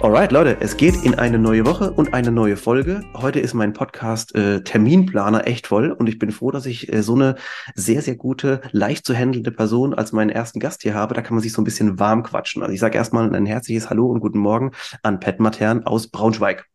Alright, 0.00 0.30
Leute, 0.30 0.56
es 0.60 0.76
geht 0.76 1.04
in 1.04 1.16
eine 1.16 1.40
neue 1.40 1.66
Woche 1.66 1.90
und 1.90 2.14
eine 2.14 2.30
neue 2.30 2.56
Folge. 2.56 3.02
Heute 3.14 3.40
ist 3.40 3.52
mein 3.52 3.72
Podcast 3.72 4.32
äh, 4.36 4.62
Terminplaner 4.62 5.48
echt 5.48 5.66
voll 5.66 5.90
und 5.90 6.08
ich 6.08 6.20
bin 6.20 6.30
froh, 6.30 6.52
dass 6.52 6.66
ich 6.66 6.92
äh, 6.92 7.02
so 7.02 7.16
eine 7.16 7.34
sehr, 7.74 8.00
sehr 8.00 8.14
gute, 8.14 8.60
leicht 8.70 9.04
zu 9.04 9.12
handelnde 9.12 9.50
Person 9.50 9.94
als 9.94 10.12
meinen 10.12 10.30
ersten 10.30 10.60
Gast 10.60 10.82
hier 10.82 10.94
habe. 10.94 11.14
Da 11.14 11.22
kann 11.22 11.34
man 11.34 11.42
sich 11.42 11.52
so 11.52 11.60
ein 11.60 11.64
bisschen 11.64 11.98
warm 11.98 12.22
quatschen. 12.22 12.62
Also 12.62 12.72
ich 12.72 12.78
sage 12.78 12.96
erstmal 12.96 13.34
ein 13.34 13.44
herzliches 13.44 13.90
Hallo 13.90 14.06
und 14.06 14.20
guten 14.20 14.38
Morgen 14.38 14.70
an 15.02 15.18
Pat 15.18 15.40
Matern 15.40 15.82
aus 15.82 16.06
Braunschweig. 16.06 16.66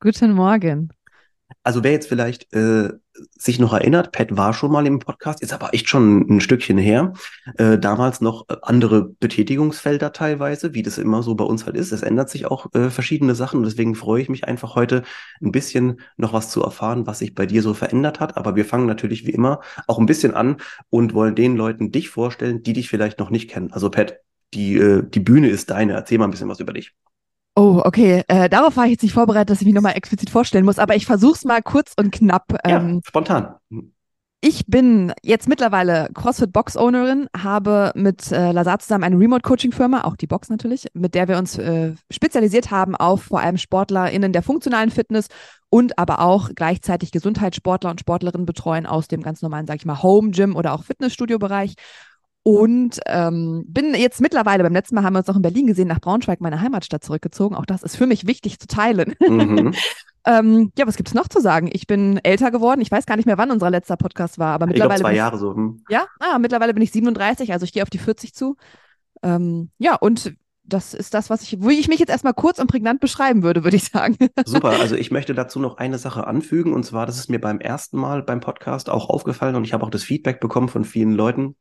Guten 0.00 0.32
Morgen. 0.32 0.90
Also 1.62 1.84
wer 1.84 1.92
jetzt 1.92 2.08
vielleicht 2.08 2.52
äh, 2.54 2.90
sich 3.38 3.58
noch 3.58 3.72
erinnert, 3.72 4.12
Pat 4.12 4.36
war 4.36 4.54
schon 4.54 4.72
mal 4.72 4.86
im 4.86 4.98
Podcast, 4.98 5.42
ist 5.42 5.52
aber 5.52 5.74
echt 5.74 5.88
schon 5.88 6.20
ein 6.28 6.40
Stückchen 6.40 6.78
her. 6.78 7.12
Äh, 7.56 7.78
damals 7.78 8.20
noch 8.20 8.48
äh, 8.48 8.56
andere 8.62 9.04
Betätigungsfelder 9.20 10.12
teilweise, 10.12 10.74
wie 10.74 10.82
das 10.82 10.98
immer 10.98 11.22
so 11.22 11.34
bei 11.34 11.44
uns 11.44 11.66
halt 11.66 11.76
ist. 11.76 11.92
Es 11.92 12.02
ändert 12.02 12.30
sich 12.30 12.46
auch 12.46 12.72
äh, 12.74 12.90
verschiedene 12.90 13.34
Sachen 13.34 13.58
und 13.58 13.64
deswegen 13.64 13.94
freue 13.94 14.22
ich 14.22 14.28
mich 14.28 14.44
einfach 14.44 14.74
heute 14.74 15.02
ein 15.42 15.52
bisschen 15.52 16.00
noch 16.16 16.32
was 16.32 16.50
zu 16.50 16.62
erfahren, 16.62 17.06
was 17.06 17.18
sich 17.18 17.34
bei 17.34 17.46
dir 17.46 17.62
so 17.62 17.74
verändert 17.74 18.20
hat. 18.20 18.36
Aber 18.36 18.56
wir 18.56 18.64
fangen 18.64 18.86
natürlich 18.86 19.26
wie 19.26 19.32
immer 19.32 19.60
auch 19.86 19.98
ein 19.98 20.06
bisschen 20.06 20.34
an 20.34 20.56
und 20.88 21.14
wollen 21.14 21.34
den 21.34 21.56
Leuten 21.56 21.92
dich 21.92 22.08
vorstellen, 22.08 22.62
die 22.62 22.72
dich 22.72 22.88
vielleicht 22.88 23.18
noch 23.18 23.30
nicht 23.30 23.50
kennen. 23.50 23.72
Also 23.72 23.90
Pat, 23.90 24.20
die, 24.54 24.76
äh, 24.76 25.02
die 25.06 25.20
Bühne 25.20 25.48
ist 25.48 25.70
deine. 25.70 25.92
Erzähl 25.92 26.18
mal 26.18 26.26
ein 26.26 26.30
bisschen 26.30 26.48
was 26.48 26.60
über 26.60 26.72
dich. 26.72 26.94
Oh, 27.60 27.82
okay. 27.84 28.22
Äh, 28.26 28.48
darauf 28.48 28.78
war 28.78 28.86
ich 28.86 28.92
jetzt 28.92 29.02
nicht 29.02 29.12
vorbereitet, 29.12 29.50
dass 29.50 29.60
ich 29.60 29.66
mich 29.66 29.74
nochmal 29.74 29.94
explizit 29.94 30.30
vorstellen 30.30 30.64
muss, 30.64 30.78
aber 30.78 30.96
ich 30.96 31.04
versuche 31.04 31.34
es 31.34 31.44
mal 31.44 31.60
kurz 31.60 31.92
und 31.94 32.10
knapp. 32.10 32.58
Ähm, 32.64 32.94
ja, 32.94 33.00
spontan. 33.06 33.54
Ich 34.40 34.64
bin 34.66 35.12
jetzt 35.22 35.46
mittlerweile 35.46 36.08
CrossFit 36.14 36.54
Box 36.54 36.78
Ownerin, 36.78 37.28
habe 37.36 37.92
mit 37.94 38.32
äh, 38.32 38.52
Lazar 38.52 38.78
zusammen 38.78 39.04
eine 39.04 39.18
Remote 39.18 39.42
Coaching 39.42 39.72
Firma, 39.72 40.04
auch 40.04 40.16
die 40.16 40.26
Box 40.26 40.48
natürlich, 40.48 40.86
mit 40.94 41.14
der 41.14 41.28
wir 41.28 41.36
uns 41.36 41.58
äh, 41.58 41.92
spezialisiert 42.10 42.70
haben 42.70 42.96
auf 42.96 43.24
vor 43.24 43.40
allem 43.40 43.58
SportlerInnen 43.58 44.32
der 44.32 44.42
funktionalen 44.42 44.90
Fitness 44.90 45.28
und 45.68 45.98
aber 45.98 46.20
auch 46.20 46.48
gleichzeitig 46.54 47.12
Gesundheitssportler 47.12 47.90
und 47.90 48.00
Sportlerinnen 48.00 48.46
betreuen 48.46 48.86
aus 48.86 49.06
dem 49.06 49.22
ganz 49.22 49.42
normalen, 49.42 49.66
sag 49.66 49.76
ich 49.76 49.84
mal, 49.84 50.02
Home 50.02 50.30
Gym 50.30 50.56
oder 50.56 50.72
auch 50.72 50.84
Fitnessstudio 50.84 51.38
Bereich 51.38 51.74
und 52.42 53.00
ähm, 53.06 53.64
bin 53.66 53.94
jetzt 53.94 54.20
mittlerweile, 54.20 54.62
beim 54.62 54.72
letzten 54.72 54.94
Mal 54.94 55.04
haben 55.04 55.12
wir 55.12 55.18
uns 55.18 55.28
noch 55.28 55.36
in 55.36 55.42
Berlin 55.42 55.66
gesehen, 55.66 55.88
nach 55.88 56.00
Braunschweig, 56.00 56.40
meine 56.40 56.60
Heimatstadt, 56.60 57.04
zurückgezogen. 57.04 57.54
Auch 57.54 57.66
das 57.66 57.82
ist 57.82 57.96
für 57.96 58.06
mich 58.06 58.26
wichtig 58.26 58.58
zu 58.58 58.66
teilen. 58.66 59.14
Mhm. 59.20 59.74
ähm, 60.24 60.72
ja, 60.78 60.86
was 60.86 60.96
gibt 60.96 61.08
es 61.08 61.14
noch 61.14 61.28
zu 61.28 61.40
sagen? 61.40 61.68
Ich 61.72 61.86
bin 61.86 62.18
älter 62.22 62.50
geworden. 62.50 62.80
Ich 62.80 62.90
weiß 62.90 63.04
gar 63.04 63.16
nicht 63.16 63.26
mehr, 63.26 63.36
wann 63.36 63.50
unser 63.50 63.70
letzter 63.70 63.96
Podcast 63.96 64.38
war, 64.38 64.54
aber 64.54 64.66
mittlerweile. 64.66 64.94
Ich 64.94 65.00
glaub, 65.00 65.08
zwei 65.08 65.12
ich, 65.12 65.18
Jahre 65.18 65.38
so. 65.38 65.54
Hm. 65.54 65.84
Ja, 65.90 66.06
ah, 66.18 66.38
mittlerweile 66.38 66.72
bin 66.72 66.82
ich 66.82 66.92
37, 66.92 67.52
also 67.52 67.64
ich 67.64 67.72
gehe 67.72 67.82
auf 67.82 67.90
die 67.90 67.98
40 67.98 68.34
zu. 68.34 68.56
Ähm, 69.22 69.70
ja, 69.78 69.96
und 69.96 70.32
das 70.64 70.94
ist 70.94 71.12
das, 71.14 71.28
was 71.28 71.42
ich, 71.42 71.60
wo 71.60 71.68
ich 71.68 71.88
mich 71.88 71.98
jetzt 71.98 72.10
erstmal 72.10 72.32
kurz 72.32 72.58
und 72.58 72.68
prägnant 72.68 73.00
beschreiben 73.00 73.42
würde, 73.42 73.64
würde 73.64 73.76
ich 73.76 73.84
sagen. 73.84 74.16
Super, 74.46 74.70
also 74.80 74.94
ich 74.94 75.10
möchte 75.10 75.34
dazu 75.34 75.58
noch 75.58 75.76
eine 75.76 75.98
Sache 75.98 76.26
anfügen, 76.26 76.72
und 76.72 76.84
zwar, 76.84 77.04
das 77.04 77.18
ist 77.18 77.28
mir 77.28 77.40
beim 77.40 77.60
ersten 77.60 77.98
Mal 77.98 78.22
beim 78.22 78.40
Podcast 78.40 78.88
auch 78.88 79.10
aufgefallen 79.10 79.56
und 79.56 79.64
ich 79.64 79.74
habe 79.74 79.84
auch 79.84 79.90
das 79.90 80.04
Feedback 80.04 80.40
bekommen 80.40 80.68
von 80.68 80.84
vielen 80.84 81.12
Leuten, 81.12 81.56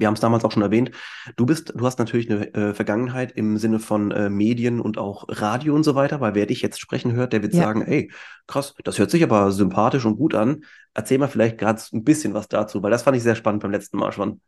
wir 0.00 0.06
haben 0.06 0.14
es 0.14 0.20
damals 0.20 0.44
auch 0.44 0.52
schon 0.52 0.62
erwähnt, 0.62 0.90
du 1.36 1.46
bist, 1.46 1.72
du 1.76 1.86
hast 1.86 1.98
natürlich 1.98 2.30
eine 2.30 2.52
äh, 2.54 2.74
Vergangenheit 2.74 3.32
im 3.32 3.56
Sinne 3.56 3.78
von 3.78 4.10
äh, 4.10 4.30
Medien 4.30 4.80
und 4.80 4.98
auch 4.98 5.24
Radio 5.28 5.74
und 5.74 5.84
so 5.84 5.94
weiter, 5.94 6.20
weil 6.20 6.34
wer 6.34 6.46
dich 6.46 6.62
jetzt 6.62 6.80
sprechen 6.80 7.12
hört, 7.12 7.32
der 7.32 7.42
wird 7.42 7.54
ja. 7.54 7.62
sagen, 7.62 7.82
ey, 7.82 8.10
krass, 8.46 8.74
das 8.84 8.98
hört 8.98 9.10
sich 9.10 9.22
aber 9.22 9.52
sympathisch 9.52 10.04
und 10.04 10.16
gut 10.16 10.34
an. 10.34 10.64
Erzähl 10.94 11.18
mal 11.18 11.28
vielleicht 11.28 11.58
gerade 11.58 11.80
ein 11.92 12.04
bisschen 12.04 12.34
was 12.34 12.48
dazu, 12.48 12.82
weil 12.82 12.90
das 12.90 13.02
fand 13.02 13.16
ich 13.16 13.22
sehr 13.22 13.36
spannend 13.36 13.62
beim 13.62 13.70
letzten 13.70 13.98
Mal 13.98 14.12
schon. 14.12 14.40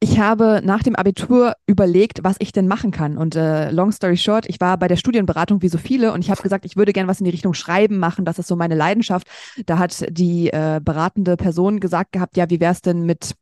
Ich 0.00 0.18
habe 0.18 0.60
nach 0.62 0.82
dem 0.82 0.96
Abitur 0.96 1.54
überlegt, 1.66 2.20
was 2.22 2.36
ich 2.38 2.52
denn 2.52 2.68
machen 2.68 2.90
kann. 2.90 3.16
Und 3.16 3.36
äh, 3.36 3.70
long 3.70 3.90
story 3.90 4.18
short, 4.18 4.44
ich 4.46 4.60
war 4.60 4.76
bei 4.76 4.86
der 4.86 4.96
Studienberatung 4.96 5.62
wie 5.62 5.70
so 5.70 5.78
viele 5.78 6.12
und 6.12 6.20
ich 6.20 6.30
habe 6.30 6.42
gesagt, 6.42 6.66
ich 6.66 6.76
würde 6.76 6.92
gerne 6.92 7.08
was 7.08 7.20
in 7.20 7.24
die 7.24 7.30
Richtung 7.30 7.54
Schreiben 7.54 7.98
machen. 7.98 8.26
Das 8.26 8.38
ist 8.38 8.48
so 8.48 8.54
meine 8.54 8.74
Leidenschaft. 8.74 9.26
Da 9.64 9.78
hat 9.78 10.04
die 10.10 10.48
äh, 10.48 10.80
beratende 10.84 11.38
Person 11.38 11.80
gesagt 11.80 12.12
gehabt, 12.12 12.36
ja, 12.36 12.50
wie 12.50 12.60
wäre 12.60 12.72
es 12.72 12.82
denn 12.82 13.06
mit 13.06 13.34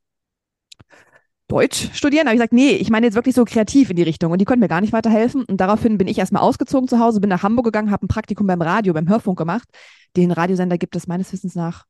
Deutsch 1.52 1.90
studieren. 1.92 2.26
Habe 2.26 2.34
ich 2.34 2.38
gesagt, 2.40 2.54
nee, 2.54 2.70
ich 2.70 2.88
meine 2.88 3.06
jetzt 3.06 3.14
wirklich 3.14 3.34
so 3.34 3.44
kreativ 3.44 3.90
in 3.90 3.96
die 3.96 4.02
Richtung. 4.02 4.32
Und 4.32 4.40
die 4.40 4.46
konnten 4.46 4.60
mir 4.60 4.68
gar 4.68 4.80
nicht 4.80 4.94
weiterhelfen. 4.94 5.44
Und 5.44 5.60
daraufhin 5.60 5.98
bin 5.98 6.08
ich 6.08 6.18
erstmal 6.18 6.42
ausgezogen 6.42 6.88
zu 6.88 6.98
Hause, 6.98 7.20
bin 7.20 7.28
nach 7.28 7.42
Hamburg 7.42 7.66
gegangen, 7.66 7.90
habe 7.90 8.06
ein 8.06 8.08
Praktikum 8.08 8.46
beim 8.46 8.62
Radio, 8.62 8.94
beim 8.94 9.08
Hörfunk 9.08 9.36
gemacht. 9.36 9.68
Den 10.16 10.30
Radiosender 10.30 10.78
gibt 10.78 10.96
es 10.96 11.06
meines 11.06 11.30
Wissens 11.32 11.54
nach 11.54 11.84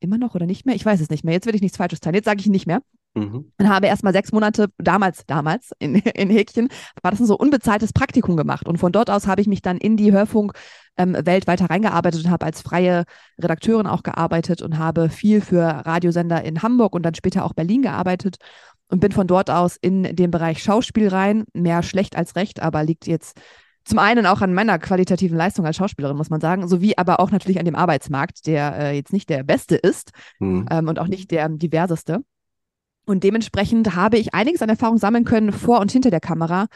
immer 0.00 0.18
noch 0.18 0.34
oder 0.34 0.46
nicht 0.46 0.66
mehr. 0.66 0.74
Ich 0.74 0.84
weiß 0.84 1.00
es 1.00 1.10
nicht 1.10 1.24
mehr. 1.24 1.34
Jetzt 1.34 1.46
will 1.46 1.54
ich 1.54 1.62
nichts 1.62 1.76
Falsches 1.76 2.00
teilen. 2.00 2.16
Jetzt 2.16 2.24
sage 2.24 2.40
ich 2.40 2.48
nicht 2.48 2.66
mehr. 2.66 2.80
Mhm. 3.14 3.52
Und 3.56 3.68
habe 3.68 3.86
erstmal 3.86 4.12
sechs 4.12 4.32
Monate, 4.32 4.66
damals, 4.78 5.24
damals, 5.26 5.70
in, 5.78 5.94
in 5.94 6.30
Häkchen, 6.30 6.68
war 7.00 7.12
das 7.12 7.20
ein 7.20 7.26
so 7.26 7.38
unbezahltes 7.38 7.92
Praktikum 7.92 8.36
gemacht. 8.36 8.66
Und 8.66 8.78
von 8.78 8.90
dort 8.90 9.10
aus 9.10 9.28
habe 9.28 9.40
ich 9.40 9.46
mich 9.46 9.62
dann 9.62 9.78
in 9.78 9.96
die 9.96 10.12
Hörfunk- 10.12 10.54
ähm, 10.96 11.16
Welt 11.24 11.46
weiter 11.46 11.70
reingearbeitet 11.70 12.24
und 12.24 12.30
habe 12.30 12.46
als 12.46 12.60
freie 12.62 13.04
Redakteurin 13.40 13.86
auch 13.86 14.02
gearbeitet 14.02 14.62
und 14.62 14.78
habe 14.78 15.10
viel 15.10 15.40
für 15.40 15.62
Radiosender 15.62 16.44
in 16.44 16.62
Hamburg 16.62 16.94
und 16.94 17.02
dann 17.02 17.14
später 17.14 17.44
auch 17.44 17.52
Berlin 17.52 17.82
gearbeitet 17.82 18.36
und 18.88 19.00
bin 19.00 19.12
von 19.12 19.26
dort 19.26 19.50
aus 19.50 19.76
in 19.80 20.02
den 20.02 20.30
Bereich 20.30 20.62
Schauspiel 20.62 21.08
rein. 21.08 21.44
Mehr 21.52 21.82
schlecht 21.82 22.16
als 22.16 22.36
recht, 22.36 22.60
aber 22.60 22.84
liegt 22.84 23.06
jetzt 23.06 23.40
zum 23.84 23.98
einen 23.98 24.24
auch 24.26 24.40
an 24.40 24.54
meiner 24.54 24.78
qualitativen 24.78 25.36
Leistung 25.36 25.66
als 25.66 25.76
Schauspielerin, 25.76 26.16
muss 26.16 26.30
man 26.30 26.40
sagen, 26.40 26.66
sowie 26.68 26.94
aber 26.96 27.20
auch 27.20 27.30
natürlich 27.30 27.58
an 27.58 27.66
dem 27.66 27.74
Arbeitsmarkt, 27.74 28.46
der 28.46 28.76
äh, 28.78 28.96
jetzt 28.96 29.12
nicht 29.12 29.28
der 29.28 29.42
beste 29.42 29.76
ist 29.76 30.12
mhm. 30.38 30.66
ähm, 30.70 30.88
und 30.88 30.98
auch 30.98 31.06
nicht 31.06 31.30
der 31.30 31.48
diverseste. 31.50 32.20
Und 33.06 33.22
dementsprechend 33.22 33.94
habe 33.94 34.16
ich 34.16 34.32
einiges 34.32 34.62
an 34.62 34.70
Erfahrung 34.70 34.96
sammeln 34.96 35.24
können 35.24 35.52
vor 35.52 35.80
und 35.80 35.92
hinter 35.92 36.10
der 36.10 36.20
Kamera, 36.20 36.66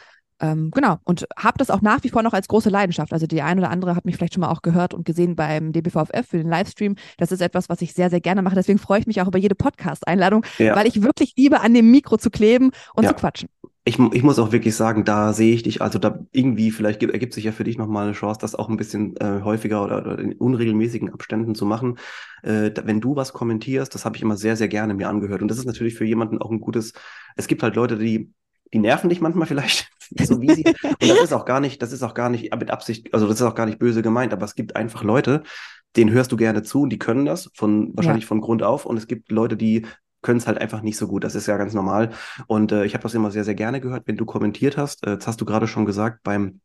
ähm, 0.41 0.71
genau, 0.71 0.97
und 1.03 1.27
habe 1.37 1.57
das 1.57 1.69
auch 1.69 1.81
nach 1.81 2.03
wie 2.03 2.09
vor 2.09 2.23
noch 2.23 2.33
als 2.33 2.47
große 2.47 2.69
Leidenschaft. 2.69 3.13
Also 3.13 3.27
die 3.27 3.41
eine 3.41 3.61
oder 3.61 3.69
andere 3.69 3.95
hat 3.95 4.05
mich 4.05 4.15
vielleicht 4.15 4.33
schon 4.33 4.41
mal 4.41 4.49
auch 4.49 4.61
gehört 4.61 4.93
und 4.93 5.05
gesehen 5.05 5.35
beim 5.35 5.71
DBVFF 5.71 6.27
für 6.27 6.37
den 6.37 6.47
Livestream. 6.47 6.95
Das 7.17 7.31
ist 7.31 7.41
etwas, 7.41 7.69
was 7.69 7.81
ich 7.81 7.93
sehr, 7.93 8.09
sehr 8.09 8.21
gerne 8.21 8.41
mache. 8.41 8.55
Deswegen 8.55 8.79
freue 8.79 8.99
ich 8.99 9.07
mich 9.07 9.21
auch 9.21 9.27
über 9.27 9.39
jede 9.39 9.55
Podcast-Einladung, 9.55 10.45
ja. 10.57 10.75
weil 10.75 10.87
ich 10.87 11.01
wirklich 11.01 11.33
liebe, 11.37 11.61
an 11.61 11.73
dem 11.73 11.91
Mikro 11.91 12.17
zu 12.17 12.29
kleben 12.29 12.71
und 12.93 13.03
ja. 13.03 13.09
zu 13.09 13.15
quatschen. 13.15 13.49
Ich, 13.85 13.97
ich, 13.97 14.23
muss 14.23 14.37
auch 14.37 14.51
wirklich 14.51 14.75
sagen, 14.75 15.03
da 15.03 15.33
sehe 15.33 15.55
ich 15.55 15.63
dich, 15.63 15.81
also 15.81 15.97
da 15.97 16.19
irgendwie, 16.31 16.69
vielleicht 16.69 16.99
gibt, 16.99 17.11
ergibt 17.11 17.33
sich 17.33 17.45
ja 17.45 17.51
für 17.51 17.63
dich 17.63 17.77
nochmal 17.77 18.03
eine 18.03 18.13
Chance, 18.13 18.39
das 18.39 18.53
auch 18.53 18.69
ein 18.69 18.77
bisschen 18.77 19.17
äh, 19.17 19.41
häufiger 19.43 19.83
oder, 19.83 20.01
oder, 20.01 20.19
in 20.19 20.33
unregelmäßigen 20.33 21.11
Abständen 21.11 21.55
zu 21.55 21.65
machen. 21.65 21.97
Äh, 22.43 22.69
da, 22.71 22.85
wenn 22.85 23.01
du 23.01 23.15
was 23.15 23.33
kommentierst, 23.33 23.95
das 23.95 24.05
habe 24.05 24.15
ich 24.15 24.21
immer 24.21 24.37
sehr, 24.37 24.55
sehr 24.57 24.67
gerne 24.67 24.93
mir 24.93 25.09
angehört. 25.09 25.41
Und 25.41 25.47
das 25.47 25.57
ist 25.57 25.65
natürlich 25.65 25.95
für 25.95 26.05
jemanden 26.05 26.37
auch 26.37 26.51
ein 26.51 26.59
gutes, 26.59 26.93
es 27.35 27.47
gibt 27.47 27.63
halt 27.63 27.75
Leute, 27.75 27.97
die 27.97 28.31
die 28.73 28.79
nerven 28.79 29.09
dich 29.09 29.21
manchmal 29.21 29.47
vielleicht, 29.47 29.89
so 30.23 30.41
wie 30.41 30.53
sie. 30.53 30.65
Und 30.65 31.09
das 31.09 31.21
ist 31.21 31.33
auch 31.33 31.45
gar 31.45 31.59
nicht, 31.59 31.81
das 31.81 31.91
ist 31.91 32.03
auch 32.03 32.13
gar 32.13 32.29
nicht 32.29 32.55
mit 32.55 32.71
Absicht, 32.71 33.13
also 33.13 33.27
das 33.27 33.39
ist 33.39 33.45
auch 33.45 33.55
gar 33.55 33.65
nicht 33.65 33.79
böse 33.79 34.01
gemeint, 34.01 34.33
aber 34.33 34.45
es 34.45 34.55
gibt 34.55 34.75
einfach 34.75 35.03
Leute, 35.03 35.43
denen 35.95 36.11
hörst 36.11 36.31
du 36.31 36.37
gerne 36.37 36.63
zu 36.63 36.81
und 36.81 36.89
die 36.89 36.99
können 36.99 37.25
das 37.25 37.49
von 37.55 37.95
wahrscheinlich 37.95 38.25
ja. 38.25 38.27
von 38.27 38.41
Grund 38.41 38.63
auf. 38.63 38.85
Und 38.85 38.97
es 38.97 39.07
gibt 39.07 39.31
Leute, 39.31 39.57
die 39.57 39.85
können 40.21 40.39
es 40.39 40.47
halt 40.47 40.57
einfach 40.57 40.81
nicht 40.81 40.97
so 40.97 41.07
gut. 41.07 41.23
Das 41.23 41.35
ist 41.35 41.47
ja 41.47 41.57
ganz 41.57 41.73
normal. 41.73 42.11
Und 42.47 42.71
äh, 42.71 42.85
ich 42.85 42.93
habe 42.93 43.03
das 43.03 43.13
immer 43.13 43.31
sehr, 43.31 43.43
sehr 43.43 43.55
gerne 43.55 43.81
gehört, 43.81 44.03
wenn 44.05 44.17
du 44.17 44.25
kommentiert 44.25 44.77
hast. 44.77 45.05
Äh, 45.05 45.11
jetzt 45.11 45.27
hast 45.27 45.41
du 45.41 45.45
gerade 45.45 45.67
schon 45.67 45.85
gesagt, 45.85 46.23
beim, 46.23 46.61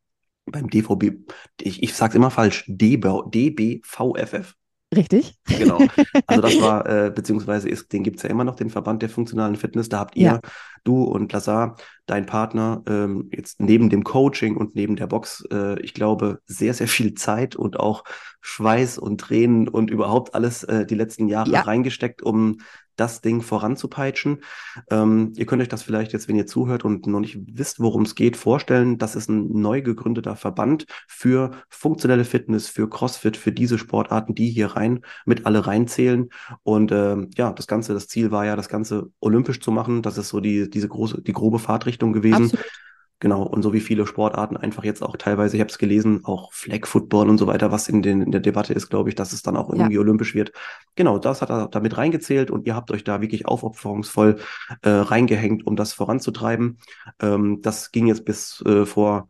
beim 0.46 0.68
DVB, 0.68 1.24
ich, 1.60 1.82
ich 1.82 1.94
sag's 1.94 2.14
immer 2.14 2.30
falsch, 2.30 2.64
DB, 2.66 3.22
DBVFF. 3.26 4.54
Richtig. 4.94 5.34
Genau. 5.46 5.78
Also 6.26 6.42
das 6.42 6.60
war, 6.60 6.86
äh, 7.06 7.10
beziehungsweise 7.10 7.68
ist, 7.68 7.92
den 7.92 8.02
gibt's 8.02 8.22
ja 8.22 8.30
immer 8.30 8.44
noch, 8.44 8.56
den 8.56 8.70
Verband 8.70 9.02
der 9.02 9.08
funktionalen 9.08 9.56
Fitness. 9.56 9.88
Da 9.88 9.98
habt 9.98 10.16
ihr, 10.16 10.24
ja. 10.24 10.40
du 10.84 11.02
und 11.02 11.32
Lazar, 11.32 11.76
dein 12.06 12.26
Partner, 12.26 12.82
ähm, 12.86 13.28
jetzt 13.32 13.60
neben 13.60 13.90
dem 13.90 14.04
Coaching 14.04 14.56
und 14.56 14.74
neben 14.74 14.96
der 14.96 15.06
Box, 15.06 15.44
äh, 15.50 15.80
ich 15.80 15.94
glaube, 15.94 16.40
sehr, 16.46 16.74
sehr 16.74 16.88
viel 16.88 17.14
Zeit 17.14 17.56
und 17.56 17.80
auch 17.80 18.04
Schweiß 18.40 18.98
und 18.98 19.20
Tränen 19.20 19.68
und 19.68 19.90
überhaupt 19.90 20.34
alles 20.34 20.64
äh, 20.64 20.86
die 20.86 20.94
letzten 20.94 21.28
Jahre 21.28 21.50
ja. 21.50 21.60
reingesteckt, 21.62 22.22
um 22.22 22.58
das 22.96 23.20
Ding 23.20 23.42
voranzupeitschen. 23.42 24.42
Ähm, 24.90 25.32
ihr 25.36 25.46
könnt 25.46 25.62
euch 25.62 25.68
das 25.68 25.82
vielleicht 25.82 26.12
jetzt, 26.12 26.28
wenn 26.28 26.36
ihr 26.36 26.46
zuhört 26.46 26.84
und 26.84 27.06
noch 27.06 27.20
nicht 27.20 27.38
wisst, 27.46 27.80
worum 27.80 28.02
es 28.02 28.14
geht, 28.14 28.36
vorstellen. 28.36 28.98
Das 28.98 29.16
ist 29.16 29.28
ein 29.28 29.60
neu 29.60 29.82
gegründeter 29.82 30.36
Verband 30.36 30.86
für 31.08 31.52
funktionelle 31.68 32.24
Fitness, 32.24 32.68
für 32.68 32.88
CrossFit, 32.88 33.36
für 33.36 33.52
diese 33.52 33.78
Sportarten, 33.78 34.34
die 34.34 34.50
hier 34.50 34.68
rein 34.68 35.00
mit 35.24 35.46
alle 35.46 35.66
reinzählen. 35.66 36.28
Und 36.62 36.92
ähm, 36.92 37.30
ja, 37.36 37.52
das 37.52 37.66
Ganze, 37.66 37.94
das 37.94 38.08
Ziel 38.08 38.30
war 38.30 38.46
ja, 38.46 38.56
das 38.56 38.68
Ganze 38.68 39.10
olympisch 39.20 39.60
zu 39.60 39.70
machen. 39.70 40.02
Das 40.02 40.18
ist 40.18 40.28
so 40.28 40.40
die, 40.40 40.68
diese 40.70 40.88
große, 40.88 41.22
die 41.22 41.32
grobe 41.32 41.58
Fahrtrichtung 41.58 42.12
gewesen. 42.12 42.44
Absolut. 42.44 42.66
Genau, 43.20 43.42
und 43.42 43.62
so 43.62 43.72
wie 43.72 43.80
viele 43.80 44.06
Sportarten 44.06 44.56
einfach 44.56 44.84
jetzt 44.84 45.02
auch 45.02 45.16
teilweise, 45.16 45.56
ich 45.56 45.60
habe 45.60 45.70
es 45.70 45.78
gelesen, 45.78 46.24
auch 46.24 46.52
Flag 46.52 46.86
Football 46.86 47.30
und 47.30 47.38
so 47.38 47.46
weiter, 47.46 47.70
was 47.70 47.88
in, 47.88 48.02
den, 48.02 48.20
in 48.20 48.32
der 48.32 48.40
Debatte 48.40 48.74
ist, 48.74 48.90
glaube 48.90 49.08
ich, 49.08 49.14
dass 49.14 49.32
es 49.32 49.42
dann 49.42 49.56
auch 49.56 49.70
irgendwie 49.70 49.94
ja. 49.94 50.00
olympisch 50.00 50.34
wird. 50.34 50.52
Genau, 50.94 51.18
das 51.18 51.40
hat 51.40 51.50
er 51.50 51.68
damit 51.68 51.96
reingezählt 51.96 52.50
und 52.50 52.66
ihr 52.66 52.74
habt 52.74 52.90
euch 52.90 53.04
da 53.04 53.20
wirklich 53.20 53.46
aufopferungsvoll 53.46 54.40
äh, 54.82 54.90
reingehängt, 54.90 55.66
um 55.66 55.76
das 55.76 55.92
voranzutreiben. 55.92 56.78
Ähm, 57.20 57.60
das 57.62 57.92
ging 57.92 58.08
jetzt 58.08 58.24
bis 58.24 58.62
äh, 58.66 58.84
vor 58.84 59.28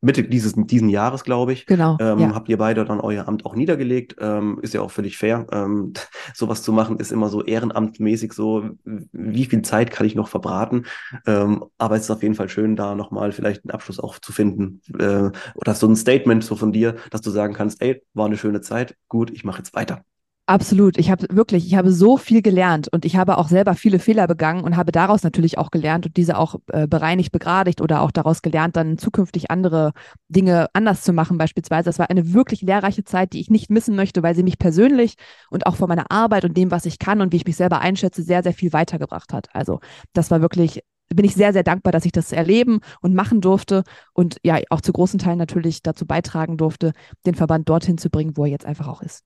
Mitte 0.00 0.24
dieses 0.24 0.54
diesen 0.56 0.88
Jahres, 0.88 1.24
glaube 1.24 1.52
ich, 1.52 1.66
genau, 1.66 1.96
ähm, 2.00 2.18
ja. 2.18 2.34
habt 2.34 2.48
ihr 2.48 2.58
beide 2.58 2.84
dann 2.84 3.00
euer 3.00 3.28
Amt 3.28 3.44
auch 3.44 3.54
niedergelegt. 3.54 4.16
Ähm, 4.20 4.58
ist 4.62 4.74
ja 4.74 4.80
auch 4.80 4.90
völlig 4.90 5.16
fair. 5.16 5.46
Ähm, 5.52 5.92
sowas 6.34 6.62
zu 6.62 6.72
machen 6.72 6.98
ist 6.98 7.12
immer 7.12 7.28
so 7.28 7.42
ehrenamtmäßig 7.42 8.32
so, 8.32 8.70
wie 8.84 9.44
viel 9.44 9.62
Zeit 9.62 9.90
kann 9.90 10.06
ich 10.06 10.14
noch 10.14 10.28
verbraten? 10.28 10.86
Ähm, 11.26 11.64
aber 11.78 11.96
es 11.96 12.02
ist 12.02 12.10
auf 12.10 12.22
jeden 12.22 12.34
Fall 12.34 12.48
schön, 12.48 12.76
da 12.76 12.94
nochmal 12.94 13.32
vielleicht 13.32 13.64
einen 13.64 13.72
Abschluss 13.72 14.00
auch 14.00 14.18
zu 14.18 14.32
finden. 14.32 14.80
Äh, 14.98 15.30
oder 15.54 15.74
so 15.74 15.86
ein 15.86 15.96
Statement 15.96 16.44
so 16.44 16.56
von 16.56 16.72
dir, 16.72 16.96
dass 17.10 17.22
du 17.22 17.30
sagen 17.30 17.54
kannst, 17.54 17.82
ey, 17.82 18.02
war 18.14 18.26
eine 18.26 18.36
schöne 18.36 18.60
Zeit, 18.60 18.96
gut, 19.08 19.30
ich 19.30 19.44
mache 19.44 19.58
jetzt 19.58 19.74
weiter. 19.74 20.02
Absolut. 20.48 20.96
Ich 20.96 21.10
habe 21.10 21.26
wirklich, 21.30 21.66
ich 21.66 21.74
habe 21.74 21.90
so 21.90 22.16
viel 22.16 22.40
gelernt 22.40 22.86
und 22.92 23.04
ich 23.04 23.16
habe 23.16 23.36
auch 23.38 23.48
selber 23.48 23.74
viele 23.74 23.98
Fehler 23.98 24.28
begangen 24.28 24.62
und 24.62 24.76
habe 24.76 24.92
daraus 24.92 25.24
natürlich 25.24 25.58
auch 25.58 25.72
gelernt 25.72 26.06
und 26.06 26.16
diese 26.16 26.38
auch 26.38 26.54
äh, 26.68 26.86
bereinigt, 26.86 27.32
begradigt 27.32 27.80
oder 27.80 28.00
auch 28.00 28.12
daraus 28.12 28.42
gelernt, 28.42 28.76
dann 28.76 28.96
zukünftig 28.96 29.50
andere 29.50 29.92
Dinge 30.28 30.68
anders 30.72 31.02
zu 31.02 31.12
machen 31.12 31.36
beispielsweise. 31.36 31.86
Das 31.86 31.98
war 31.98 32.10
eine 32.10 32.32
wirklich 32.32 32.62
lehrreiche 32.62 33.02
Zeit, 33.02 33.32
die 33.32 33.40
ich 33.40 33.50
nicht 33.50 33.70
missen 33.70 33.96
möchte, 33.96 34.22
weil 34.22 34.36
sie 34.36 34.44
mich 34.44 34.56
persönlich 34.56 35.16
und 35.50 35.66
auch 35.66 35.74
von 35.74 35.88
meiner 35.88 36.12
Arbeit 36.12 36.44
und 36.44 36.56
dem, 36.56 36.70
was 36.70 36.86
ich 36.86 37.00
kann 37.00 37.20
und 37.20 37.32
wie 37.32 37.38
ich 37.38 37.46
mich 37.46 37.56
selber 37.56 37.80
einschätze, 37.80 38.22
sehr, 38.22 38.44
sehr 38.44 38.54
viel 38.54 38.72
weitergebracht 38.72 39.32
hat. 39.32 39.48
Also 39.52 39.80
das 40.12 40.30
war 40.30 40.40
wirklich 40.42 40.82
bin 41.08 41.24
ich 41.24 41.34
sehr, 41.34 41.52
sehr 41.52 41.62
dankbar, 41.62 41.92
dass 41.92 42.04
ich 42.04 42.12
das 42.12 42.32
erleben 42.32 42.80
und 43.00 43.14
machen 43.14 43.40
durfte 43.40 43.84
und 44.12 44.38
ja, 44.44 44.58
auch 44.70 44.80
zu 44.80 44.92
großen 44.92 45.18
Teilen 45.20 45.38
natürlich 45.38 45.82
dazu 45.82 46.04
beitragen 46.06 46.56
durfte, 46.56 46.92
den 47.26 47.34
Verband 47.34 47.68
dorthin 47.68 47.98
zu 47.98 48.10
bringen, 48.10 48.36
wo 48.36 48.44
er 48.44 48.50
jetzt 48.50 48.66
einfach 48.66 48.88
auch 48.88 49.02
ist. 49.02 49.24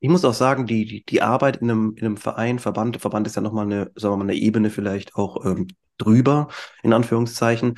Ich 0.00 0.08
muss 0.08 0.24
auch 0.24 0.34
sagen, 0.34 0.66
die, 0.66 0.84
die, 0.84 1.04
die 1.04 1.22
Arbeit 1.22 1.56
in 1.58 1.70
einem, 1.70 1.94
in 1.96 2.06
einem 2.06 2.16
Verein, 2.16 2.58
Verband, 2.58 3.00
Verband 3.00 3.26
ist 3.26 3.36
ja 3.36 3.42
nochmal 3.42 3.66
eine, 3.66 3.90
sagen 3.96 4.12
wir 4.12 4.16
mal, 4.18 4.24
eine 4.24 4.34
Ebene 4.34 4.70
vielleicht 4.70 5.16
auch 5.16 5.44
ähm, 5.44 5.68
drüber, 5.98 6.48
in 6.82 6.92
Anführungszeichen. 6.92 7.74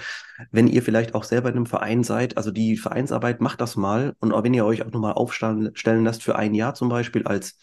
Wenn 0.50 0.68
ihr 0.68 0.82
vielleicht 0.82 1.14
auch 1.14 1.24
selber 1.24 1.48
in 1.48 1.56
einem 1.56 1.66
Verein 1.66 2.04
seid, 2.04 2.36
also 2.36 2.50
die 2.50 2.76
Vereinsarbeit, 2.76 3.40
macht 3.40 3.60
das 3.60 3.76
mal. 3.76 4.14
Und 4.20 4.32
auch 4.32 4.44
wenn 4.44 4.54
ihr 4.54 4.64
euch 4.64 4.82
auch 4.82 4.90
nochmal 4.90 5.14
aufstellen 5.14 5.72
lasst 6.04 6.22
für 6.22 6.36
ein 6.36 6.54
Jahr 6.54 6.74
zum 6.74 6.88
Beispiel 6.88 7.26
als, 7.26 7.58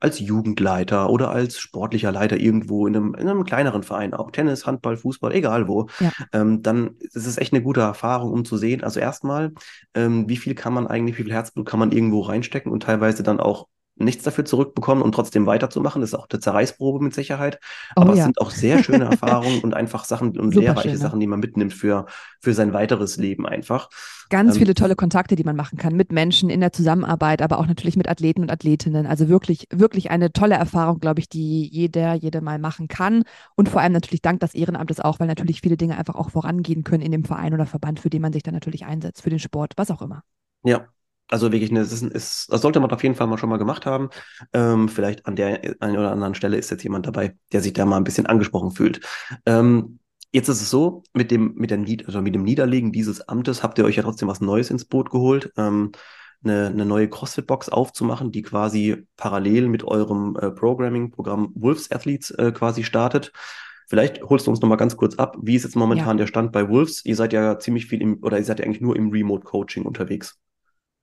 als 0.00 0.18
Jugendleiter 0.18 1.10
oder 1.10 1.30
als 1.30 1.58
sportlicher 1.58 2.12
Leiter 2.12 2.38
irgendwo 2.38 2.86
in 2.86 2.96
einem, 2.96 3.14
in 3.14 3.28
einem 3.28 3.44
kleineren 3.44 3.82
Verein, 3.82 4.14
auch 4.14 4.30
Tennis, 4.30 4.66
Handball, 4.66 4.96
Fußball, 4.96 5.32
egal 5.32 5.68
wo, 5.68 5.88
ja. 6.00 6.10
ähm, 6.32 6.62
dann 6.62 6.96
ist 7.00 7.26
es 7.26 7.38
echt 7.38 7.52
eine 7.52 7.62
gute 7.62 7.80
Erfahrung, 7.80 8.32
um 8.32 8.44
zu 8.44 8.56
sehen, 8.56 8.84
also 8.84 9.00
erstmal, 9.00 9.52
ähm, 9.94 10.28
wie 10.28 10.36
viel 10.36 10.54
kann 10.54 10.74
man 10.74 10.86
eigentlich, 10.86 11.18
wie 11.18 11.24
viel 11.24 11.32
Herzblut 11.32 11.66
kann 11.66 11.80
man 11.80 11.92
irgendwo 11.92 12.20
reinstecken 12.20 12.72
und 12.72 12.82
teilweise 12.82 13.22
dann 13.22 13.40
auch 13.40 13.68
nichts 14.04 14.24
dafür 14.24 14.44
zurückbekommen 14.44 15.02
und 15.02 15.14
trotzdem 15.14 15.46
weiterzumachen. 15.46 16.00
Das 16.00 16.10
ist 16.10 16.18
auch 16.18 16.28
eine 16.30 16.40
Zerreißprobe 16.40 17.02
mit 17.02 17.14
Sicherheit. 17.14 17.58
Oh, 17.96 18.02
Aber 18.02 18.14
ja. 18.14 18.18
es 18.18 18.24
sind 18.24 18.40
auch 18.40 18.50
sehr 18.50 18.82
schöne 18.82 19.04
Erfahrungen 19.10 19.60
und 19.60 19.74
einfach 19.74 20.04
Sachen 20.04 20.38
und 20.38 20.52
Super 20.52 20.66
lehrreiche 20.66 20.90
schön, 20.90 20.98
Sachen, 20.98 21.20
die 21.20 21.26
man 21.26 21.40
mitnimmt 21.40 21.72
für, 21.72 22.06
für 22.40 22.54
sein 22.54 22.72
weiteres 22.72 23.16
Leben 23.16 23.46
einfach. 23.46 23.88
Ganz 24.30 24.54
ähm, 24.54 24.60
viele 24.60 24.74
tolle 24.74 24.96
Kontakte, 24.96 25.36
die 25.36 25.44
man 25.44 25.56
machen 25.56 25.78
kann 25.78 25.94
mit 25.94 26.12
Menschen 26.12 26.50
in 26.50 26.60
der 26.60 26.72
Zusammenarbeit, 26.72 27.42
aber 27.42 27.58
auch 27.58 27.66
natürlich 27.66 27.96
mit 27.96 28.08
Athleten 28.08 28.42
und 28.42 28.50
Athletinnen. 28.50 29.06
Also 29.06 29.28
wirklich, 29.28 29.66
wirklich 29.70 30.10
eine 30.10 30.32
tolle 30.32 30.54
Erfahrung, 30.54 31.00
glaube 31.00 31.20
ich, 31.20 31.28
die 31.28 31.68
jeder, 31.68 32.14
jede 32.14 32.40
mal 32.40 32.58
machen 32.58 32.88
kann. 32.88 33.24
Und 33.56 33.68
vor 33.68 33.80
allem 33.80 33.92
natürlich 33.92 34.22
dank 34.22 34.40
des 34.40 34.54
Ehrenamtes 34.54 35.00
auch, 35.00 35.20
weil 35.20 35.26
natürlich 35.26 35.60
viele 35.60 35.76
Dinge 35.76 35.98
einfach 35.98 36.14
auch 36.14 36.30
vorangehen 36.30 36.84
können 36.84 37.02
in 37.02 37.12
dem 37.12 37.24
Verein 37.24 37.54
oder 37.54 37.66
Verband, 37.66 38.00
für 38.00 38.10
den 38.10 38.22
man 38.22 38.32
sich 38.32 38.42
dann 38.42 38.54
natürlich 38.54 38.84
einsetzt, 38.84 39.22
für 39.22 39.30
den 39.30 39.38
Sport, 39.38 39.74
was 39.76 39.90
auch 39.90 40.02
immer. 40.02 40.22
Ja, 40.64 40.86
also 41.32 41.50
wirklich, 41.50 41.70
eine, 41.70 41.80
das, 41.80 41.92
ist, 41.92 42.02
ist, 42.02 42.52
das 42.52 42.60
sollte 42.60 42.78
man 42.78 42.90
auf 42.90 43.02
jeden 43.02 43.14
Fall 43.14 43.26
mal 43.26 43.38
schon 43.38 43.48
mal 43.48 43.56
gemacht 43.56 43.86
haben. 43.86 44.10
Ähm, 44.52 44.88
vielleicht 44.88 45.26
an 45.26 45.34
der 45.34 45.62
einen 45.80 45.96
oder 45.96 46.12
anderen 46.12 46.34
Stelle 46.34 46.58
ist 46.58 46.70
jetzt 46.70 46.82
jemand 46.82 47.06
dabei, 47.06 47.36
der 47.52 47.62
sich 47.62 47.72
da 47.72 47.86
mal 47.86 47.96
ein 47.96 48.04
bisschen 48.04 48.26
angesprochen 48.26 48.72
fühlt. 48.72 49.00
Ähm, 49.46 49.98
jetzt 50.30 50.48
ist 50.48 50.60
es 50.60 50.68
so, 50.68 51.04
mit 51.14 51.30
dem, 51.30 51.54
mit, 51.54 51.70
der 51.70 51.78
also 52.06 52.20
mit 52.20 52.34
dem 52.34 52.42
Niederlegen 52.42 52.92
dieses 52.92 53.28
Amtes 53.28 53.62
habt 53.62 53.78
ihr 53.78 53.84
euch 53.84 53.96
ja 53.96 54.02
trotzdem 54.02 54.28
was 54.28 54.42
Neues 54.42 54.70
ins 54.70 54.84
Boot 54.84 55.10
geholt. 55.10 55.52
Ähm, 55.56 55.92
eine, 56.44 56.66
eine 56.66 56.84
neue 56.84 57.08
CrossFit-Box 57.08 57.70
aufzumachen, 57.70 58.30
die 58.30 58.42
quasi 58.42 59.06
parallel 59.16 59.68
mit 59.68 59.84
eurem 59.84 60.36
äh, 60.36 60.50
Programming-Programm 60.50 61.52
Wolves 61.54 61.90
Athletes 61.90 62.30
äh, 62.32 62.52
quasi 62.52 62.84
startet. 62.84 63.32
Vielleicht 63.88 64.22
holst 64.22 64.46
du 64.46 64.50
uns 64.50 64.60
noch 64.60 64.68
mal 64.68 64.76
ganz 64.76 64.96
kurz 64.96 65.14
ab, 65.14 65.36
wie 65.40 65.54
ist 65.54 65.64
jetzt 65.64 65.76
momentan 65.76 66.18
ja. 66.18 66.24
der 66.24 66.26
Stand 66.26 66.52
bei 66.52 66.68
Wolves? 66.68 67.04
Ihr 67.04 67.16
seid 67.16 67.32
ja 67.32 67.58
ziemlich 67.58 67.86
viel 67.86 68.02
im, 68.02 68.18
oder 68.22 68.38
ihr 68.38 68.44
seid 68.44 68.58
ja 68.58 68.66
eigentlich 68.66 68.80
nur 68.80 68.96
im 68.96 69.10
Remote-Coaching 69.10 69.84
unterwegs. 69.84 70.38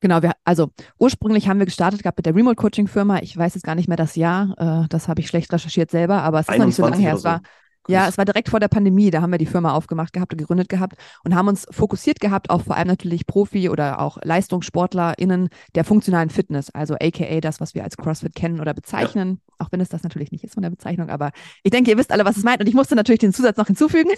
Genau, 0.02 0.22
wir, 0.22 0.32
also 0.46 0.70
ursprünglich 0.98 1.50
haben 1.50 1.60
wir 1.60 1.66
gestartet 1.66 2.04
gehabt 2.04 2.18
mit 2.18 2.26
der 2.26 2.36
Remote-Coaching-Firma. 2.36 3.20
Ich 3.22 3.36
weiß 3.36 3.56
jetzt 3.56 3.64
gar 3.64 3.76
nicht 3.76 3.88
mehr 3.88 3.98
das 3.98 4.16
Jahr, 4.16 4.56
äh, 4.58 4.88
das 4.88 5.08
habe 5.08 5.22
ich 5.22 5.28
schlecht 5.28 5.52
recherchiert 5.52 5.92
selber, 5.92 6.24
aber 6.24 6.40
es 6.40 6.48
ist 6.48 6.58
noch 6.58 6.66
nicht 6.66 6.76
so 6.76 6.84
lange 6.84 6.98
her. 6.98 7.16
Es 7.16 7.26
war, 7.26 7.42
so. 7.86 7.94
ja, 7.94 8.08
es 8.08 8.18
war 8.18 8.24
direkt 8.24 8.48
vor 8.48 8.62
der 8.62 8.70
Pandemie, 8.70 9.12
da 9.12 9.22
haben 9.22 9.32
wir 9.32 9.38
die 9.38 9.46
Firma 9.46 9.74
aufgemacht 9.74 10.14
gehabt 10.14 10.32
und 10.32 10.38
gegründet 10.38 10.70
gehabt 10.70 10.96
und 11.26 11.36
haben 11.36 11.50
uns 11.50 11.68
fokussiert 11.70 12.22
gehabt 12.22 12.50
auf 12.50 12.64
vor 12.64 12.78
allem 12.78 12.88
natürlich 12.88 13.28
Profi- 13.28 13.70
oder 13.70 14.00
auch 14.00 14.18
LeistungssportlerInnen 14.24 15.50
der 15.76 15.84
funktionalen 15.84 16.30
Fitness, 16.30 16.70
also 16.74 16.96
aka 16.96 17.42
das, 17.42 17.60
was 17.60 17.76
wir 17.76 17.84
als 17.84 17.98
CrossFit 17.98 18.36
kennen 18.36 18.62
oder 18.62 18.74
bezeichnen, 18.74 19.42
ja. 19.50 19.66
auch 19.66 19.72
wenn 19.74 19.82
es 19.82 19.90
das 19.90 20.04
natürlich 20.04 20.32
nicht 20.32 20.46
ist 20.46 20.54
von 20.54 20.64
der 20.64 20.70
Bezeichnung, 20.70 21.10
aber 21.10 21.32
ich 21.64 21.72
denke, 21.72 21.92
ihr 21.92 21.98
wisst 21.98 22.14
alle, 22.14 22.24
was 22.24 22.38
es 22.38 22.44
meint 22.44 22.62
und 22.62 22.68
ich 22.68 22.76
musste 22.76 22.96
natürlich 22.96 23.20
den 23.20 23.34
Zusatz 23.34 23.58
noch 23.58 23.68
hinzufügen. 23.68 24.12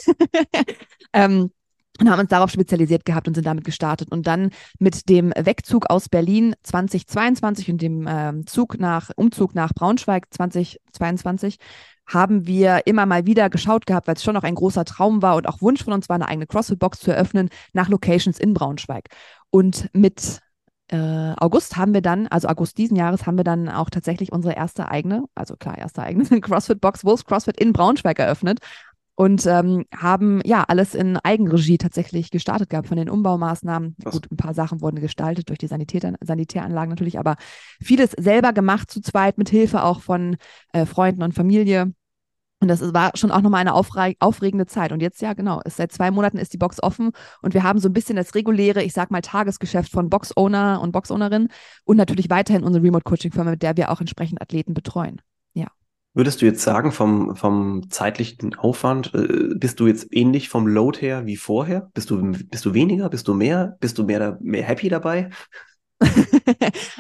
ähm, 1.14 1.50
und 2.02 2.10
haben 2.10 2.20
uns 2.20 2.30
darauf 2.30 2.50
spezialisiert 2.50 3.06
gehabt 3.06 3.28
und 3.28 3.36
sind 3.36 3.46
damit 3.46 3.64
gestartet. 3.64 4.12
Und 4.12 4.28
dann 4.28 4.50
mit 4.80 5.08
dem 5.08 5.32
Wegzug 5.38 5.90
aus 5.90 6.10
Berlin 6.10 6.56
2022 6.64 7.72
und 7.72 7.82
dem 7.82 8.08
ähm, 8.10 8.48
Zug 8.48 8.80
nach, 8.80 9.12
Umzug 9.16 9.54
nach 9.54 9.74
Braunschweig 9.74 10.26
2022 10.32 11.58
haben 12.08 12.48
wir 12.48 12.82
immer 12.88 13.06
mal 13.06 13.26
wieder 13.26 13.50
geschaut 13.50 13.86
gehabt, 13.86 14.08
weil 14.08 14.16
es 14.16 14.24
schon 14.24 14.34
noch 14.34 14.44
ein 14.44 14.56
großer 14.56 14.84
Traum 14.84 15.22
war 15.22 15.36
und 15.36 15.48
auch 15.48 15.62
Wunsch 15.62 15.84
von 15.84 15.94
uns 15.94 16.10
war, 16.10 16.16
eine 16.16 16.28
eigene 16.28 16.48
CrossFit-Box 16.48 17.00
zu 17.00 17.12
eröffnen, 17.12 17.50
nach 17.74 17.88
Locations 17.88 18.40
in 18.40 18.54
Braunschweig. 18.54 19.10
Und 19.52 19.90
mit 19.94 20.40
äh, 20.90 21.34
August 21.38 21.78
haben 21.78 21.94
wir 21.94 22.02
dann, 22.02 22.28
also 22.28 22.48
August 22.48 22.78
diesen 22.80 22.98
Jahres, 22.98 23.26
haben 23.28 23.38
wir 23.38 23.44
dann 23.44 23.70
auch 23.70 23.90
tatsächlich 23.90 24.32
unsere 24.32 24.56
erste 24.56 24.90
eigene, 24.90 25.26
also 25.36 25.56
klar, 25.56 25.78
erste 25.78 26.02
eigene 26.02 26.26
CrossFit-Box, 26.42 27.06
Wolves 27.06 27.26
CrossFit 27.26 27.60
in 27.62 27.72
Braunschweig 27.72 28.20
eröffnet 28.20 28.60
und 29.22 29.46
ähm, 29.46 29.86
haben 29.96 30.42
ja 30.46 30.64
alles 30.68 30.96
in 30.96 31.16
Eigenregie 31.16 31.78
tatsächlich 31.78 32.32
gestartet 32.32 32.72
gehabt 32.72 32.88
von 32.88 32.98
den 32.98 33.08
Umbaumaßnahmen. 33.08 33.96
Was? 34.00 34.16
Gut, 34.16 34.32
ein 34.32 34.36
paar 34.36 34.56
Sachen 34.56 34.82
wurden 34.82 35.00
gestaltet 35.00 35.50
durch 35.50 35.60
die 35.60 35.68
Sanitär 35.68 36.16
Sanitäranlagen 36.22 36.90
natürlich, 36.90 37.20
aber 37.20 37.36
vieles 37.80 38.14
selber 38.18 38.52
gemacht 38.52 38.90
zu 38.90 39.00
zweit 39.00 39.38
mit 39.38 39.48
Hilfe 39.48 39.84
auch 39.84 40.02
von 40.02 40.38
äh, 40.74 40.88
Freunden 40.88 41.22
und 41.22 41.36
Familie. 41.36 41.94
Und 42.62 42.68
das 42.68 42.82
war 42.96 43.12
schon 43.14 43.30
auch 43.30 43.42
nochmal 43.42 43.62
eine 43.62 43.76
aufregende 43.76 44.66
Zeit. 44.66 44.92
Und 44.92 45.04
jetzt, 45.04 45.22
ja, 45.22 45.34
genau, 45.34 45.62
ist 45.66 45.78
seit 45.78 45.92
zwei 45.92 46.10
Monaten 46.10 46.40
ist 46.40 46.54
die 46.54 46.58
Box 46.58 46.82
offen 46.82 47.12
und 47.44 47.54
wir 47.54 47.62
haben 47.62 47.78
so 47.78 47.90
ein 47.90 47.94
bisschen 47.94 48.16
das 48.16 48.34
reguläre, 48.34 48.82
ich 48.82 48.94
sag 48.94 49.12
mal, 49.12 49.22
Tagesgeschäft 49.22 49.92
von 49.92 50.10
Box-Owner 50.10 50.82
und 50.82 50.94
Box-Ownerin 50.94 51.50
und 51.84 51.98
natürlich 51.98 52.32
weiterhin 52.32 52.64
unsere 52.64 52.84
Remote-Coaching-Firma, 52.84 53.52
mit 53.52 53.62
der 53.62 53.78
wir 53.78 53.92
auch 53.92 54.00
entsprechend 54.02 54.42
Athleten 54.42 54.74
betreuen. 54.74 55.22
Würdest 56.14 56.42
du 56.42 56.46
jetzt 56.46 56.62
sagen, 56.62 56.92
vom, 56.92 57.38
vom 57.38 57.90
zeitlichen 57.90 58.54
Aufwand, 58.56 59.14
äh, 59.14 59.56
bist 59.56 59.80
du 59.80 59.88
jetzt 59.88 60.08
ähnlich 60.12 60.50
vom 60.50 60.68
Load 60.68 61.00
her 61.00 61.26
wie 61.26 61.38
vorher? 61.38 61.90
Bist 61.94 62.10
du, 62.10 62.34
bist 62.50 62.66
du 62.66 62.74
weniger? 62.74 63.10
Bist 63.10 63.30
du 63.30 63.34
mehr? 63.34 63.78
Bist 63.80 63.98
du 63.98 64.04
mehr, 64.04 64.38
mehr 64.42 64.64
happy 64.64 64.90
dabei? 64.90 65.30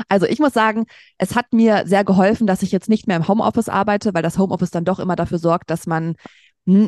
also 0.07 0.25
ich 0.25 0.39
muss 0.39 0.53
sagen, 0.53 0.85
es 1.17 1.35
hat 1.35 1.51
mir 1.51 1.83
sehr 1.87 2.05
geholfen, 2.05 2.47
dass 2.47 2.61
ich 2.61 2.71
jetzt 2.71 2.87
nicht 2.87 3.07
mehr 3.07 3.17
im 3.17 3.27
Homeoffice 3.27 3.67
arbeite, 3.67 4.13
weil 4.13 4.23
das 4.23 4.37
Homeoffice 4.37 4.71
dann 4.71 4.85
doch 4.85 4.99
immer 4.99 5.17
dafür 5.17 5.39
sorgt, 5.39 5.69
dass 5.69 5.87
man, 5.87 6.15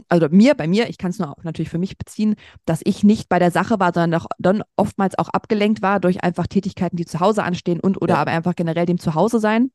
also 0.07 0.27
mir, 0.29 0.53
bei 0.53 0.67
mir, 0.67 0.87
ich 0.89 0.97
kann 0.97 1.11
es 1.11 1.19
nur 1.19 1.29
auch 1.29 1.43
natürlich 1.43 1.69
für 1.69 1.79
mich 1.79 1.97
beziehen, 1.97 2.35
dass 2.63 2.79
ich 2.85 3.03
nicht 3.03 3.27
bei 3.27 3.39
der 3.39 3.51
Sache 3.51 3.81
war, 3.81 3.91
sondern 3.93 4.21
auch, 4.21 4.27
dann 4.37 4.63
oftmals 4.77 5.17
auch 5.17 5.27
abgelenkt 5.29 5.81
war 5.81 5.99
durch 5.99 6.23
einfach 6.23 6.47
Tätigkeiten, 6.47 6.95
die 6.95 7.05
zu 7.05 7.19
Hause 7.19 7.43
anstehen 7.43 7.81
und 7.81 8.01
oder 8.01 8.13
ja. 8.13 8.21
aber 8.21 8.31
einfach 8.31 8.55
generell 8.55 8.85
dem 8.85 8.99
Zuhause 8.99 9.39
sein. 9.39 9.71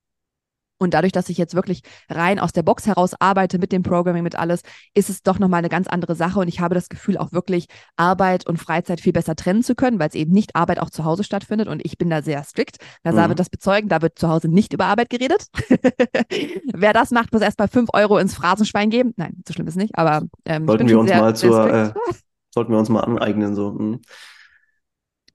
Und 0.78 0.94
dadurch, 0.94 1.12
dass 1.12 1.28
ich 1.28 1.38
jetzt 1.38 1.54
wirklich 1.54 1.82
rein 2.08 2.38
aus 2.38 2.52
der 2.52 2.62
Box 2.62 2.86
heraus 2.86 3.12
arbeite 3.18 3.58
mit 3.58 3.72
dem 3.72 3.82
Programming, 3.82 4.22
mit 4.22 4.36
alles, 4.36 4.62
ist 4.94 5.10
es 5.10 5.22
doch 5.22 5.38
nochmal 5.38 5.58
eine 5.58 5.68
ganz 5.68 5.88
andere 5.88 6.14
Sache. 6.14 6.38
Und 6.38 6.48
ich 6.48 6.60
habe 6.60 6.74
das 6.74 6.88
Gefühl, 6.88 7.18
auch 7.18 7.32
wirklich 7.32 7.66
Arbeit 7.96 8.46
und 8.46 8.58
Freizeit 8.58 9.00
viel 9.00 9.12
besser 9.12 9.36
trennen 9.36 9.62
zu 9.62 9.74
können, 9.74 9.98
weil 9.98 10.08
es 10.08 10.14
eben 10.14 10.32
nicht 10.32 10.54
Arbeit 10.54 10.80
auch 10.80 10.90
zu 10.90 11.04
Hause 11.04 11.24
stattfindet. 11.24 11.68
Und 11.68 11.84
ich 11.84 11.98
bin 11.98 12.10
da 12.10 12.22
sehr 12.22 12.42
strikt. 12.44 12.78
Nasa 13.02 13.24
mhm. 13.24 13.30
wird 13.30 13.40
das 13.40 13.50
bezeugen, 13.50 13.88
da 13.88 14.02
wird 14.02 14.18
zu 14.18 14.28
Hause 14.28 14.48
nicht 14.48 14.72
über 14.72 14.86
Arbeit 14.86 15.10
geredet. 15.10 15.46
Wer 16.72 16.92
das 16.92 17.10
macht, 17.10 17.32
muss 17.32 17.42
erst 17.42 17.58
mal 17.58 17.68
fünf 17.68 17.90
Euro 17.92 18.18
ins 18.18 18.34
Phrasenschwein 18.34 18.90
geben. 18.90 19.14
Nein, 19.16 19.42
so 19.46 19.52
schlimm 19.52 19.66
ist 19.66 19.76
nicht, 19.76 19.96
aber 19.98 20.22
ähm, 20.44 20.66
sollten 20.66 20.88
wir 20.88 20.98
uns 20.98 21.10
sehr, 21.10 21.20
mal 21.20 21.34
zur, 21.34 21.72
äh, 21.72 21.92
sollten 22.54 22.72
wir 22.72 22.78
uns 22.78 22.88
mal 22.88 23.00
aneignen, 23.00 23.54
so. 23.54 23.72
Mhm. 23.72 24.00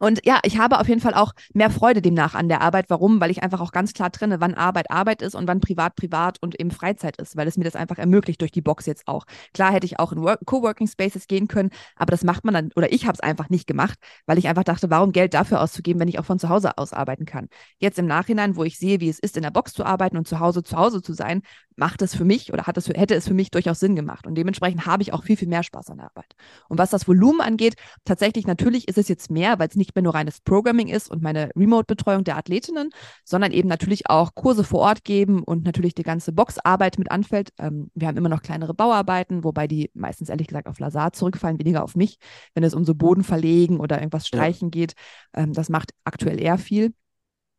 Und 0.04 0.20
ja, 0.26 0.42
ich 0.44 0.58
habe 0.58 0.82
auf 0.82 0.90
jeden 0.90 1.00
Fall 1.00 1.14
auch 1.14 1.32
mehr 1.54 1.70
Freude 1.70 2.02
demnach 2.02 2.36
an 2.36 2.50
der 2.50 2.60
Arbeit. 2.60 2.90
Warum? 2.90 3.22
Weil 3.22 3.32
ich 3.32 3.42
einfach 3.42 3.62
auch 3.62 3.72
ganz 3.72 3.94
klar 3.94 4.12
trenne, 4.12 4.42
wann 4.42 4.54
Arbeit 4.54 4.92
Arbeit 4.92 5.22
ist 5.22 5.34
und 5.34 5.48
wann 5.48 5.62
privat 5.62 5.96
privat 5.96 6.40
und 6.42 6.60
eben 6.60 6.72
Freizeit 6.72 7.16
ist, 7.22 7.38
weil 7.38 7.48
es 7.48 7.56
mir 7.56 7.64
das 7.64 7.78
einfach 7.78 7.98
ermöglicht 7.98 8.42
durch 8.42 8.52
die 8.52 8.62
Box 8.62 8.86
jetzt 8.86 9.08
auch. 9.08 9.24
Klar 9.54 9.72
hätte 9.72 9.86
ich 9.86 10.00
auch 10.00 10.12
in 10.12 10.22
Coworking 10.44 10.88
Spaces 10.88 11.28
gehen 11.28 11.48
können, 11.48 11.70
aber 11.96 12.12
das 12.12 12.26
macht 12.26 12.44
man 12.44 12.54
dann, 12.54 12.72
oder 12.76 12.92
ich 12.92 13.06
habe 13.06 13.14
es 13.14 13.22
einfach 13.22 13.50
nicht 13.50 13.66
gemacht, 13.66 13.98
weil 14.26 14.38
ich 14.38 14.50
einfach 14.50 14.66
dachte, 14.66 14.90
warum 14.90 15.14
Geld 15.14 15.34
dafür 15.34 15.62
auszugeben, 15.62 16.02
wenn 16.02 16.10
ich 16.10 16.20
auch 16.20 16.26
von 16.26 16.38
zu 16.38 16.50
Hause 16.50 16.78
aus 16.78 16.92
arbeiten 16.92 17.24
kann. 17.24 17.48
Jetzt 17.78 17.98
im 17.98 18.06
Nachhinein, 18.06 18.58
wo 18.58 18.66
ich 18.66 18.78
sehe, 18.78 19.00
wie 19.00 19.08
es 19.08 19.20
ist, 19.20 19.38
in 19.38 19.44
der 19.44 19.52
Box 19.52 19.72
zu 19.72 19.86
arbeiten 19.86 20.18
und 20.18 20.28
zu 20.28 20.42
Hause 20.42 20.64
zu 20.64 20.76
Hause 20.76 21.02
zu 21.02 21.14
sein, 21.14 21.44
macht 21.76 22.02
es 22.02 22.16
für 22.16 22.26
mich 22.26 22.54
oder 22.54 22.68
hat 22.68 22.78
es, 22.78 22.88
hätte 22.88 23.16
es 23.16 23.28
für 23.28 23.34
mich 23.34 23.52
durchaus 23.52 23.80
Sinn 23.80 23.96
gemacht. 23.96 24.28
Und 24.28 24.36
dementsprechend 24.36 24.86
habe 24.86 25.04
ich 25.04 25.14
auch 25.14 25.24
viel, 25.24 25.38
viel 25.38 25.48
mehr 25.48 25.64
Spaß 25.64 25.90
an 25.90 25.98
der 25.98 26.08
Arbeit. 26.08 26.36
Und 26.70 26.78
was 26.78 26.90
das 26.90 27.08
Volumen 27.08 27.42
angeht, 27.42 27.76
tatsächlich 28.06 28.48
natürlich 28.48 28.88
ist 28.88 28.98
es 28.98 29.08
jetzt 29.08 29.32
mehr, 29.32 29.60
weil 29.60 29.68
es 29.68 29.76
nicht 29.76 29.96
mehr 29.96 30.04
nur 30.04 30.14
reines 30.14 30.42
Programming 30.42 30.88
ist 30.88 31.10
und 31.10 31.22
meine 31.22 31.50
Remote-Betreuung 31.56 32.24
der 32.24 32.38
Athletinnen, 32.38 32.90
sondern 33.24 33.52
eben 33.52 33.70
natürlich 33.70 34.10
auch 34.10 34.36
Kurse 34.36 34.64
vor 34.64 34.82
Ort 34.82 35.04
geben 35.04 35.44
und 35.44 35.64
natürlich 35.66 35.96
die 35.96 36.04
ganze 36.04 36.32
Boxarbeit 36.32 36.98
mit 36.98 37.12
anfällt. 37.12 37.52
Ähm, 37.58 37.92
wir 37.94 38.08
haben 38.08 38.18
immer 38.18 38.30
noch 38.30 38.42
kleinere 38.42 38.74
Bauarbeiten, 38.74 39.44
wobei 39.44 39.68
die 39.68 39.92
meistens 39.94 40.30
ehrlich 40.30 40.48
gesagt 40.48 40.68
auf 40.68 40.80
Lazar 40.80 41.14
zurückfallen, 41.14 41.60
weniger 41.60 41.84
auf 41.84 41.96
mich, 41.96 42.18
wenn 42.54 42.64
es 42.64 42.74
um 42.74 42.86
so 42.86 42.96
Boden 42.96 43.24
verlegen 43.24 43.80
oder 43.80 43.98
irgendwas 43.98 44.28
streichen 44.28 44.68
ja. 44.68 44.72
geht. 44.72 44.94
Ähm, 45.34 45.54
das 45.54 45.70
macht 45.70 45.92
aktuell 46.04 46.40
eher 46.42 46.58
viel. 46.58 46.94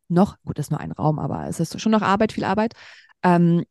Noch, 0.07 0.37
gut, 0.45 0.59
das 0.59 0.67
ist 0.67 0.71
nur 0.71 0.79
ein 0.79 0.91
Raum, 0.91 1.19
aber 1.19 1.47
es 1.47 1.59
ist 1.59 1.79
schon 1.81 1.91
noch 1.91 2.01
Arbeit, 2.01 2.31
viel 2.31 2.43
Arbeit. 2.43 2.73
Ähm, 3.23 3.63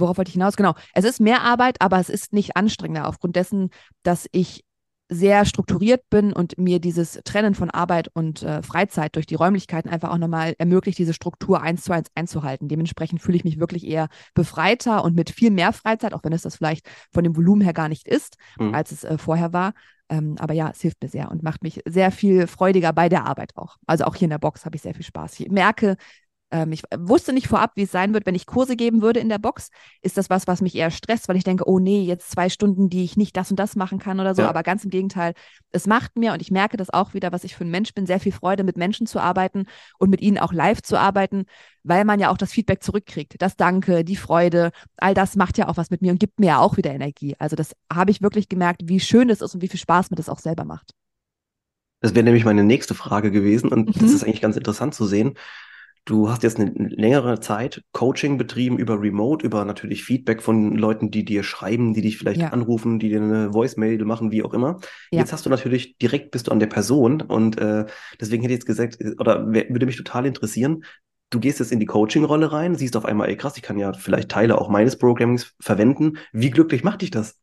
worauf 0.00 0.18
wollte 0.18 0.28
ich 0.28 0.34
hinaus? 0.34 0.56
Genau. 0.56 0.74
Es 0.94 1.04
ist 1.04 1.20
mehr 1.20 1.42
Arbeit, 1.42 1.80
aber 1.80 1.98
es 1.98 2.08
ist 2.08 2.32
nicht 2.32 2.56
anstrengender 2.56 3.08
aufgrund 3.08 3.36
dessen, 3.36 3.70
dass 4.02 4.26
ich 4.32 4.64
sehr 5.08 5.44
strukturiert 5.44 6.02
bin 6.10 6.32
und 6.32 6.58
mir 6.58 6.80
dieses 6.80 7.20
Trennen 7.24 7.54
von 7.54 7.70
Arbeit 7.70 8.08
und 8.12 8.42
äh, 8.42 8.62
Freizeit 8.62 9.14
durch 9.14 9.26
die 9.26 9.36
Räumlichkeiten 9.36 9.88
einfach 9.88 10.10
auch 10.10 10.18
nochmal 10.18 10.54
ermöglicht, 10.58 10.98
diese 10.98 11.14
Struktur 11.14 11.62
eins 11.62 11.84
zu 11.84 11.92
eins 11.92 12.08
einzuhalten. 12.14 12.68
Dementsprechend 12.68 13.22
fühle 13.22 13.36
ich 13.36 13.44
mich 13.44 13.60
wirklich 13.60 13.86
eher 13.86 14.08
befreiter 14.34 15.04
und 15.04 15.14
mit 15.14 15.30
viel 15.30 15.50
mehr 15.50 15.72
Freizeit, 15.72 16.12
auch 16.12 16.24
wenn 16.24 16.32
es 16.32 16.42
das 16.42 16.56
vielleicht 16.56 16.88
von 17.12 17.22
dem 17.22 17.36
Volumen 17.36 17.62
her 17.62 17.72
gar 17.72 17.88
nicht 17.88 18.08
ist, 18.08 18.36
mhm. 18.58 18.74
als 18.74 18.90
es 18.90 19.04
äh, 19.04 19.16
vorher 19.16 19.52
war. 19.52 19.74
Ähm, 20.08 20.36
aber 20.38 20.54
ja, 20.54 20.70
es 20.70 20.80
hilft 20.80 21.02
mir 21.02 21.08
sehr 21.08 21.30
und 21.30 21.42
macht 21.42 21.62
mich 21.62 21.80
sehr 21.84 22.10
viel 22.10 22.46
freudiger 22.46 22.92
bei 22.92 23.08
der 23.08 23.26
Arbeit 23.26 23.56
auch. 23.56 23.76
Also 23.86 24.04
auch 24.04 24.14
hier 24.14 24.26
in 24.26 24.30
der 24.30 24.38
Box 24.38 24.64
habe 24.64 24.76
ich 24.76 24.82
sehr 24.82 24.94
viel 24.94 25.04
Spaß. 25.04 25.38
Ich 25.40 25.50
merke, 25.50 25.96
ähm, 26.50 26.72
ich 26.72 26.82
wusste 26.96 27.32
nicht 27.32 27.48
vorab, 27.48 27.72
wie 27.74 27.82
es 27.82 27.90
sein 27.90 28.14
wird, 28.14 28.24
wenn 28.26 28.34
ich 28.34 28.46
Kurse 28.46 28.76
geben 28.76 29.02
würde 29.02 29.20
in 29.20 29.28
der 29.28 29.38
Box. 29.38 29.70
Ist 30.02 30.16
das 30.16 30.30
was, 30.30 30.46
was 30.46 30.60
mich 30.60 30.76
eher 30.76 30.90
stresst, 30.90 31.28
weil 31.28 31.36
ich 31.36 31.44
denke, 31.44 31.68
oh 31.68 31.78
nee, 31.78 32.02
jetzt 32.02 32.30
zwei 32.30 32.48
Stunden, 32.48 32.88
die 32.88 33.02
ich 33.02 33.16
nicht 33.16 33.36
das 33.36 33.50
und 33.50 33.58
das 33.58 33.74
machen 33.74 33.98
kann 33.98 34.20
oder 34.20 34.34
so. 34.34 34.42
Ja. 34.42 34.48
Aber 34.48 34.62
ganz 34.62 34.84
im 34.84 34.90
Gegenteil, 34.90 35.34
es 35.72 35.86
macht 35.86 36.16
mir, 36.16 36.32
und 36.32 36.40
ich 36.40 36.50
merke 36.50 36.76
das 36.76 36.90
auch 36.90 37.14
wieder, 37.14 37.32
was 37.32 37.44
ich 37.44 37.56
für 37.56 37.64
ein 37.64 37.70
Mensch 37.70 37.94
bin, 37.94 38.06
sehr 38.06 38.20
viel 38.20 38.32
Freude, 38.32 38.62
mit 38.62 38.76
Menschen 38.76 39.06
zu 39.06 39.18
arbeiten 39.18 39.66
und 39.98 40.10
mit 40.10 40.20
ihnen 40.20 40.38
auch 40.38 40.52
live 40.52 40.82
zu 40.82 40.98
arbeiten, 40.98 41.46
weil 41.82 42.04
man 42.04 42.20
ja 42.20 42.30
auch 42.30 42.38
das 42.38 42.52
Feedback 42.52 42.82
zurückkriegt. 42.82 43.34
Das 43.40 43.56
Danke, 43.56 44.04
die 44.04 44.16
Freude, 44.16 44.70
all 44.96 45.14
das 45.14 45.34
macht 45.36 45.58
ja 45.58 45.68
auch 45.68 45.76
was 45.76 45.90
mit 45.90 46.02
mir 46.02 46.12
und 46.12 46.20
gibt 46.20 46.38
mir 46.38 46.46
ja 46.46 46.58
auch 46.60 46.76
wieder 46.76 46.92
Energie. 46.92 47.34
Also 47.38 47.56
das 47.56 47.72
habe 47.92 48.10
ich 48.10 48.22
wirklich 48.22 48.48
gemerkt, 48.48 48.82
wie 48.84 49.00
schön 49.00 49.30
es 49.30 49.40
ist 49.40 49.54
und 49.54 49.62
wie 49.62 49.68
viel 49.68 49.80
Spaß 49.80 50.10
mir 50.10 50.16
das 50.16 50.28
auch 50.28 50.38
selber 50.38 50.64
macht. 50.64 50.92
Das 52.00 52.14
wäre 52.14 52.24
nämlich 52.24 52.44
meine 52.44 52.62
nächste 52.62 52.94
Frage 52.94 53.30
gewesen 53.30 53.72
und 53.72 53.88
mhm. 53.88 54.00
das 54.00 54.12
ist 54.12 54.22
eigentlich 54.22 54.42
ganz 54.42 54.56
interessant 54.56 54.94
zu 54.94 55.06
sehen. 55.06 55.34
Du 56.06 56.30
hast 56.30 56.44
jetzt 56.44 56.60
eine 56.60 56.70
längere 56.70 57.40
Zeit 57.40 57.82
Coaching 57.90 58.38
betrieben 58.38 58.78
über 58.78 59.00
Remote, 59.00 59.44
über 59.44 59.64
natürlich 59.64 60.04
Feedback 60.04 60.40
von 60.40 60.76
Leuten, 60.76 61.10
die 61.10 61.24
dir 61.24 61.42
schreiben, 61.42 61.94
die 61.94 62.00
dich 62.00 62.16
vielleicht 62.16 62.40
ja. 62.40 62.50
anrufen, 62.50 63.00
die 63.00 63.08
dir 63.08 63.20
eine 63.20 63.52
Voicemail 63.52 64.04
machen, 64.04 64.30
wie 64.30 64.44
auch 64.44 64.54
immer. 64.54 64.78
Ja. 65.10 65.18
Jetzt 65.18 65.32
hast 65.32 65.46
du 65.46 65.50
natürlich 65.50 65.98
direkt 65.98 66.30
bist 66.30 66.46
du 66.46 66.52
an 66.52 66.60
der 66.60 66.68
Person 66.68 67.22
und 67.22 67.58
äh, 67.58 67.86
deswegen 68.20 68.42
hätte 68.42 68.54
ich 68.54 68.58
jetzt 68.58 68.66
gesagt, 68.66 68.98
oder 69.18 69.48
würde 69.48 69.84
mich 69.84 69.96
total 69.96 70.26
interessieren, 70.26 70.84
du 71.30 71.40
gehst 71.40 71.58
jetzt 71.58 71.72
in 71.72 71.80
die 71.80 71.86
Coaching-Rolle 71.86 72.52
rein, 72.52 72.76
siehst 72.76 72.96
auf 72.96 73.04
einmal, 73.04 73.28
ey 73.28 73.36
krass, 73.36 73.56
ich 73.56 73.62
kann 73.64 73.76
ja 73.76 73.92
vielleicht 73.92 74.28
Teile 74.28 74.58
auch 74.60 74.68
meines 74.68 74.96
Programmings 74.96 75.56
verwenden. 75.58 76.18
Wie 76.32 76.50
glücklich 76.50 76.84
macht 76.84 77.02
dich 77.02 77.10
das? 77.10 77.40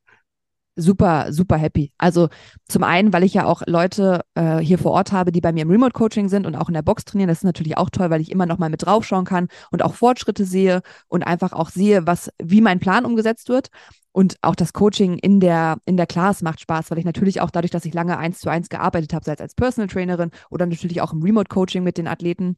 Super, 0.75 1.31
super 1.31 1.57
happy. 1.57 1.91
Also 1.97 2.29
zum 2.67 2.83
einen, 2.83 3.13
weil 3.13 3.23
ich 3.23 3.33
ja 3.33 3.45
auch 3.45 3.61
Leute 3.67 4.21
äh, 4.35 4.57
hier 4.57 4.77
vor 4.77 4.91
Ort 4.91 5.11
habe, 5.11 5.31
die 5.31 5.41
bei 5.41 5.51
mir 5.51 5.61
im 5.61 5.71
Remote-Coaching 5.71 6.29
sind 6.29 6.45
und 6.45 6.55
auch 6.55 6.67
in 6.67 6.73
der 6.73 6.81
Box 6.81 7.05
trainieren. 7.05 7.27
Das 7.27 7.39
ist 7.39 7.43
natürlich 7.43 7.77
auch 7.77 7.89
toll, 7.89 8.09
weil 8.09 8.21
ich 8.21 8.31
immer 8.31 8.45
noch 8.45 8.57
mal 8.57 8.69
mit 8.69 8.85
draufschauen 8.85 9.25
kann 9.25 9.47
und 9.71 9.83
auch 9.83 9.93
Fortschritte 9.93 10.45
sehe 10.45 10.81
und 11.07 11.23
einfach 11.23 11.53
auch 11.53 11.69
sehe, 11.69 12.07
was, 12.07 12.31
wie 12.41 12.61
mein 12.61 12.79
Plan 12.79 13.05
umgesetzt 13.05 13.49
wird. 13.49 13.69
Und 14.11 14.37
auch 14.41 14.55
das 14.55 14.73
Coaching 14.73 15.17
in 15.17 15.39
der, 15.39 15.77
in 15.85 15.97
der 15.97 16.05
Class 16.05 16.43
macht 16.43 16.61
Spaß, 16.61 16.91
weil 16.91 16.99
ich 16.99 17.05
natürlich 17.05 17.41
auch 17.41 17.49
dadurch, 17.49 17.71
dass 17.71 17.85
ich 17.85 17.95
lange 17.95 18.17
eins 18.17 18.39
zu 18.39 18.49
eins 18.49 18.69
gearbeitet 18.69 19.13
habe, 19.13 19.25
sei 19.25 19.33
es 19.33 19.41
als 19.41 19.55
Personal 19.55 19.87
Trainerin 19.87 20.29
oder 20.51 20.67
natürlich 20.67 21.01
auch 21.01 21.13
im 21.13 21.23
Remote-Coaching 21.23 21.83
mit 21.83 21.97
den 21.97 22.07
Athleten, 22.07 22.57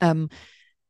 ähm, 0.00 0.28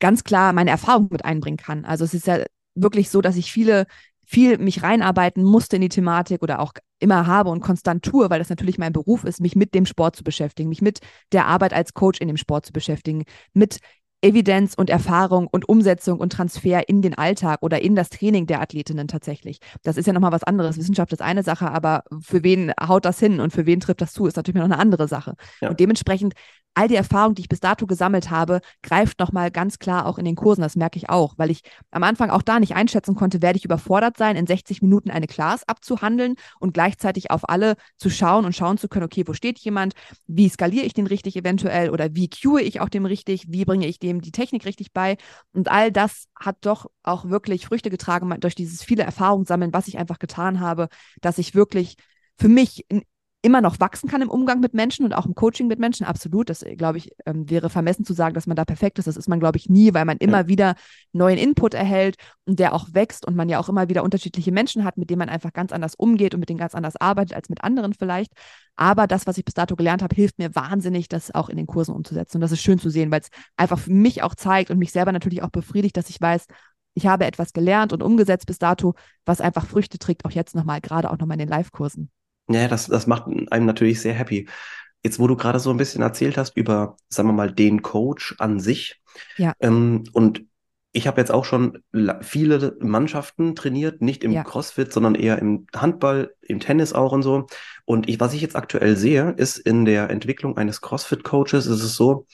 ganz 0.01 0.25
klar 0.25 0.53
meine 0.53 0.71
Erfahrung 0.71 1.09
mit 1.11 1.25
einbringen 1.25 1.57
kann. 1.57 1.85
Also 1.85 2.05
es 2.05 2.15
ist 2.15 2.27
ja 2.27 2.45
wirklich 2.75 3.11
so, 3.11 3.21
dass 3.21 3.37
ich 3.37 3.53
viele 3.53 3.87
viel 4.27 4.59
mich 4.59 4.83
reinarbeiten 4.83 5.45
musste 5.45 5.77
in 5.77 5.83
die 5.83 5.89
Thematik 5.89 6.43
oder 6.43 6.61
auch 6.61 6.73
immer 6.99 7.27
habe 7.27 7.51
und 7.51 7.61
konstant 7.61 8.05
tue, 8.05 8.29
weil 8.29 8.41
das 8.41 8.51
natürlich 8.51 8.77
mein 8.77 8.93
Beruf 8.93 9.25
ist, 9.25 9.41
mich 9.41 9.55
mit 9.55 9.75
dem 9.75 9.87
Sport 9.87 10.17
zu 10.17 10.25
beschäftigen, 10.25 10.69
mich 10.69 10.83
mit 10.83 10.99
der 11.33 11.47
Arbeit 11.47 11.73
als 11.73 11.95
Coach 11.95 12.21
in 12.21 12.29
dem 12.29 12.37
Sport 12.37 12.67
zu 12.67 12.73
beschäftigen, 12.73 13.25
mit 13.55 13.79
Evidenz 14.23 14.75
und 14.75 14.91
Erfahrung 14.91 15.47
und 15.47 15.69
Umsetzung 15.69 16.19
und 16.19 16.33
Transfer 16.33 16.89
in 16.89 17.03
den 17.03 17.15
Alltag 17.17 17.59
oder 17.61 17.83
in 17.83 17.95
das 17.95 18.09
Training 18.09 18.47
der 18.47 18.61
Athletinnen 18.61 19.09
tatsächlich. 19.09 19.59
Das 19.83 19.97
ist 19.97 20.07
ja 20.07 20.13
nochmal 20.13 20.33
was 20.33 20.45
anderes. 20.45 20.79
Wissenschaft 20.79 21.13
ist 21.13 21.23
eine 21.23 21.43
Sache, 21.43 21.71
aber 21.71 22.05
für 22.21 22.43
wen 22.43 22.73
haut 22.81 23.05
das 23.05 23.19
hin 23.19 23.41
und 23.41 23.53
für 23.53 23.67
wen 23.67 23.81
trifft 23.81 24.01
das 24.01 24.13
zu, 24.13 24.27
ist 24.27 24.37
natürlich 24.37 24.59
noch 24.59 24.65
eine 24.65 24.79
andere 24.79 25.09
Sache. 25.09 25.35
Ja. 25.61 25.71
Und 25.71 25.81
dementsprechend 25.81 26.35
all 26.77 26.89
die 26.89 26.95
Erfahrung, 26.95 27.35
die 27.35 27.43
ich 27.43 27.49
bis 27.49 27.61
dato 27.61 27.87
gesammelt 27.87 28.31
habe, 28.31 28.61
greift 28.83 29.19
nochmal 29.19 29.51
ganz 29.51 29.79
klar 29.79 30.07
auch 30.07 30.19
in 30.19 30.27
den 30.27 30.37
Kursen. 30.37 30.61
Das 30.61 30.77
merke 30.77 30.99
ich 30.99 31.09
auch, 31.09 31.35
weil 31.39 31.51
ich 31.51 31.63
am 31.91 32.03
Anfang 32.03 32.29
auch 32.31 32.43
da 32.43 32.61
nicht 32.61 32.77
einschätzen 32.77 33.15
konnte, 33.15 33.41
werde 33.41 33.57
ich 33.57 33.65
überfordert 33.65 34.19
sein, 34.19 34.37
in 34.37 34.47
60 34.47 34.83
Minuten 34.83 35.11
eine 35.11 35.27
Class 35.27 35.67
abzuhandeln 35.67 36.35
und 36.61 36.75
gleichzeitig 36.75 37.31
auf 37.31 37.49
alle 37.49 37.77
zu 37.97 38.11
schauen 38.11 38.45
und 38.45 38.55
schauen 38.55 38.77
zu 38.77 38.89
können, 38.89 39.07
okay, 39.07 39.25
wo 39.27 39.33
steht 39.33 39.59
jemand? 39.61 39.95
Wie 40.27 40.49
skaliere 40.51 40.85
ich 40.85 40.93
den 40.93 41.07
richtig 41.07 41.37
eventuell 41.37 41.91
oder 41.91 42.15
wie 42.15 42.29
cue 42.29 42.61
ich 42.61 42.81
auch 42.81 42.91
dem 42.91 43.07
richtig? 43.07 43.47
Wie 43.49 43.65
bringe 43.65 43.87
ich 43.87 43.99
dem 44.07 44.21
die 44.21 44.33
Technik 44.33 44.65
richtig 44.65 44.93
bei? 44.93 45.17
Und 45.53 45.71
all 45.71 45.93
das 45.93 46.29
hat 46.35 46.57
doch 46.63 46.87
auch 47.03 47.27
wirklich 47.27 47.67
Früchte 47.67 47.91
getragen 47.91 48.35
durch 48.41 48.55
dieses 48.55 48.83
viele 48.83 49.03
Erfahrungen 49.03 49.45
sammeln, 49.45 49.73
was 49.73 49.89
ich 49.89 49.99
einfach 49.99 50.19
getan 50.19 50.61
habe, 50.61 50.89
dass 51.21 51.39
ich 51.39 51.55
wirklich 51.55 51.97
für 52.39 52.49
mich 52.49 52.87
immer 53.47 53.61
noch 53.61 53.79
wachsen 53.79 54.11
kann 54.11 54.23
im 54.23 54.29
Umgang 54.29 54.59
mit 54.59 54.75
Menschen 54.75 55.05
und 55.05 55.13
auch 55.13 55.25
im 55.25 55.37
Coaching 55.37 55.69
mit 55.69 55.79
Menschen, 55.79 56.05
absolut. 56.05 56.51
Das, 56.51 56.65
glaube 56.77 56.99
ich, 56.99 57.13
ähm, 57.27 57.49
wäre 57.49 57.71
vermessen 57.71 58.05
zu 58.05 58.13
sagen, 58.13 58.35
dass 58.35 58.49
man 58.49 58.57
da 58.57 58.65
perfekt 58.65 58.99
ist. 58.99 59.07
Das 59.07 59.17
ist 59.17 59.29
man, 59.29 59.39
glaube 59.39 59.57
ich, 59.57 59.69
nie, 59.69 59.95
weil 59.95 60.05
man 60.05 60.17
immer 60.17 60.39
ja. 60.39 60.49
wieder 60.49 60.75
neuen 61.13 61.39
Input 61.39 61.73
erhält 61.73 62.17
und 62.45 62.59
der 62.59 62.75
auch 62.75 62.89
wächst 62.93 63.25
und 63.25 63.37
man 63.37 63.49
ja 63.49 63.61
auch 63.61 63.69
immer 63.69 63.89
wieder 63.89 64.03
unterschiedliche 64.03 64.51
Menschen 64.51 64.83
hat, 64.83 64.99
mit 64.99 65.11
denen 65.11 65.21
man 65.21 65.29
einfach 65.29 65.53
ganz 65.53 65.71
anders 65.71 65.95
umgeht 65.95 66.35
und 66.35 66.41
mit 66.41 66.49
denen 66.49 66.59
ganz 66.59 66.75
anders 66.75 66.97
arbeitet 66.97 67.37
als 67.37 67.49
mit 67.49 67.63
anderen 67.63 67.95
vielleicht. 67.95 68.33
Aber 68.75 69.07
das, 69.07 69.29
was 69.29 69.39
ich 69.39 69.45
bis 69.45 69.55
dato 69.55 69.77
gelernt 69.77 70.03
habe, 70.03 70.17
hilft 70.17 70.41
mir 70.41 70.53
wahnsinnig, 70.57 71.09
das 71.09 71.33
auch 71.33 71.49
in 71.49 71.57
den 71.57 71.69
Kursen 71.69 71.95
umzusetzen. 71.95 72.39
Und 72.39 72.41
das 72.41 72.51
ist 72.51 72.63
schön 72.63 72.81
zu 72.81 72.91
sehen, 72.91 73.13
weil 73.13 73.21
es 73.21 73.29
einfach 73.57 73.79
für 73.79 73.93
mich 73.93 74.25
auch 74.25 74.35
zeigt 74.35 74.73
und 74.73 74.79
mich 74.79 74.91
selber 74.91 75.13
natürlich 75.13 75.45
auch 75.45 75.51
befriedigt, 75.51 75.97
dass 75.97 76.11
ich 76.11 76.21
weiß, 76.21 76.47
ich 76.95 77.07
habe 77.07 77.27
etwas 77.27 77.53
gelernt 77.53 77.93
und 77.93 78.03
umgesetzt 78.03 78.47
bis 78.47 78.59
dato, 78.59 78.95
was 79.25 79.41
einfach 79.41 79.67
Früchte 79.67 79.99
trägt, 79.99 80.25
auch 80.25 80.33
jetzt 80.33 80.57
nochmal, 80.57 80.81
gerade 80.81 81.11
auch 81.11 81.19
nochmal 81.19 81.37
in 81.37 81.47
den 81.47 81.49
Live-Kursen. 81.49 82.11
Ja, 82.49 82.69
das, 82.69 82.87
das 82.87 83.07
macht 83.07 83.27
einem 83.27 83.67
natürlich 83.67 84.01
sehr 84.01 84.15
happy. 84.15 84.49
Jetzt, 85.03 85.19
wo 85.19 85.27
du 85.27 85.37
gerade 85.37 85.61
so 85.61 85.71
ein 85.71 85.77
bisschen 85.77 86.03
erzählt 86.03 86.37
hast 86.37 86.57
über, 86.57 86.97
sagen 87.09 87.29
wir 87.29 87.33
mal, 87.33 87.53
den 87.53 87.83
Coach 87.83 88.35
an 88.39 88.61
sich. 88.61 89.01
Ja. 89.37 89.55
Ähm, 89.61 90.05
und 90.13 90.45
ich 90.93 91.07
habe 91.07 91.21
jetzt 91.21 91.31
auch 91.31 91.45
schon 91.45 91.83
viele 92.23 92.77
Mannschaften 92.81 93.55
trainiert, 93.55 94.01
nicht 94.01 94.25
im 94.25 94.33
ja. 94.33 94.43
CrossFit, 94.45 94.93
sondern 94.93 95.15
eher 95.15 95.39
im 95.39 95.67
Handball, 95.77 96.35
im 96.41 96.59
Tennis 96.59 96.95
auch 96.95 97.13
und 97.13 97.23
so. 97.23 97.47
Und 97.85 98.09
ich, 98.09 98.19
was 98.19 98.33
ich 98.33 98.41
jetzt 98.41 98.57
aktuell 98.57 98.97
sehe, 98.97 99.35
ist 99.37 99.59
in 99.59 99.85
der 99.85 100.09
Entwicklung 100.09 100.57
eines 100.57 100.81
CrossFit-Coaches 100.81 101.67
ist 101.67 101.83
es 101.83 101.95
so, 101.97 102.27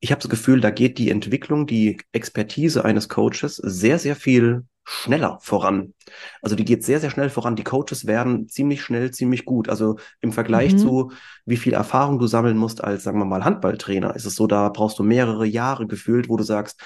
ich 0.00 0.10
habe 0.10 0.20
das 0.20 0.28
Gefühl, 0.28 0.60
da 0.60 0.70
geht 0.70 0.98
die 0.98 1.10
Entwicklung, 1.10 1.66
die 1.66 1.98
Expertise 2.12 2.84
eines 2.84 3.08
Coaches 3.08 3.56
sehr, 3.56 3.98
sehr 3.98 4.16
viel 4.16 4.64
schneller 4.90 5.38
voran. 5.42 5.92
Also 6.40 6.56
die 6.56 6.64
geht 6.64 6.82
sehr, 6.82 6.98
sehr 6.98 7.10
schnell 7.10 7.28
voran. 7.28 7.56
Die 7.56 7.64
Coaches 7.64 8.06
werden 8.06 8.48
ziemlich 8.48 8.82
schnell, 8.82 9.10
ziemlich 9.10 9.44
gut. 9.44 9.68
Also 9.68 9.96
im 10.22 10.32
Vergleich 10.32 10.72
mhm. 10.72 10.78
zu, 10.78 11.12
wie 11.44 11.58
viel 11.58 11.74
Erfahrung 11.74 12.18
du 12.18 12.26
sammeln 12.26 12.56
musst 12.56 12.82
als, 12.82 13.02
sagen 13.02 13.18
wir 13.18 13.26
mal, 13.26 13.44
Handballtrainer, 13.44 14.16
ist 14.16 14.24
es 14.24 14.34
so, 14.34 14.46
da 14.46 14.70
brauchst 14.70 14.98
du 14.98 15.02
mehrere 15.02 15.44
Jahre 15.44 15.86
gefühlt, 15.86 16.30
wo 16.30 16.38
du 16.38 16.42
sagst, 16.42 16.80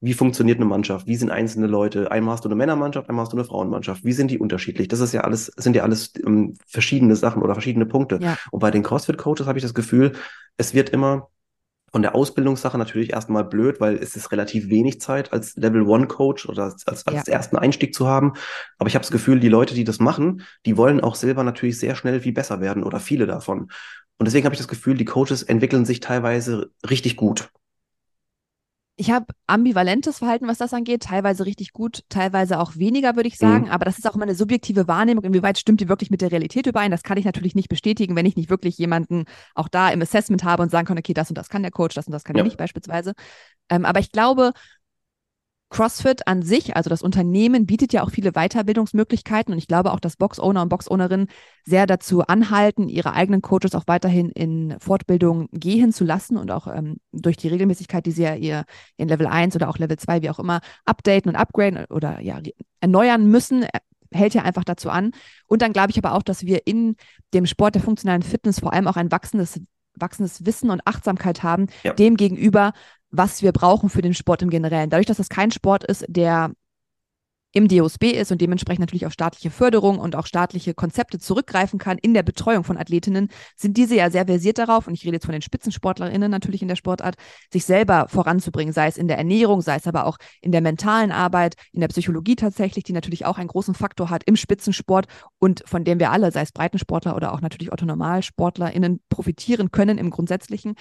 wie 0.00 0.14
funktioniert 0.14 0.58
eine 0.58 0.66
Mannschaft? 0.66 1.08
Wie 1.08 1.16
sind 1.16 1.30
einzelne 1.30 1.66
Leute? 1.66 2.12
Einmal 2.12 2.34
hast 2.34 2.44
du 2.44 2.48
eine 2.48 2.54
Männermannschaft, 2.54 3.08
einmal 3.08 3.24
hast 3.24 3.32
du 3.32 3.36
eine 3.36 3.44
Frauenmannschaft. 3.44 4.04
Wie 4.04 4.12
sind 4.12 4.30
die 4.30 4.38
unterschiedlich? 4.38 4.86
Das 4.86 5.00
ist 5.00 5.12
ja 5.12 5.22
alles, 5.22 5.46
sind 5.56 5.74
ja 5.74 5.82
alles 5.82 6.12
ähm, 6.24 6.56
verschiedene 6.64 7.16
Sachen 7.16 7.42
oder 7.42 7.54
verschiedene 7.54 7.86
Punkte. 7.86 8.20
Ja. 8.22 8.36
Und 8.52 8.60
bei 8.60 8.70
den 8.70 8.84
CrossFit-Coaches 8.84 9.48
habe 9.48 9.58
ich 9.58 9.64
das 9.64 9.74
Gefühl, 9.74 10.12
es 10.56 10.74
wird 10.74 10.90
immer 10.90 11.28
von 11.90 12.02
der 12.02 12.14
Ausbildungssache 12.14 12.78
natürlich 12.78 13.12
erstmal 13.12 13.44
blöd, 13.44 13.80
weil 13.80 13.96
es 13.96 14.16
ist 14.16 14.30
relativ 14.32 14.68
wenig 14.68 15.00
Zeit 15.00 15.32
als 15.32 15.56
Level 15.56 15.82
One 15.82 16.06
Coach 16.06 16.46
oder 16.46 16.64
als, 16.64 16.86
als, 16.86 17.06
als 17.06 17.26
ja. 17.26 17.32
ersten 17.32 17.56
Einstieg 17.56 17.94
zu 17.94 18.06
haben. 18.06 18.34
Aber 18.78 18.88
ich 18.88 18.94
habe 18.94 19.02
das 19.02 19.10
Gefühl, 19.10 19.40
die 19.40 19.48
Leute, 19.48 19.74
die 19.74 19.84
das 19.84 19.98
machen, 19.98 20.42
die 20.66 20.76
wollen 20.76 21.00
auch 21.00 21.14
selber 21.14 21.44
natürlich 21.44 21.78
sehr 21.78 21.94
schnell 21.94 22.20
viel 22.20 22.32
besser 22.32 22.60
werden 22.60 22.84
oder 22.84 23.00
viele 23.00 23.26
davon. 23.26 23.70
Und 24.18 24.26
deswegen 24.26 24.44
habe 24.44 24.54
ich 24.54 24.60
das 24.60 24.68
Gefühl, 24.68 24.96
die 24.96 25.04
Coaches 25.04 25.42
entwickeln 25.42 25.84
sich 25.84 26.00
teilweise 26.00 26.70
richtig 26.88 27.16
gut. 27.16 27.50
Ich 29.00 29.12
habe 29.12 29.26
ambivalentes 29.46 30.18
Verhalten, 30.18 30.48
was 30.48 30.58
das 30.58 30.74
angeht, 30.74 31.04
teilweise 31.04 31.46
richtig 31.46 31.72
gut, 31.72 32.02
teilweise 32.08 32.58
auch 32.58 32.74
weniger, 32.74 33.14
würde 33.14 33.28
ich 33.28 33.38
sagen. 33.38 33.66
Mhm. 33.66 33.70
Aber 33.70 33.84
das 33.84 33.96
ist 33.96 34.10
auch 34.10 34.16
immer 34.16 34.24
eine 34.24 34.34
subjektive 34.34 34.88
Wahrnehmung. 34.88 35.22
Inwieweit 35.22 35.56
stimmt 35.56 35.80
die 35.80 35.88
wirklich 35.88 36.10
mit 36.10 36.20
der 36.20 36.32
Realität 36.32 36.66
überein? 36.66 36.90
Das 36.90 37.04
kann 37.04 37.16
ich 37.16 37.24
natürlich 37.24 37.54
nicht 37.54 37.68
bestätigen, 37.68 38.16
wenn 38.16 38.26
ich 38.26 38.34
nicht 38.34 38.50
wirklich 38.50 38.76
jemanden 38.76 39.26
auch 39.54 39.68
da 39.68 39.90
im 39.90 40.02
Assessment 40.02 40.42
habe 40.42 40.64
und 40.64 40.72
sagen 40.72 40.84
kann, 40.88 40.98
okay, 40.98 41.14
das 41.14 41.28
und 41.28 41.38
das 41.38 41.48
kann 41.48 41.62
der 41.62 41.70
Coach, 41.70 41.94
das 41.94 42.08
und 42.08 42.12
das 42.12 42.24
kann 42.24 42.34
ja. 42.34 42.42
er 42.42 42.44
nicht 42.44 42.56
beispielsweise. 42.56 43.12
Ähm, 43.70 43.84
aber 43.84 44.00
ich 44.00 44.10
glaube, 44.10 44.52
CrossFit 45.70 46.26
an 46.26 46.42
sich, 46.42 46.76
also 46.76 46.88
das 46.88 47.02
Unternehmen, 47.02 47.66
bietet 47.66 47.92
ja 47.92 48.02
auch 48.02 48.10
viele 48.10 48.32
Weiterbildungsmöglichkeiten 48.32 49.52
und 49.52 49.58
ich 49.58 49.68
glaube 49.68 49.92
auch, 49.92 50.00
dass 50.00 50.16
Box-Owner 50.16 50.62
und 50.62 50.70
Box-Ownerinnen 50.70 51.28
sehr 51.64 51.86
dazu 51.86 52.22
anhalten, 52.22 52.88
ihre 52.88 53.12
eigenen 53.12 53.42
Coaches 53.42 53.74
auch 53.74 53.84
weiterhin 53.86 54.30
in 54.30 54.76
Fortbildung 54.80 55.48
gehen 55.52 55.92
zu 55.92 56.04
lassen 56.04 56.38
und 56.38 56.50
auch 56.50 56.66
ähm, 56.68 56.96
durch 57.12 57.36
die 57.36 57.48
Regelmäßigkeit, 57.48 58.06
die 58.06 58.12
sie 58.12 58.22
ja 58.22 58.34
ihr 58.34 58.64
in 58.96 59.08
Level 59.08 59.26
1 59.26 59.56
oder 59.56 59.68
auch 59.68 59.78
Level 59.78 59.98
2, 59.98 60.22
wie 60.22 60.30
auch 60.30 60.38
immer, 60.38 60.60
updaten 60.86 61.30
und 61.30 61.36
upgraden 61.36 61.84
oder 61.90 62.20
ja, 62.20 62.40
erneuern 62.80 63.26
müssen, 63.26 63.64
äh, 63.64 63.68
hält 64.10 64.32
ja 64.32 64.42
einfach 64.42 64.64
dazu 64.64 64.88
an. 64.88 65.10
Und 65.46 65.60
dann 65.60 65.74
glaube 65.74 65.90
ich 65.90 65.98
aber 65.98 66.14
auch, 66.14 66.22
dass 66.22 66.46
wir 66.46 66.66
in 66.66 66.96
dem 67.34 67.44
Sport 67.44 67.74
der 67.74 67.82
funktionalen 67.82 68.22
Fitness 68.22 68.60
vor 68.60 68.72
allem 68.72 68.88
auch 68.88 68.96
ein 68.96 69.12
wachsendes 69.12 69.60
wachsendes 70.00 70.46
Wissen 70.46 70.70
und 70.70 70.80
Achtsamkeit 70.84 71.42
haben, 71.42 71.66
ja. 71.82 71.92
dem 71.92 72.16
gegenüber, 72.16 72.72
was 73.10 73.42
wir 73.42 73.52
brauchen 73.52 73.88
für 73.88 74.02
den 74.02 74.14
Sport 74.14 74.42
im 74.42 74.50
Generellen. 74.50 74.90
Dadurch, 74.90 75.06
dass 75.06 75.16
das 75.16 75.28
kein 75.28 75.50
Sport 75.50 75.84
ist, 75.84 76.04
der 76.08 76.52
im 77.52 77.66
DOSB 77.66 78.10
ist 78.10 78.30
und 78.30 78.40
dementsprechend 78.40 78.80
natürlich 78.80 79.06
auf 79.06 79.12
staatliche 79.12 79.50
Förderung 79.50 79.98
und 79.98 80.16
auch 80.16 80.26
staatliche 80.26 80.74
Konzepte 80.74 81.18
zurückgreifen 81.18 81.78
kann 81.78 81.96
in 81.98 82.12
der 82.12 82.22
Betreuung 82.22 82.62
von 82.62 82.76
Athletinnen, 82.76 83.28
sind 83.56 83.76
diese 83.76 83.96
ja 83.96 84.10
sehr 84.10 84.26
versiert 84.26 84.58
darauf, 84.58 84.86
und 84.86 84.94
ich 84.94 85.04
rede 85.04 85.14
jetzt 85.14 85.24
von 85.24 85.32
den 85.32 85.42
Spitzensportlerinnen 85.42 86.30
natürlich 86.30 86.60
in 86.60 86.68
der 86.68 86.76
Sportart, 86.76 87.16
sich 87.50 87.64
selber 87.64 88.06
voranzubringen, 88.08 88.74
sei 88.74 88.88
es 88.88 88.98
in 88.98 89.08
der 89.08 89.16
Ernährung, 89.16 89.62
sei 89.62 89.76
es 89.76 89.86
aber 89.86 90.04
auch 90.04 90.18
in 90.42 90.52
der 90.52 90.60
mentalen 90.60 91.10
Arbeit, 91.10 91.54
in 91.72 91.80
der 91.80 91.88
Psychologie 91.88 92.36
tatsächlich, 92.36 92.84
die 92.84 92.92
natürlich 92.92 93.24
auch 93.24 93.38
einen 93.38 93.48
großen 93.48 93.74
Faktor 93.74 94.10
hat 94.10 94.24
im 94.26 94.36
Spitzensport 94.36 95.06
und 95.38 95.62
von 95.66 95.84
dem 95.84 95.98
wir 95.98 96.10
alle, 96.10 96.30
sei 96.32 96.42
es 96.42 96.52
Breitensportler 96.52 97.16
oder 97.16 97.32
auch 97.32 97.40
natürlich 97.40 97.72
Otto-NormalsportlerInnen, 97.72 99.00
profitieren 99.08 99.70
können 99.70 99.96
im 99.96 100.10
Grundsätzlichen 100.10 100.74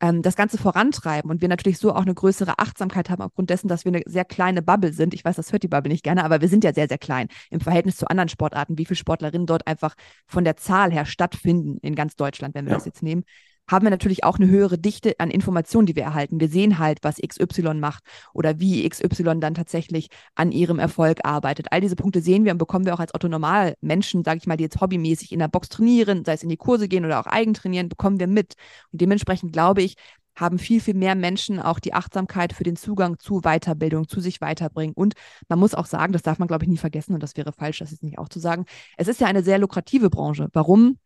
ähm, 0.00 0.22
das 0.22 0.36
Ganze 0.36 0.58
vorantreiben 0.58 1.30
und 1.30 1.40
wir 1.40 1.48
natürlich 1.48 1.78
so 1.78 1.94
auch 1.94 2.02
eine 2.02 2.14
größere 2.14 2.58
Achtsamkeit 2.58 3.10
haben 3.10 3.22
aufgrund 3.22 3.50
dessen, 3.50 3.68
dass 3.68 3.84
wir 3.84 3.92
eine 3.92 4.02
sehr 4.06 4.24
kleine 4.24 4.62
Bubble 4.62 4.92
sind. 4.92 5.14
Ich 5.14 5.24
weiß, 5.24 5.36
das 5.36 5.52
hört 5.52 5.62
die 5.62 5.68
Bubble 5.68 5.90
nicht 5.92 6.04
gerne, 6.04 6.24
aber 6.24 6.40
wir 6.40 6.48
sind 6.48 6.64
ja 6.64 6.72
sehr, 6.72 6.88
sehr 6.88 6.98
klein 6.98 7.28
im 7.50 7.60
Verhältnis 7.60 7.96
zu 7.96 8.08
anderen 8.08 8.28
Sportarten, 8.28 8.78
wie 8.78 8.84
viele 8.84 8.96
Sportlerinnen 8.96 9.46
dort 9.46 9.66
einfach 9.66 9.94
von 10.26 10.44
der 10.44 10.56
Zahl 10.56 10.92
her 10.92 11.06
stattfinden 11.06 11.78
in 11.82 11.94
ganz 11.94 12.16
Deutschland, 12.16 12.54
wenn 12.54 12.64
wir 12.64 12.72
ja. 12.72 12.76
das 12.76 12.86
jetzt 12.86 13.02
nehmen 13.02 13.24
haben 13.70 13.86
wir 13.86 13.90
natürlich 13.90 14.24
auch 14.24 14.36
eine 14.36 14.48
höhere 14.48 14.78
Dichte 14.78 15.14
an 15.18 15.30
Informationen, 15.30 15.86
die 15.86 15.96
wir 15.96 16.02
erhalten. 16.02 16.40
Wir 16.40 16.48
sehen 16.48 16.78
halt, 16.78 16.98
was 17.02 17.16
XY 17.16 17.74
macht 17.74 18.02
oder 18.34 18.58
wie 18.58 18.88
XY 18.88 19.40
dann 19.40 19.54
tatsächlich 19.54 20.08
an 20.34 20.52
ihrem 20.52 20.78
Erfolg 20.78 21.20
arbeitet. 21.24 21.68
All 21.70 21.80
diese 21.80 21.96
Punkte 21.96 22.20
sehen 22.20 22.44
wir 22.44 22.52
und 22.52 22.58
bekommen 22.58 22.84
wir 22.84 22.94
auch 22.94 23.00
als 23.00 23.14
Otto-Normal-Menschen, 23.14 24.24
sage 24.24 24.38
ich 24.38 24.46
mal, 24.46 24.56
die 24.56 24.64
jetzt 24.64 24.80
hobbymäßig 24.80 25.32
in 25.32 25.38
der 25.38 25.48
Box 25.48 25.68
trainieren, 25.68 26.24
sei 26.24 26.32
es 26.32 26.42
in 26.42 26.48
die 26.48 26.56
Kurse 26.56 26.88
gehen 26.88 27.04
oder 27.04 27.20
auch 27.20 27.26
eigen 27.26 27.54
trainieren, 27.54 27.88
bekommen 27.88 28.18
wir 28.18 28.26
mit. 28.26 28.54
Und 28.92 29.00
dementsprechend 29.00 29.52
glaube 29.52 29.82
ich, 29.82 29.94
haben 30.36 30.58
viel, 30.58 30.80
viel 30.80 30.94
mehr 30.94 31.14
Menschen 31.14 31.60
auch 31.60 31.78
die 31.78 31.94
Achtsamkeit 31.94 32.52
für 32.52 32.64
den 32.64 32.76
Zugang 32.76 33.18
zu 33.18 33.40
Weiterbildung, 33.42 34.08
zu 34.08 34.20
sich 34.20 34.40
weiterbringen. 34.40 34.94
Und 34.94 35.14
man 35.48 35.58
muss 35.58 35.74
auch 35.74 35.86
sagen, 35.86 36.12
das 36.12 36.22
darf 36.22 36.38
man, 36.38 36.48
glaube 36.48 36.64
ich, 36.64 36.70
nie 36.70 36.76
vergessen, 36.76 37.14
und 37.14 37.22
das 37.22 37.36
wäre 37.36 37.52
falsch, 37.52 37.78
das 37.78 37.92
ist 37.92 38.02
nicht 38.02 38.18
auch 38.18 38.28
zu 38.28 38.40
sagen, 38.40 38.64
es 38.96 39.08
ist 39.08 39.20
ja 39.20 39.26
eine 39.26 39.42
sehr 39.42 39.58
lukrative 39.58 40.10
Branche. 40.10 40.48
Warum? 40.52 40.98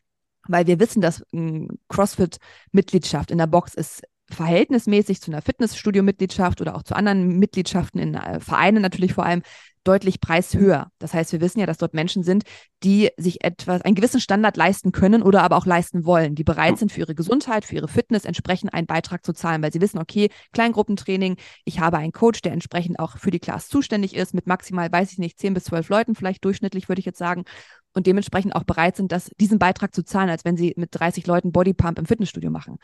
Weil 0.48 0.66
wir 0.66 0.80
wissen, 0.80 1.00
dass 1.00 1.24
CrossFit-Mitgliedschaft 1.88 3.30
in 3.30 3.38
der 3.38 3.46
Box 3.46 3.74
ist 3.74 4.02
verhältnismäßig 4.30 5.20
zu 5.20 5.30
einer 5.30 5.42
Fitnessstudio-Mitgliedschaft 5.42 6.60
oder 6.60 6.76
auch 6.76 6.82
zu 6.82 6.96
anderen 6.96 7.38
Mitgliedschaften 7.38 8.00
in 8.00 8.14
äh, 8.14 8.40
Vereinen 8.40 8.82
natürlich 8.82 9.12
vor 9.12 9.26
allem 9.26 9.42
deutlich 9.84 10.18
preishöher. 10.18 10.88
Das 10.98 11.12
heißt, 11.12 11.32
wir 11.32 11.42
wissen 11.42 11.60
ja, 11.60 11.66
dass 11.66 11.76
dort 11.76 11.92
Menschen 11.92 12.22
sind, 12.22 12.44
die 12.82 13.10
sich 13.18 13.44
etwas, 13.44 13.82
einen 13.82 13.94
gewissen 13.94 14.18
Standard 14.18 14.56
leisten 14.56 14.92
können 14.92 15.22
oder 15.22 15.42
aber 15.42 15.56
auch 15.56 15.66
leisten 15.66 16.06
wollen, 16.06 16.34
die 16.34 16.42
bereit 16.42 16.78
sind 16.78 16.90
für 16.90 17.00
ihre 17.00 17.14
Gesundheit, 17.14 17.66
für 17.66 17.74
ihre 17.74 17.88
Fitness 17.88 18.24
entsprechend 18.24 18.72
einen 18.72 18.86
Beitrag 18.86 19.26
zu 19.26 19.34
zahlen, 19.34 19.62
weil 19.62 19.74
sie 19.74 19.82
wissen, 19.82 19.98
okay, 19.98 20.30
Kleingruppentraining, 20.54 21.36
ich 21.66 21.80
habe 21.80 21.98
einen 21.98 22.12
Coach, 22.12 22.40
der 22.40 22.52
entsprechend 22.52 22.98
auch 22.98 23.18
für 23.18 23.30
die 23.30 23.40
Class 23.40 23.68
zuständig 23.68 24.14
ist, 24.14 24.32
mit 24.32 24.46
maximal, 24.46 24.90
weiß 24.90 25.12
ich 25.12 25.18
nicht, 25.18 25.38
zehn 25.38 25.52
bis 25.52 25.64
zwölf 25.64 25.90
Leuten, 25.90 26.14
vielleicht 26.14 26.44
durchschnittlich 26.46 26.88
würde 26.88 27.00
ich 27.00 27.06
jetzt 27.06 27.18
sagen 27.18 27.44
und 27.94 28.06
dementsprechend 28.06 28.54
auch 28.54 28.64
bereit 28.64 28.96
sind, 28.96 29.12
das, 29.12 29.30
diesen 29.40 29.58
Beitrag 29.58 29.94
zu 29.94 30.04
zahlen, 30.04 30.30
als 30.30 30.44
wenn 30.44 30.56
sie 30.56 30.74
mit 30.76 30.90
30 30.92 31.26
Leuten 31.26 31.52
Bodypump 31.52 31.98
im 31.98 32.06
Fitnessstudio 32.06 32.50
machen. 32.50 32.78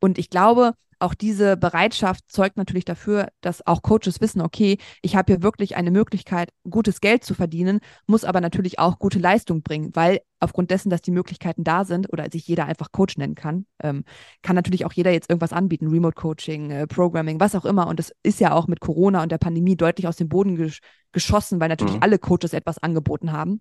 Und 0.00 0.18
ich 0.18 0.30
glaube, 0.30 0.74
auch 0.98 1.14
diese 1.14 1.56
Bereitschaft 1.56 2.24
zeugt 2.28 2.56
natürlich 2.56 2.84
dafür, 2.84 3.28
dass 3.40 3.66
auch 3.66 3.82
Coaches 3.82 4.20
wissen, 4.20 4.40
okay, 4.40 4.78
ich 5.02 5.16
habe 5.16 5.32
hier 5.32 5.42
wirklich 5.42 5.76
eine 5.76 5.90
Möglichkeit, 5.90 6.50
gutes 6.68 7.00
Geld 7.00 7.24
zu 7.24 7.34
verdienen, 7.34 7.80
muss 8.06 8.24
aber 8.24 8.40
natürlich 8.40 8.78
auch 8.78 8.98
gute 8.98 9.18
Leistung 9.18 9.62
bringen, 9.62 9.90
weil 9.94 10.20
aufgrund 10.40 10.70
dessen, 10.70 10.90
dass 10.90 11.02
die 11.02 11.10
Möglichkeiten 11.10 11.64
da 11.64 11.84
sind 11.84 12.12
oder 12.12 12.30
sich 12.30 12.46
jeder 12.46 12.66
einfach 12.66 12.92
Coach 12.92 13.16
nennen 13.16 13.34
kann, 13.34 13.66
ähm, 13.82 14.04
kann 14.42 14.56
natürlich 14.56 14.86
auch 14.86 14.92
jeder 14.92 15.10
jetzt 15.10 15.30
irgendwas 15.30 15.52
anbieten, 15.52 15.88
Remote 15.88 16.14
Coaching, 16.14 16.70
äh, 16.70 16.86
Programming, 16.86 17.40
was 17.40 17.54
auch 17.54 17.64
immer. 17.64 17.86
Und 17.86 17.98
das 17.98 18.12
ist 18.22 18.40
ja 18.40 18.52
auch 18.52 18.66
mit 18.66 18.80
Corona 18.80 19.22
und 19.22 19.32
der 19.32 19.38
Pandemie 19.38 19.76
deutlich 19.76 20.06
aus 20.06 20.16
dem 20.16 20.28
Boden 20.28 20.56
gesch 20.56 20.80
geschossen, 21.12 21.60
weil 21.60 21.68
natürlich 21.68 21.94
mhm. 21.94 22.02
alle 22.02 22.18
Coaches 22.18 22.54
etwas 22.54 22.78
angeboten 22.78 23.30
haben. 23.30 23.60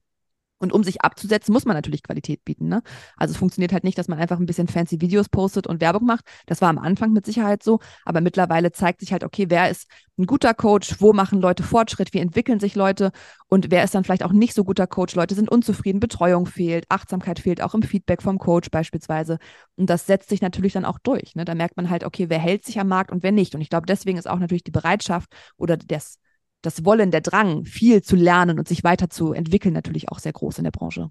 Und 0.63 0.71
um 0.71 0.84
sich 0.84 1.02
abzusetzen, 1.02 1.54
muss 1.54 1.65
man 1.65 1.76
natürlich 1.76 2.04
Qualität 2.04 2.45
bieten. 2.45 2.69
Ne? 2.69 2.82
Also 3.17 3.34
es 3.34 3.38
funktioniert 3.38 3.73
halt 3.73 3.84
nicht, 3.84 3.97
dass 3.97 4.08
man 4.08 4.17
einfach 4.17 4.39
ein 4.39 4.45
bisschen 4.45 4.69
fancy 4.69 5.02
Videos 5.02 5.28
postet 5.28 5.67
und 5.67 5.82
Werbung 5.82 6.06
macht. 6.06 6.23
Das 6.45 6.62
war 6.62 6.69
am 6.69 6.78
Anfang 6.78 7.12
mit 7.12 7.26
Sicherheit 7.26 7.62
so, 7.62 7.80
aber 8.06 8.21
mittlerweile 8.21 8.71
zeigt 8.71 9.02
sich 9.02 9.12
halt, 9.12 9.26
okay, 9.26 9.47
wer 9.49 9.69
ist 9.69 9.88
ein 10.17 10.26
guter 10.26 10.54
Coach, 10.54 11.02
wo 11.02 11.12
machen 11.12 11.41
Leute 11.41 11.63
Fortschritt, 11.63 12.13
wie 12.13 12.19
entwickeln 12.19 12.62
sich 12.62 12.76
Leute 12.76 13.12
und 13.47 13.71
wer 13.71 13.84
ist 13.84 13.93
dann 13.93 14.06
vielleicht 14.06 14.23
auch 14.23 14.32
nicht 14.32 14.54
so 14.54 14.63
guter 14.63 14.88
Coach. 14.88 15.15
Leute 15.15 15.36
sind 15.36 15.52
unzufrieden, 15.52 15.99
Betreuung 15.99 16.45
fehlt, 16.45 16.86
Achtsamkeit 16.88 17.39
fehlt, 17.39 17.62
auch 17.62 17.73
im 17.73 17.84
Feedback 17.84 18.21
vom 18.21 18.38
Coach 18.38 18.71
beispielsweise. 18.71 19.39
Und 19.76 19.89
das 19.89 20.06
setzt 20.06 20.30
sich 20.30 20.41
natürlich 20.41 20.71
dann 20.71 20.86
auch 20.86 20.99
durch. 20.99 21.36
Ne? 21.36 21.43
Da 21.43 21.56
merkt 21.56 21.76
man 21.76 21.89
halt, 21.89 22.06
okay, 22.06 22.30
wer 22.30 22.39
hält 22.39 22.63
sich 22.63 22.80
am 22.80 22.88
Markt 22.88 23.12
und 23.12 23.21
wer 23.21 23.34
nicht. 23.34 23.54
Und 23.54 23.60
ich 23.60 23.69
glaube, 23.69 23.86
deswegen 23.86 24.17
ist 24.17 24.30
auch 24.30 24.39
natürlich 24.39 24.63
die 24.63 24.71
Bereitschaft 24.71 25.30
oder 25.58 25.76
das 25.76 26.19
das 26.63 26.86
Wollen, 26.86 27.12
der 27.12 27.21
Drang, 27.21 27.65
viel 27.65 28.02
zu 28.02 28.15
lernen 28.15 28.58
und 28.58 28.67
sich 28.67 28.84
weiterzuentwickeln, 28.84 29.73
natürlich 29.73 30.10
auch 30.10 30.19
sehr 30.19 30.34
groß 30.34 30.58
in 30.58 30.63
der 30.63 30.71
Branche. 30.71 31.10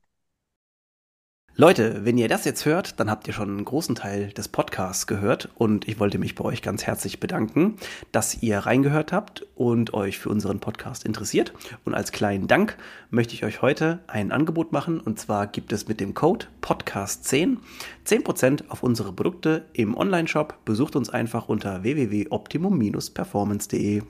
Leute, 1.55 2.07
wenn 2.07 2.17
ihr 2.17 2.29
das 2.29 2.47
jetzt 2.47 2.65
hört, 2.65 2.99
dann 2.99 3.11
habt 3.11 3.29
ihr 3.29 3.35
schon 3.35 3.51
einen 3.51 3.67
großen 3.67 3.95
Teil 3.95 4.29
des 4.29 4.49
Podcasts 4.49 5.07
gehört 5.07 5.51
und 5.55 5.87
ich 5.87 6.01
wollte 6.01 6.17
mich 6.17 6.35
bei 6.35 6.45
euch 6.45 6.63
ganz 6.63 6.85
herzlich 6.85 7.21
bedanken, 7.21 7.77
dass 8.11 8.43
ihr 8.43 8.61
reingehört 8.61 9.13
habt 9.13 9.47
und 9.55 9.93
euch 9.93 10.19
für 10.19 10.31
unseren 10.31 10.61
Podcast 10.61 11.05
interessiert. 11.05 11.53
Und 11.85 11.93
als 11.93 12.11
kleinen 12.11 12.49
Dank 12.49 12.79
möchte 13.11 13.35
ich 13.35 13.45
euch 13.45 13.61
heute 13.61 13.99
ein 14.07 14.33
Angebot 14.33 14.73
machen 14.73 14.99
und 14.99 15.21
zwar 15.21 15.47
gibt 15.47 15.75
es 15.75 15.87
mit 15.87 16.01
dem 16.01 16.15
Code 16.15 16.47
Podcast10 16.63 17.59
10% 18.07 18.71
auf 18.71 18.83
unsere 18.83 19.13
Produkte 19.13 19.67
im 19.75 19.95
Online-Shop. 19.95 20.57
Besucht 20.65 20.97
uns 20.97 21.11
einfach 21.11 21.51
unter 21.51 21.83
www.optimum-performance.de. 21.83 24.03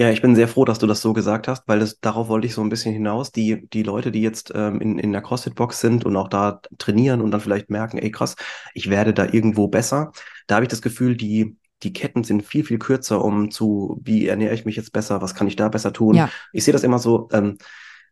Ja, 0.00 0.10
ich 0.10 0.22
bin 0.22 0.36
sehr 0.36 0.46
froh, 0.46 0.64
dass 0.64 0.78
du 0.78 0.86
das 0.86 1.02
so 1.02 1.12
gesagt 1.12 1.48
hast, 1.48 1.64
weil 1.66 1.80
das, 1.80 1.98
darauf 1.98 2.28
wollte 2.28 2.46
ich 2.46 2.54
so 2.54 2.62
ein 2.62 2.68
bisschen 2.68 2.92
hinaus. 2.92 3.32
Die, 3.32 3.68
die 3.68 3.82
Leute, 3.82 4.12
die 4.12 4.22
jetzt 4.22 4.52
ähm, 4.54 4.80
in, 4.80 4.96
in 4.96 5.10
der 5.10 5.22
CrossFit-Box 5.22 5.80
sind 5.80 6.06
und 6.06 6.16
auch 6.16 6.28
da 6.28 6.60
trainieren 6.78 7.20
und 7.20 7.32
dann 7.32 7.40
vielleicht 7.40 7.68
merken, 7.68 7.98
ey 7.98 8.12
krass, 8.12 8.36
ich 8.74 8.90
werde 8.90 9.12
da 9.12 9.24
irgendwo 9.24 9.66
besser, 9.66 10.12
da 10.46 10.54
habe 10.54 10.64
ich 10.64 10.70
das 10.70 10.82
Gefühl, 10.82 11.16
die, 11.16 11.56
die 11.82 11.92
Ketten 11.92 12.22
sind 12.22 12.44
viel, 12.44 12.64
viel 12.64 12.78
kürzer, 12.78 13.24
um 13.24 13.50
zu, 13.50 14.00
wie 14.04 14.28
ernähre 14.28 14.54
ich 14.54 14.64
mich 14.64 14.76
jetzt 14.76 14.92
besser, 14.92 15.20
was 15.20 15.34
kann 15.34 15.48
ich 15.48 15.56
da 15.56 15.68
besser 15.68 15.92
tun. 15.92 16.14
Ja. 16.14 16.30
Ich 16.52 16.62
sehe 16.62 16.72
das 16.72 16.84
immer 16.84 17.00
so, 17.00 17.28
ähm, 17.32 17.58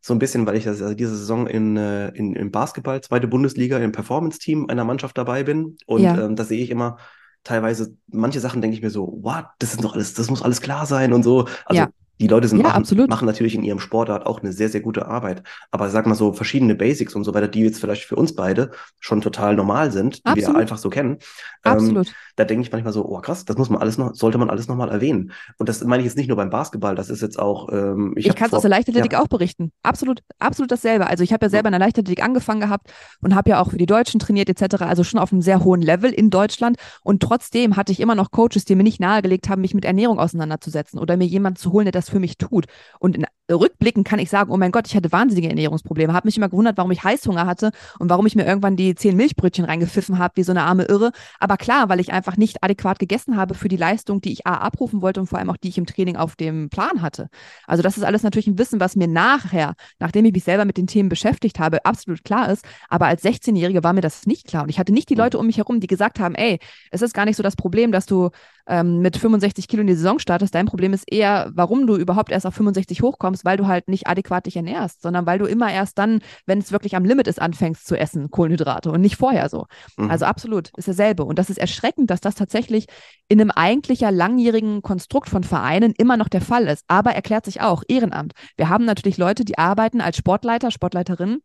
so 0.01 0.13
ein 0.13 0.19
bisschen, 0.19 0.45
weil 0.45 0.57
ich 0.57 0.65
das, 0.65 0.83
also 0.83 0.95
diese 0.95 1.17
Saison 1.17 1.47
in, 1.47 1.77
äh, 1.77 2.09
in, 2.09 2.35
im 2.35 2.51
Basketball, 2.51 3.01
zweite 3.01 3.29
Bundesliga, 3.29 3.79
im 3.79 3.93
Performance-Team 3.93 4.67
einer 4.69 4.85
Mannschaft 4.85 5.17
dabei 5.17 5.45
bin. 5.45 5.77
Und 5.87 6.03
ja. 6.03 6.21
ähm, 6.21 6.35
da 6.35 6.45
sehe 6.45 6.63
ich 6.63 6.71
immer, 6.71 6.99
teilweise, 7.47 7.97
manche 8.09 8.41
Sachen 8.41 8.61
denke 8.61 8.77
ich 8.77 8.83
mir 8.83 8.91
so, 8.91 9.19
what, 9.23 9.47
das 9.59 9.73
ist 9.73 9.85
doch 9.85 9.95
alles, 9.95 10.15
das 10.15 10.29
muss 10.29 10.43
alles 10.43 10.61
klar 10.61 10.85
sein 10.87 11.13
und 11.13 11.23
so. 11.23 11.47
Also 11.65 11.83
ja. 11.83 11.89
Die 12.19 12.29
Leute 12.29 12.49
sind 12.49 12.61
ja, 12.61 12.69
machen, 12.69 13.07
machen, 13.09 13.27
natürlich 13.27 13.55
in 13.55 13.63
ihrem 13.63 13.79
Sportart 13.79 14.25
auch 14.25 14.41
eine 14.41 14.51
sehr, 14.51 14.71
sehr 14.71 14.81
gute 14.81 15.07
Arbeit. 15.07 15.43
Aber 15.71 15.91
sag 15.91 16.07
mal 16.07 16.15
so, 16.15 16.33
verschiedene 16.33 16.75
Basics 16.75 17.15
und 17.15 17.25
so 17.25 17.35
weiter, 17.35 17.47
die 17.47 17.61
jetzt 17.61 17.79
vielleicht 17.79 18.05
für 18.05 18.17
uns 18.17 18.35
beide 18.35 18.71
schon 19.01 19.21
total 19.21 19.55
normal 19.55 19.93
sind, 19.93 20.25
die 20.25 20.31
Absolut. 20.31 20.55
wir 20.55 20.61
einfach 20.61 20.79
so 20.79 20.89
kennen. 20.89 21.19
Ähm, 21.65 21.73
Absolut. 21.73 22.07
Ähm, 22.07 22.15
da 22.37 22.45
denke 22.45 22.63
ich 22.63 22.73
manchmal 22.73 22.93
so, 22.93 23.05
oh 23.05 23.21
krass, 23.21 23.45
das 23.45 23.57
muss 23.57 23.71
man 23.71 23.81
alles 23.81 23.99
noch, 23.99 24.15
sollte 24.15 24.39
man 24.39 24.51
alles 24.51 24.69
nochmal 24.69 24.91
erwähnen. 24.91 25.33
Und 25.59 25.69
das 25.69 25.83
meine 25.83 26.03
ich 26.03 26.07
jetzt 26.07 26.17
nicht 26.17 26.29
nur 26.29 26.37
beim 26.37 26.51
Basketball, 26.51 26.95
das 26.95 27.11
ist 27.11 27.23
jetzt 27.23 27.39
auch. 27.39 27.73
Ähm, 27.73 28.13
ich 28.17 28.27
ich 28.27 28.35
kann 28.35 28.49
es 28.49 28.55
aus 28.55 28.63
der 28.63 28.71
Leichtathletik 28.71 29.13
ja. 29.13 29.23
auch 29.23 29.29
berichten. 29.29 29.73
Absolut, 29.83 30.23
absolut 30.39 30.71
dasselbe. 30.71 31.07
Also 31.07 31.25
ich 31.25 31.33
habe 31.33 31.47
ja 31.47 31.51
selber 31.51 31.69
in 31.69 31.73
der 31.73 31.81
Leichtathletik 31.81 32.23
angefangen 32.23 32.61
gehabt 32.61 32.93
und 33.21 33.35
habe 33.35 33.51
ja 33.51 33.61
auch 33.61 33.71
für 33.71 33.79
die 33.79 33.87
Deutschen 33.87 34.21
trainiert 34.21 34.49
etc. 34.49 34.83
Also 34.83 35.03
schon 35.03 35.19
auf 35.19 35.33
einem 35.33 35.43
sehr 35.43 35.65
hohen 35.65 35.81
Level 35.81 36.13
in 36.13 36.31
Deutschland. 36.31 36.77
Und 37.03 37.23
trotzdem 37.23 37.77
hatte 37.77 37.93
ich 37.93 38.01
immer 38.01 38.15
noch 38.15 38.31
Coaches, 38.31 38.65
die 38.67 38.75
mir 38.75 38.83
nicht 38.83 39.01
nahegelegt 39.01 39.49
haben, 39.49 39.63
mich 39.63 39.75
mit 39.75 39.85
Ernährung 39.85 40.19
auseinanderzusetzen 40.19 40.99
oder 40.99 41.17
mir 41.17 41.27
jemanden 41.27 41.59
zu 41.59 41.73
holen, 41.73 41.87
der 41.87 41.93
das 41.93 42.11
für 42.11 42.21
mich 42.21 42.37
tut. 42.37 42.67
Und 43.01 43.17
in 43.17 43.25
rückblickend 43.51 44.07
kann 44.07 44.19
ich 44.19 44.31
sagen, 44.31 44.51
oh 44.51 44.57
mein 44.57 44.73
Gott, 44.73 44.87
ich 44.87 44.97
hatte 44.97 45.13
wahnsinnige 45.13 45.49
Ernährungsprobleme, 45.49 46.13
habe 46.13 46.27
mich 46.27 46.37
immer 46.37 46.49
gewundert, 46.49 46.77
warum 46.77 46.91
ich 46.91 47.05
Heißhunger 47.05 47.47
hatte 47.47 47.71
und 47.99 48.11
warum 48.11 48.27
ich 48.27 48.35
mir 48.35 48.45
irgendwann 48.45 48.77
die 48.77 48.95
zehn 48.95 49.17
Milchbrötchen 49.17 49.65
reingepfiffen 49.65 50.19
habe, 50.19 50.37
wie 50.37 50.43
so 50.43 50.53
eine 50.53 50.63
arme 50.63 50.85
Irre. 50.85 51.13
Aber 51.39 51.57
klar, 51.57 51.89
weil 51.89 52.01
ich 52.01 52.13
einfach 52.13 52.37
nicht 52.37 52.63
adäquat 52.63 52.99
gegessen 52.99 53.37
habe 53.37 53.55
für 53.55 53.69
die 53.69 53.77
Leistung, 53.77 54.21
die 54.21 54.33
ich 54.33 54.47
A 54.47 54.55
abrufen 54.55 55.03
wollte 55.03 55.21
und 55.21 55.27
vor 55.27 55.39
allem 55.39 55.51
auch 55.51 55.57
die 55.57 55.69
ich 55.69 55.79
im 55.79 55.87
Training 55.87 56.17
auf 56.17 56.37
dem 56.37 56.69
Plan 56.71 57.03
hatte. 57.03 57.29
Also 57.67 57.83
das 57.83 57.97
ist 57.97 58.03
alles 58.03 58.23
natürlich 58.23 58.47
ein 58.47 58.59
Wissen, 58.59 58.81
was 58.81 58.97
mir 58.97 59.09
nachher, 59.09 59.75
nachdem 59.99 60.25
ich 60.25 60.33
mich 60.33 60.45
selber 60.45 60.65
mit 60.65 60.77
den 60.77 60.87
Themen 60.87 61.09
beschäftigt 61.09 61.59
habe, 61.59 61.85
absolut 61.85 62.25
klar 62.25 62.51
ist. 62.51 62.65
Aber 62.89 63.07
als 63.07 63.23
16-Jährige 63.25 63.85
war 63.85 63.93
mir 63.93 64.01
das 64.01 64.27
nicht 64.27 64.47
klar 64.47 64.65
und 64.65 64.69
ich 64.71 64.79
hatte 64.79 64.93
nicht 64.93 65.09
die 65.09 65.15
hm. 65.15 65.21
Leute 65.21 65.39
um 65.39 65.47
mich 65.47 65.59
herum, 65.59 65.81
die 65.81 65.87
gesagt 65.87 66.19
haben, 66.19 66.35
ey, 66.35 66.59
es 66.91 67.03
ist 67.03 67.15
gar 67.15 67.25
nicht 67.25 67.37
so 67.37 67.43
das 67.43 67.57
Problem, 67.57 67.93
dass 67.93 68.07
du 68.07 68.31
ähm, 68.67 69.01
mit 69.01 69.17
65 69.17 69.69
Kilo 69.69 69.81
in 69.81 69.87
die 69.87 69.95
Saison 69.95 70.19
startest. 70.19 70.55
Dein 70.55 70.67
Problem 70.67 70.93
ist 70.93 71.05
eher, 71.11 71.51
warum 71.55 71.87
du 71.87 71.97
überhaupt 71.97 72.31
erst 72.31 72.47
auf 72.47 72.55
65 72.55 73.03
hochkommst, 73.03 73.45
weil 73.45 73.57
du 73.57 73.67
halt 73.67 73.89
nicht 73.89 74.07
adäquat 74.07 74.47
dich 74.47 74.57
ernährst, 74.57 75.03
sondern 75.03 75.27
weil 75.27 75.39
du 75.39 75.47
immer 75.47 75.73
erst 75.73 75.99
dann, 75.99 76.21
wenn 76.47 76.59
es 76.59 76.73
wirklich 76.73 76.97
am 76.97 77.05
Limit 77.05 77.27
ist, 77.29 77.41
anfängst 77.41 77.87
zu 77.87 77.97
essen, 77.97 78.31
Kohlenhydrate 78.31 78.91
und 78.91 79.01
nicht 79.01 79.17
vorher 79.17 79.49
so. 79.49 79.67
Mhm. 79.97 80.11
Also 80.11 80.25
absolut, 80.25 80.71
ist 80.77 80.89
dasselbe. 80.89 81.25
Und 81.25 81.39
das 81.39 81.51
ist 81.51 81.59
erschreckend, 81.59 82.11
dass 82.11 82.21
das 82.21 82.35
tatsächlich 82.35 82.87
in 83.29 83.41
einem 83.41 83.51
eigentlicher 83.51 84.11
langjährigen 84.11 84.83
Konstrukt 84.83 85.29
von 85.29 85.45
Vereinen 85.45 85.95
immer 85.97 86.17
noch 86.17 86.29
der 86.29 86.41
Fall 86.41 86.67
ist. 86.67 86.85
Aber 86.89 87.13
erklärt 87.13 87.45
sich 87.45 87.61
auch 87.61 87.83
Ehrenamt. 87.89 88.33
Wir 88.57 88.69
haben 88.69 88.85
natürlich 88.85 89.19
Leute, 89.19 89.45
die 89.45 89.59
arbeiten 89.59 90.01
als 90.01 90.17
Sportleiter, 90.17 90.71
Sportleiterinnen 90.71 91.43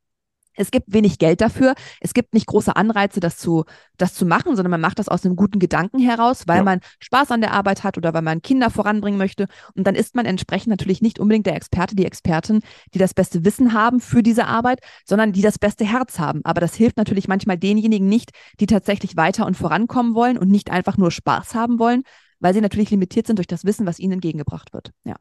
es 0.55 0.71
gibt 0.71 0.93
wenig 0.93 1.17
Geld 1.19 1.41
dafür. 1.41 1.75
Es 1.99 2.13
gibt 2.13 2.33
nicht 2.33 2.47
große 2.47 2.75
Anreize, 2.75 3.19
das 3.19 3.37
zu, 3.37 3.65
das 3.97 4.13
zu 4.13 4.25
machen, 4.25 4.55
sondern 4.55 4.71
man 4.71 4.81
macht 4.81 4.99
das 4.99 5.07
aus 5.07 5.25
einem 5.25 5.35
guten 5.35 5.59
Gedanken 5.59 5.99
heraus, 5.99 6.43
weil 6.47 6.57
ja. 6.57 6.63
man 6.63 6.79
Spaß 6.99 7.31
an 7.31 7.41
der 7.41 7.53
Arbeit 7.53 7.83
hat 7.83 7.97
oder 7.97 8.13
weil 8.13 8.21
man 8.21 8.41
Kinder 8.41 8.69
voranbringen 8.69 9.17
möchte. 9.17 9.47
Und 9.75 9.87
dann 9.87 9.95
ist 9.95 10.15
man 10.15 10.25
entsprechend 10.25 10.67
natürlich 10.67 11.01
nicht 11.01 11.19
unbedingt 11.19 11.45
der 11.45 11.55
Experte, 11.55 11.95
die 11.95 12.05
Expertin, 12.05 12.61
die 12.93 12.99
das 12.99 13.13
beste 13.13 13.45
Wissen 13.45 13.73
haben 13.73 13.99
für 13.99 14.23
diese 14.23 14.45
Arbeit, 14.45 14.79
sondern 15.05 15.31
die 15.31 15.41
das 15.41 15.57
beste 15.57 15.85
Herz 15.85 16.19
haben. 16.19 16.41
Aber 16.43 16.61
das 16.61 16.75
hilft 16.75 16.97
natürlich 16.97 17.27
manchmal 17.27 17.57
denjenigen 17.57 18.07
nicht, 18.07 18.31
die 18.59 18.65
tatsächlich 18.67 19.15
weiter 19.17 19.45
und 19.45 19.55
vorankommen 19.55 20.15
wollen 20.15 20.37
und 20.37 20.49
nicht 20.49 20.69
einfach 20.71 20.97
nur 20.97 21.11
Spaß 21.11 21.55
haben 21.55 21.79
wollen, 21.79 22.03
weil 22.39 22.53
sie 22.53 22.61
natürlich 22.61 22.91
limitiert 22.91 23.27
sind 23.27 23.37
durch 23.37 23.47
das 23.47 23.65
Wissen, 23.65 23.85
was 23.85 23.99
ihnen 23.99 24.13
entgegengebracht 24.13 24.73
wird. 24.73 24.91
Ja. 25.03 25.15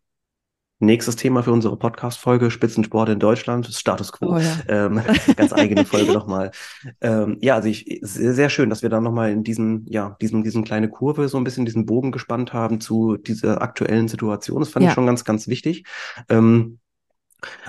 Nächstes 0.83 1.15
Thema 1.15 1.43
für 1.43 1.53
unsere 1.53 1.77
Podcast-Folge, 1.77 2.51
Spitzensport 2.51 3.11
in 3.11 3.19
Deutschland, 3.19 3.67
Status 3.67 4.13
Quo. 4.13 4.37
Oh, 4.37 4.39
ja. 4.39 4.57
ähm, 4.67 5.03
ganz 5.37 5.53
eigene 5.53 5.85
Folge 5.85 6.11
nochmal. 6.11 6.53
Ähm, 7.03 7.37
ja, 7.43 7.57
also 7.57 7.69
ich, 7.69 7.99
sehr, 8.01 8.33
sehr 8.33 8.49
schön, 8.49 8.71
dass 8.71 8.81
wir 8.81 8.89
da 8.89 8.99
nochmal 8.99 9.31
in 9.31 9.45
diesen, 9.45 9.85
ja, 9.91 10.17
diesen, 10.23 10.43
diesen 10.43 10.65
kleine 10.65 10.89
Kurve 10.89 11.29
so 11.29 11.37
ein 11.37 11.45
bisschen 11.45 11.67
diesen 11.67 11.85
Bogen 11.85 12.13
gespannt 12.13 12.55
haben 12.55 12.81
zu 12.81 13.19
dieser 13.19 13.61
aktuellen 13.61 14.09
Situation. 14.09 14.61
Das 14.61 14.71
fand 14.71 14.85
ja. 14.85 14.89
ich 14.89 14.95
schon 14.95 15.05
ganz, 15.05 15.27
ganz 15.27 15.49
wichtig. 15.49 15.85
Ähm, 16.31 16.79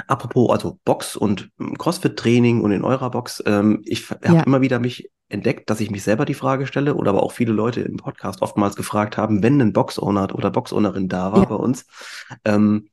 apropos, 0.07 0.49
also 0.49 0.79
Box 0.85 1.17
und 1.17 1.49
Crossfit-Training 1.77 2.61
und 2.61 2.71
in 2.71 2.85
eurer 2.85 3.11
Box, 3.11 3.43
ähm, 3.45 3.81
ich 3.83 4.09
habe 4.09 4.25
ja. 4.25 4.43
immer 4.43 4.61
wieder 4.61 4.79
mich 4.79 5.09
entdeckt, 5.27 5.69
dass 5.69 5.81
ich 5.81 5.91
mich 5.91 6.03
selber 6.03 6.23
die 6.23 6.33
Frage 6.33 6.65
stelle 6.65 6.95
oder 6.95 7.11
aber 7.11 7.23
auch 7.23 7.33
viele 7.33 7.51
Leute 7.51 7.81
im 7.81 7.97
Podcast 7.97 8.41
oftmals 8.41 8.77
gefragt 8.77 9.17
haben, 9.17 9.43
wenn 9.43 9.59
ein 9.61 9.73
Box-Owner 9.73 10.33
oder 10.33 10.49
Box-Ownerin 10.49 11.09
da 11.09 11.33
war 11.33 11.39
ja. 11.39 11.45
bei 11.45 11.55
uns, 11.55 11.85
ähm, 12.45 12.87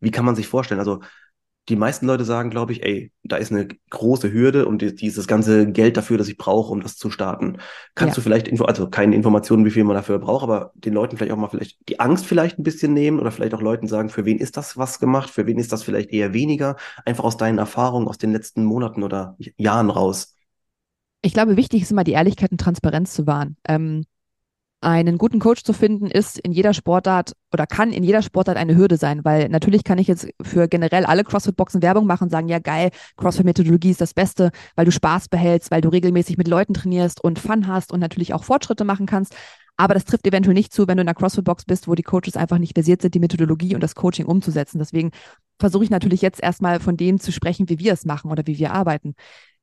wie 0.00 0.10
kann 0.10 0.24
man 0.24 0.36
sich 0.36 0.48
vorstellen? 0.48 0.80
Also 0.80 1.00
die 1.68 1.76
meisten 1.76 2.06
Leute 2.06 2.24
sagen, 2.24 2.48
glaube 2.48 2.72
ich, 2.72 2.82
ey, 2.82 3.12
da 3.22 3.36
ist 3.36 3.52
eine 3.52 3.68
große 3.90 4.32
Hürde 4.32 4.66
und 4.66 5.00
dieses 5.00 5.26
ganze 5.26 5.70
Geld 5.70 5.98
dafür, 5.98 6.16
das 6.16 6.28
ich 6.28 6.38
brauche, 6.38 6.72
um 6.72 6.80
das 6.80 6.96
zu 6.96 7.10
starten. 7.10 7.58
Kannst 7.94 8.16
ja. 8.16 8.20
du 8.20 8.22
vielleicht, 8.22 8.48
Info 8.48 8.64
also 8.64 8.88
keine 8.88 9.14
Informationen, 9.14 9.66
wie 9.66 9.70
viel 9.70 9.84
man 9.84 9.94
dafür 9.94 10.18
braucht, 10.18 10.42
aber 10.42 10.72
den 10.74 10.94
Leuten 10.94 11.16
vielleicht 11.16 11.32
auch 11.32 11.36
mal 11.36 11.48
vielleicht 11.48 11.78
die 11.88 12.00
Angst 12.00 12.24
vielleicht 12.24 12.58
ein 12.58 12.62
bisschen 12.62 12.94
nehmen 12.94 13.20
oder 13.20 13.30
vielleicht 13.30 13.52
auch 13.52 13.60
Leuten 13.60 13.86
sagen, 13.86 14.08
für 14.08 14.24
wen 14.24 14.38
ist 14.38 14.56
das 14.56 14.78
was 14.78 14.98
gemacht, 14.98 15.28
für 15.28 15.46
wen 15.46 15.58
ist 15.58 15.72
das 15.72 15.82
vielleicht 15.82 16.10
eher 16.10 16.32
weniger, 16.32 16.76
einfach 17.04 17.24
aus 17.24 17.36
deinen 17.36 17.58
Erfahrungen 17.58 18.08
aus 18.08 18.18
den 18.18 18.32
letzten 18.32 18.64
Monaten 18.64 19.02
oder 19.02 19.36
Jahren 19.58 19.90
raus. 19.90 20.36
Ich 21.20 21.34
glaube, 21.34 21.56
wichtig 21.56 21.82
ist 21.82 21.90
immer 21.90 22.04
die 22.04 22.12
Ehrlichkeit 22.12 22.50
und 22.50 22.60
Transparenz 22.60 23.12
zu 23.12 23.26
wahren. 23.26 23.56
Ähm, 23.66 24.04
einen 24.80 25.18
guten 25.18 25.40
Coach 25.40 25.64
zu 25.64 25.72
finden, 25.72 26.06
ist 26.06 26.38
in 26.38 26.52
jeder 26.52 26.72
Sportart 26.72 27.32
oder 27.52 27.66
kann 27.66 27.92
in 27.92 28.04
jeder 28.04 28.22
Sportart 28.22 28.56
eine 28.56 28.76
Hürde 28.76 28.96
sein, 28.96 29.24
weil 29.24 29.48
natürlich 29.48 29.82
kann 29.82 29.98
ich 29.98 30.06
jetzt 30.06 30.28
für 30.40 30.68
generell 30.68 31.04
alle 31.04 31.24
CrossFit-Boxen 31.24 31.82
Werbung 31.82 32.06
machen 32.06 32.24
und 32.24 32.30
sagen, 32.30 32.48
ja 32.48 32.60
geil, 32.60 32.90
CrossFit-Methodologie 33.16 33.90
ist 33.90 34.00
das 34.00 34.14
Beste, 34.14 34.50
weil 34.76 34.84
du 34.84 34.92
Spaß 34.92 35.28
behältst, 35.28 35.70
weil 35.72 35.80
du 35.80 35.88
regelmäßig 35.88 36.38
mit 36.38 36.46
Leuten 36.46 36.74
trainierst 36.74 37.22
und 37.22 37.40
Fun 37.40 37.66
hast 37.66 37.92
und 37.92 37.98
natürlich 37.98 38.34
auch 38.34 38.44
Fortschritte 38.44 38.84
machen 38.84 39.06
kannst. 39.06 39.34
Aber 39.76 39.94
das 39.94 40.04
trifft 40.04 40.26
eventuell 40.26 40.54
nicht 40.54 40.72
zu, 40.72 40.86
wenn 40.86 40.96
du 40.96 41.02
in 41.02 41.08
einer 41.08 41.14
CrossFit-Box 41.14 41.64
bist, 41.64 41.88
wo 41.88 41.94
die 41.94 42.02
Coaches 42.02 42.36
einfach 42.36 42.58
nicht 42.58 42.74
versiert 42.74 43.02
sind, 43.02 43.14
die 43.14 43.20
Methodologie 43.20 43.74
und 43.74 43.80
das 43.80 43.94
Coaching 43.94 44.26
umzusetzen. 44.26 44.78
Deswegen 44.78 45.10
versuche 45.58 45.84
ich 45.84 45.90
natürlich 45.90 46.22
jetzt 46.22 46.42
erstmal 46.42 46.78
von 46.80 46.96
denen 46.96 47.18
zu 47.18 47.32
sprechen, 47.32 47.68
wie 47.68 47.78
wir 47.78 47.92
es 47.92 48.04
machen 48.04 48.30
oder 48.30 48.46
wie 48.46 48.58
wir 48.58 48.72
arbeiten. 48.72 49.14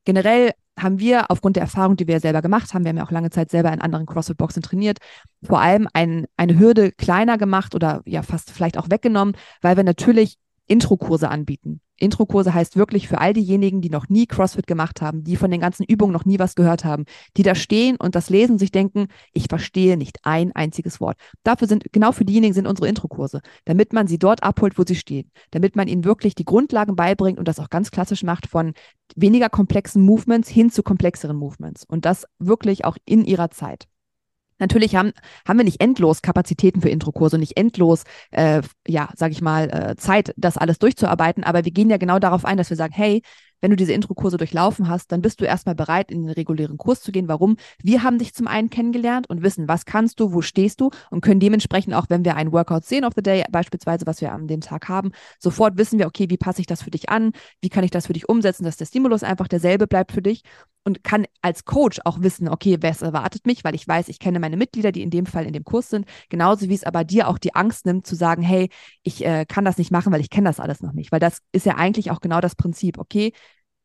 Generell 0.05 0.51
haben 0.77 0.99
wir 0.99 1.31
aufgrund 1.31 1.55
der 1.55 1.63
Erfahrung, 1.63 1.95
die 1.95 2.07
wir 2.07 2.19
selber 2.19 2.41
gemacht 2.41 2.73
haben, 2.73 2.83
wir 2.83 2.89
haben 2.89 2.97
ja 2.97 3.05
auch 3.05 3.11
lange 3.11 3.29
Zeit 3.29 3.49
selber 3.49 3.71
in 3.71 3.81
anderen 3.81 4.05
CrossFit-Boxen 4.05 4.61
trainiert, 4.61 4.99
vor 5.43 5.59
allem 5.61 5.87
ein, 5.93 6.25
eine 6.37 6.59
Hürde 6.59 6.91
kleiner 6.91 7.37
gemacht 7.37 7.75
oder 7.75 8.01
ja 8.05 8.23
fast 8.23 8.51
vielleicht 8.51 8.77
auch 8.77 8.89
weggenommen, 8.89 9.35
weil 9.61 9.77
wir 9.77 9.83
natürlich 9.83 10.37
Intro-Kurse 10.67 11.29
anbieten. 11.29 11.81
Intro-Kurse 11.97 12.53
heißt 12.53 12.75
wirklich 12.75 13.07
für 13.07 13.19
all 13.19 13.33
diejenigen, 13.33 13.81
die 13.81 13.89
noch 13.89 14.09
nie 14.09 14.25
CrossFit 14.25 14.67
gemacht 14.67 15.01
haben, 15.01 15.23
die 15.23 15.37
von 15.37 15.49
den 15.49 15.61
ganzen 15.61 15.83
Übungen 15.83 16.11
noch 16.11 16.25
nie 16.25 16.39
was 16.39 16.55
gehört 16.55 16.83
haben, 16.83 17.05
die 17.37 17.43
da 17.43 17.55
stehen 17.55 17.95
und 17.95 18.15
das 18.15 18.29
lesen 18.29 18.57
sich 18.57 18.71
denken, 18.71 19.07
ich 19.31 19.45
verstehe 19.47 19.95
nicht 19.95 20.19
ein 20.23 20.51
einziges 20.53 20.99
Wort. 20.99 21.17
Dafür 21.43 21.67
sind, 21.67 21.85
genau 21.93 22.11
für 22.11 22.25
diejenigen 22.25 22.53
sind 22.53 22.67
unsere 22.67 22.89
Intro-Kurse, 22.89 23.41
damit 23.63 23.93
man 23.93 24.07
sie 24.07 24.19
dort 24.19 24.43
abholt, 24.43 24.77
wo 24.77 24.83
sie 24.85 24.95
stehen, 24.95 25.31
damit 25.51 25.75
man 25.75 25.87
ihnen 25.87 26.03
wirklich 26.03 26.35
die 26.35 26.45
Grundlagen 26.45 26.95
beibringt 26.95 27.39
und 27.39 27.47
das 27.47 27.59
auch 27.59 27.69
ganz 27.69 27.91
klassisch 27.91 28.23
macht 28.23 28.47
von 28.47 28.73
weniger 29.15 29.49
komplexen 29.49 30.01
Movements 30.01 30.49
hin 30.49 30.71
zu 30.71 30.83
komplexeren 30.83 31.37
Movements 31.37 31.85
und 31.87 32.05
das 32.05 32.25
wirklich 32.39 32.83
auch 32.83 32.97
in 33.05 33.23
ihrer 33.23 33.51
Zeit. 33.51 33.87
Natürlich 34.59 34.95
haben, 34.95 35.11
haben 35.47 35.57
wir 35.57 35.65
nicht 35.65 35.81
endlos 35.81 36.21
Kapazitäten 36.21 36.81
für 36.81 36.89
Introkurse 36.89 37.37
nicht 37.37 37.57
endlos, 37.57 38.03
äh, 38.31 38.61
ja, 38.87 39.09
sag 39.15 39.31
ich 39.31 39.41
mal, 39.41 39.69
äh, 39.69 39.95
Zeit, 39.97 40.33
das 40.37 40.57
alles 40.57 40.79
durchzuarbeiten, 40.79 41.43
aber 41.43 41.65
wir 41.65 41.71
gehen 41.71 41.89
ja 41.89 41.97
genau 41.97 42.19
darauf 42.19 42.45
ein, 42.45 42.57
dass 42.57 42.69
wir 42.69 42.77
sagen, 42.77 42.93
hey, 42.93 43.21
wenn 43.61 43.71
du 43.71 43.77
diese 43.77 43.93
Intro-Kurse 43.93 44.37
durchlaufen 44.37 44.89
hast, 44.89 45.11
dann 45.11 45.21
bist 45.21 45.41
du 45.41 45.45
erstmal 45.45 45.75
bereit, 45.75 46.11
in 46.11 46.21
den 46.21 46.31
regulären 46.31 46.77
Kurs 46.77 47.01
zu 47.01 47.11
gehen. 47.11 47.27
Warum? 47.27 47.57
Wir 47.81 48.03
haben 48.03 48.19
dich 48.19 48.33
zum 48.33 48.47
einen 48.47 48.69
kennengelernt 48.69 49.27
und 49.27 49.41
wissen, 49.41 49.67
was 49.67 49.85
kannst 49.85 50.19
du, 50.19 50.33
wo 50.33 50.41
stehst 50.41 50.81
du 50.81 50.91
und 51.09 51.21
können 51.21 51.39
dementsprechend 51.39 51.93
auch, 51.95 52.05
wenn 52.09 52.25
wir 52.25 52.35
ein 52.35 52.51
Workout 52.51 52.85
sehen 52.85 53.05
of 53.05 53.13
the 53.15 53.23
Day, 53.23 53.43
beispielsweise, 53.49 54.05
was 54.05 54.21
wir 54.21 54.31
an 54.33 54.47
dem 54.47 54.61
Tag 54.61 54.87
haben, 54.87 55.11
sofort 55.39 55.77
wissen 55.77 55.97
wir, 55.99 56.05
okay, 56.05 56.29
wie 56.29 56.37
passe 56.37 56.61
ich 56.61 56.67
das 56.67 56.83
für 56.83 56.91
dich 56.91 57.09
an? 57.09 57.31
Wie 57.61 57.69
kann 57.69 57.83
ich 57.83 57.91
das 57.91 58.07
für 58.07 58.13
dich 58.13 58.29
umsetzen, 58.29 58.65
dass 58.65 58.77
der 58.77 58.85
Stimulus 58.85 59.23
einfach 59.23 59.47
derselbe 59.47 59.87
bleibt 59.87 60.11
für 60.11 60.21
dich? 60.21 60.43
Und 60.85 61.03
kann 61.03 61.25
als 61.41 61.65
Coach 61.65 61.99
auch 62.05 62.21
wissen, 62.21 62.47
okay, 62.47 62.77
wer 62.79 62.95
erwartet 63.01 63.45
mich, 63.47 63.63
weil 63.63 63.73
ich 63.73 63.87
weiß, 63.87 64.07
ich 64.07 64.19
kenne 64.19 64.39
meine 64.39 64.55
Mitglieder, 64.55 64.91
die 64.91 65.01
in 65.01 65.09
dem 65.09 65.25
Fall 65.25 65.45
in 65.45 65.53
dem 65.53 65.63
Kurs 65.63 65.89
sind, 65.89 66.05
genauso 66.29 66.69
wie 66.69 66.75
es 66.75 66.83
aber 66.83 67.03
dir 67.03 67.27
auch 67.27 67.39
die 67.39 67.55
Angst 67.55 67.87
nimmt, 67.87 68.05
zu 68.05 68.15
sagen, 68.15 68.43
hey, 68.43 68.69
ich 69.01 69.25
äh, 69.25 69.45
kann 69.45 69.65
das 69.65 69.79
nicht 69.79 69.91
machen, 69.91 70.13
weil 70.13 70.21
ich 70.21 70.29
kenne 70.29 70.47
das 70.47 70.59
alles 70.59 70.81
noch 70.81 70.93
nicht. 70.93 71.11
Weil 71.11 71.19
das 71.19 71.39
ist 71.51 71.65
ja 71.65 71.75
eigentlich 71.75 72.11
auch 72.11 72.21
genau 72.21 72.39
das 72.39 72.55
Prinzip, 72.55 72.99
okay, 72.99 73.33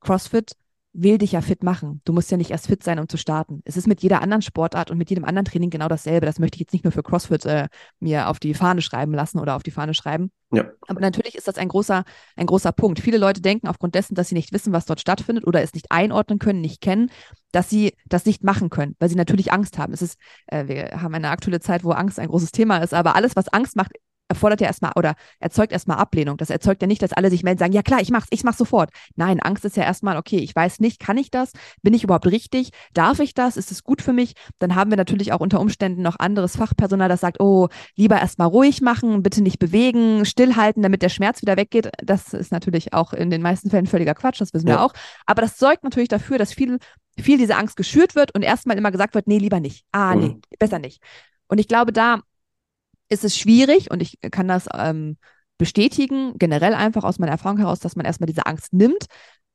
CrossFit 0.00 0.52
will 0.92 1.18
dich 1.18 1.32
ja 1.32 1.40
fit 1.40 1.62
machen. 1.62 2.00
Du 2.04 2.12
musst 2.12 2.30
ja 2.30 2.36
nicht 2.36 2.50
erst 2.50 2.66
fit 2.66 2.82
sein, 2.82 2.98
um 2.98 3.08
zu 3.08 3.16
starten. 3.16 3.62
Es 3.64 3.76
ist 3.76 3.86
mit 3.86 4.02
jeder 4.02 4.22
anderen 4.22 4.42
Sportart 4.42 4.90
und 4.90 4.98
mit 4.98 5.08
jedem 5.08 5.24
anderen 5.24 5.44
Training 5.44 5.70
genau 5.70 5.88
dasselbe. 5.88 6.26
Das 6.26 6.38
möchte 6.38 6.56
ich 6.56 6.60
jetzt 6.60 6.72
nicht 6.72 6.84
nur 6.84 6.92
für 6.92 7.02
CrossFit 7.02 7.44
äh, 7.44 7.68
mir 8.00 8.28
auf 8.28 8.40
die 8.40 8.54
Fahne 8.54 8.82
schreiben 8.82 9.14
lassen 9.14 9.38
oder 9.38 9.54
auf 9.54 9.62
die 9.62 9.70
Fahne 9.70 9.94
schreiben. 9.94 10.32
Ja. 10.52 10.64
Aber 10.88 11.00
natürlich 11.00 11.36
ist 11.36 11.46
das 11.46 11.58
ein 11.58 11.68
großer, 11.68 12.04
ein 12.36 12.46
großer 12.46 12.72
Punkt. 12.72 12.98
Viele 12.98 13.18
Leute 13.18 13.40
denken 13.40 13.68
aufgrund 13.68 13.94
dessen, 13.94 14.16
dass 14.16 14.28
sie 14.28 14.34
nicht 14.34 14.52
wissen, 14.52 14.72
was 14.72 14.84
dort 14.84 15.00
stattfindet 15.00 15.46
oder 15.46 15.62
es 15.62 15.74
nicht 15.74 15.92
einordnen 15.92 16.40
können, 16.40 16.60
nicht 16.60 16.80
kennen, 16.80 17.10
dass 17.52 17.70
sie 17.70 17.94
das 18.06 18.26
nicht 18.26 18.42
machen 18.42 18.68
können, 18.68 18.96
weil 18.98 19.08
sie 19.08 19.14
natürlich 19.14 19.52
Angst 19.52 19.78
haben. 19.78 19.92
Es 19.92 20.02
ist, 20.02 20.18
äh, 20.48 20.66
wir 20.66 21.02
haben 21.02 21.14
eine 21.14 21.30
aktuelle 21.30 21.60
Zeit, 21.60 21.84
wo 21.84 21.92
Angst 21.92 22.18
ein 22.18 22.28
großes 22.28 22.50
Thema 22.50 22.78
ist, 22.78 22.94
aber 22.94 23.14
alles, 23.14 23.36
was 23.36 23.48
Angst 23.48 23.76
macht, 23.76 23.92
erfordert 24.30 24.60
ja 24.60 24.68
erstmal 24.68 24.92
oder 24.96 25.14
erzeugt 25.40 25.72
erstmal 25.72 25.98
Ablehnung. 25.98 26.36
Das 26.36 26.50
erzeugt 26.50 26.80
ja 26.80 26.88
nicht, 26.88 27.02
dass 27.02 27.12
alle 27.12 27.30
sich 27.30 27.42
melden 27.42 27.56
und 27.56 27.60
sagen, 27.60 27.72
ja 27.72 27.82
klar, 27.82 28.00
ich 28.00 28.10
mach's, 28.10 28.28
ich 28.30 28.44
mach's 28.44 28.58
sofort. 28.58 28.90
Nein, 29.16 29.40
Angst 29.40 29.64
ist 29.64 29.76
ja 29.76 29.82
erstmal, 29.82 30.16
okay, 30.16 30.38
ich 30.38 30.54
weiß 30.54 30.80
nicht, 30.80 31.00
kann 31.00 31.18
ich 31.18 31.30
das? 31.30 31.52
Bin 31.82 31.92
ich 31.92 32.04
überhaupt 32.04 32.26
richtig? 32.26 32.70
Darf 32.94 33.18
ich 33.18 33.34
das? 33.34 33.56
Ist 33.56 33.72
es 33.72 33.82
gut 33.82 34.00
für 34.00 34.12
mich? 34.12 34.34
Dann 34.58 34.74
haben 34.74 34.90
wir 34.90 34.96
natürlich 34.96 35.32
auch 35.32 35.40
unter 35.40 35.60
Umständen 35.60 36.02
noch 36.02 36.18
anderes 36.18 36.56
Fachpersonal, 36.56 37.08
das 37.08 37.20
sagt, 37.20 37.40
oh, 37.40 37.68
lieber 37.96 38.18
erstmal 38.18 38.48
ruhig 38.48 38.80
machen, 38.80 39.22
bitte 39.22 39.42
nicht 39.42 39.58
bewegen, 39.58 40.24
stillhalten, 40.24 40.82
damit 40.82 41.02
der 41.02 41.08
Schmerz 41.08 41.42
wieder 41.42 41.56
weggeht. 41.56 41.90
Das 42.02 42.32
ist 42.32 42.52
natürlich 42.52 42.94
auch 42.94 43.12
in 43.12 43.30
den 43.30 43.42
meisten 43.42 43.68
Fällen 43.68 43.86
völliger 43.86 44.14
Quatsch, 44.14 44.40
das 44.40 44.54
wissen 44.54 44.68
ja. 44.68 44.76
wir 44.76 44.82
auch. 44.82 44.92
Aber 45.26 45.42
das 45.42 45.58
sorgt 45.58 45.82
natürlich 45.82 46.08
dafür, 46.08 46.38
dass 46.38 46.52
viel, 46.52 46.78
viel 47.18 47.38
diese 47.38 47.56
Angst 47.56 47.76
geschürt 47.76 48.14
wird 48.14 48.32
und 48.34 48.42
erstmal 48.42 48.78
immer 48.78 48.92
gesagt 48.92 49.14
wird, 49.14 49.26
nee, 49.26 49.38
lieber 49.38 49.58
nicht. 49.60 49.84
Ah, 49.92 50.14
nee, 50.14 50.28
mhm. 50.28 50.40
besser 50.58 50.78
nicht. 50.78 51.02
Und 51.48 51.58
ich 51.58 51.66
glaube, 51.66 51.92
da 51.92 52.20
ist 53.10 53.24
es 53.24 53.36
schwierig 53.36 53.90
und 53.90 54.00
ich 54.00 54.18
kann 54.30 54.48
das 54.48 54.66
ähm, 54.74 55.16
bestätigen, 55.58 56.32
generell 56.38 56.74
einfach 56.74 57.04
aus 57.04 57.18
meiner 57.18 57.32
Erfahrung 57.32 57.58
heraus, 57.58 57.80
dass 57.80 57.96
man 57.96 58.06
erstmal 58.06 58.26
diese 58.26 58.46
Angst 58.46 58.72
nimmt. 58.72 59.06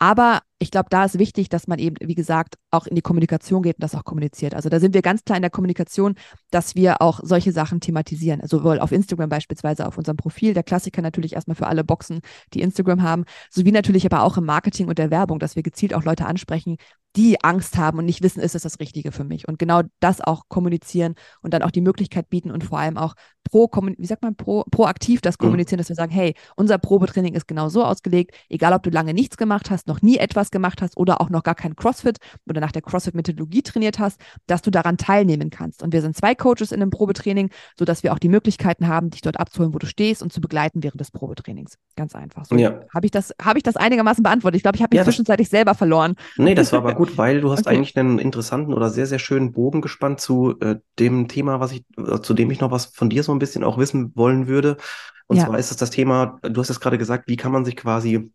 Aber 0.06 0.42
ich 0.60 0.70
glaube, 0.70 0.90
da 0.92 1.04
ist 1.04 1.18
wichtig, 1.18 1.50
dass 1.50 1.66
man 1.66 1.80
eben, 1.80 1.96
wie 2.00 2.14
gesagt, 2.14 2.60
auch 2.70 2.86
in 2.86 2.94
die 2.94 3.02
Kommunikation 3.02 3.64
geht 3.64 3.78
und 3.78 3.84
das 3.84 3.96
auch 3.96 4.04
kommuniziert. 4.04 4.54
Also 4.54 4.70
da 4.70 4.80
sind 4.80 4.94
wir 4.94 5.02
ganz 5.02 5.24
klar 5.24 5.36
in 5.36 5.42
der 5.42 5.50
Kommunikation, 5.50 6.14
dass 6.52 6.76
wir 6.76 7.02
auch 7.02 7.22
solche 7.24 7.52
Sachen 7.52 7.80
thematisieren. 7.80 8.40
Also 8.40 8.60
sowohl 8.60 8.80
auf 8.80 8.92
Instagram 8.92 9.30
beispielsweise, 9.30 9.88
auf 9.88 9.98
unserem 9.98 10.16
Profil, 10.16 10.54
der 10.54 10.62
Klassiker 10.62 11.02
natürlich 11.02 11.34
erstmal 11.34 11.56
für 11.56 11.66
alle 11.66 11.84
Boxen, 11.84 12.20
die 12.54 12.62
Instagram 12.62 13.02
haben, 13.02 13.26
sowie 13.50 13.72
natürlich 13.72 14.06
aber 14.06 14.22
auch 14.22 14.38
im 14.38 14.46
Marketing 14.46 14.90
und 14.90 15.00
der 15.00 15.10
Werbung, 15.10 15.40
dass 15.40 15.56
wir 15.56 15.64
gezielt 15.64 15.96
auch 15.96 16.04
Leute 16.04 16.28
ansprechen, 16.28 16.78
die 17.16 17.42
Angst 17.44 17.78
haben 17.78 17.98
und 17.98 18.06
nicht 18.06 18.22
wissen, 18.22 18.42
ist 18.42 18.56
es 18.56 18.64
das 18.64 18.80
Richtige 18.80 19.12
für 19.12 19.24
mich. 19.24 19.48
Und 19.48 19.58
genau 19.58 19.82
das 20.00 20.22
auch 20.22 20.44
kommunizieren 20.50 21.16
und 21.42 21.54
dann 21.54 21.64
auch 21.64 21.72
die 21.72 21.82
Möglichkeit 21.82 22.30
bieten 22.30 22.52
und 22.52 22.64
vor 22.64 22.80
allem 22.80 22.98
auch 22.98 23.16
pro, 23.44 23.70
wie 23.98 24.06
sagt 24.06 24.24
man, 24.24 24.36
pro, 24.36 24.64
proaktiv 24.70 25.22
das 25.22 25.36
mhm. 25.40 25.46
kommunizieren, 25.46 25.78
dass 25.78 25.90
wir 25.90 25.96
sagen, 25.96 26.12
hey, 26.12 26.36
unser 26.56 26.78
Probetraining 26.78 27.34
ist 27.34 27.48
genau 27.48 27.70
so 27.70 27.84
ausgelegt, 27.84 28.36
egal 28.50 28.74
ob 28.74 28.84
du 28.84 28.90
lange 28.90 29.14
nichts 29.14 29.38
gemacht 29.38 29.70
hast, 29.70 29.88
noch 29.88 29.95
nie 30.02 30.18
etwas 30.18 30.52
gemacht 30.52 30.82
hast 30.82 30.98
oder 30.98 31.22
auch 31.22 31.30
noch 31.30 31.44
gar 31.44 31.56
kein 31.56 31.76
CrossFit 31.76 32.18
oder 32.50 32.62
nach 32.62 32.72
der 32.72 32.82
CrossFit-Methodologie 32.82 33.62
trainiert 33.62 34.00
hast, 34.00 34.20
dass 34.48 34.62
du 34.62 34.72
daran 34.72 34.98
teilnehmen 34.98 35.50
kannst. 35.50 35.84
Und 35.84 35.94
wir 35.94 36.02
sind 36.02 36.16
zwei 36.16 36.36
Coaches 36.36 36.72
in 36.72 36.82
einem 36.82 36.92
Probetraining, 36.92 37.50
sodass 37.78 38.04
wir 38.04 38.14
auch 38.14 38.20
die 38.20 38.30
Möglichkeiten 38.30 38.88
haben, 38.88 39.10
dich 39.10 39.22
dort 39.22 39.40
abzuholen, 39.40 39.74
wo 39.74 39.80
du 39.80 39.88
stehst 39.88 40.22
und 40.22 40.32
zu 40.32 40.42
begleiten 40.42 40.84
während 40.84 41.00
des 41.00 41.12
Probetrainings. 41.12 41.78
Ganz 41.96 42.16
einfach. 42.16 42.46
So, 42.46 42.56
ja. 42.56 42.82
Habe 42.94 43.06
ich, 43.06 43.12
das, 43.12 43.34
hab 43.42 43.58
ich 43.58 43.64
das 43.64 43.76
einigermaßen 43.76 44.24
beantwortet? 44.24 44.58
Ich 44.58 44.64
glaube, 44.64 44.78
ich 44.78 44.84
habe 44.84 44.94
mich 44.94 45.00
ja, 45.00 45.04
zwischenzeitlich 45.04 45.50
selber 45.50 45.76
verloren. 45.76 46.16
Nee, 46.38 46.56
das 46.56 46.72
war 46.72 46.80
aber 46.80 46.96
gut, 46.96 47.18
weil 47.18 47.42
du 47.42 47.52
hast 47.52 47.68
okay. 47.68 47.76
eigentlich 47.76 47.98
einen 47.98 48.20
interessanten 48.20 48.74
oder 48.74 48.90
sehr, 48.90 49.06
sehr 49.06 49.20
schönen 49.20 49.52
Bogen 49.52 49.82
gespannt 49.82 50.20
zu 50.20 50.60
äh, 50.60 50.78
dem 51.00 51.28
Thema, 51.28 51.60
was 51.60 51.72
ich, 51.72 51.86
äh, 51.98 52.20
zu 52.22 52.34
dem 52.34 52.52
ich 52.52 52.60
noch 52.60 52.72
was 52.72 52.86
von 52.86 53.10
dir 53.10 53.24
so 53.24 53.32
ein 53.32 53.40
bisschen 53.40 53.64
auch 53.64 53.78
wissen 53.78 54.12
wollen 54.16 54.48
würde. 54.48 54.78
Und 55.28 55.38
ja. 55.38 55.46
zwar 55.46 55.58
ist 55.58 55.72
es 55.72 55.78
das 55.78 55.90
Thema, 55.90 56.40
du 56.42 56.62
hast 56.62 56.70
es 56.70 56.80
gerade 56.80 56.98
gesagt, 56.98 57.28
wie 57.28 57.38
kann 57.38 57.52
man 57.52 57.66
sich 57.66 57.76
quasi 57.76 58.32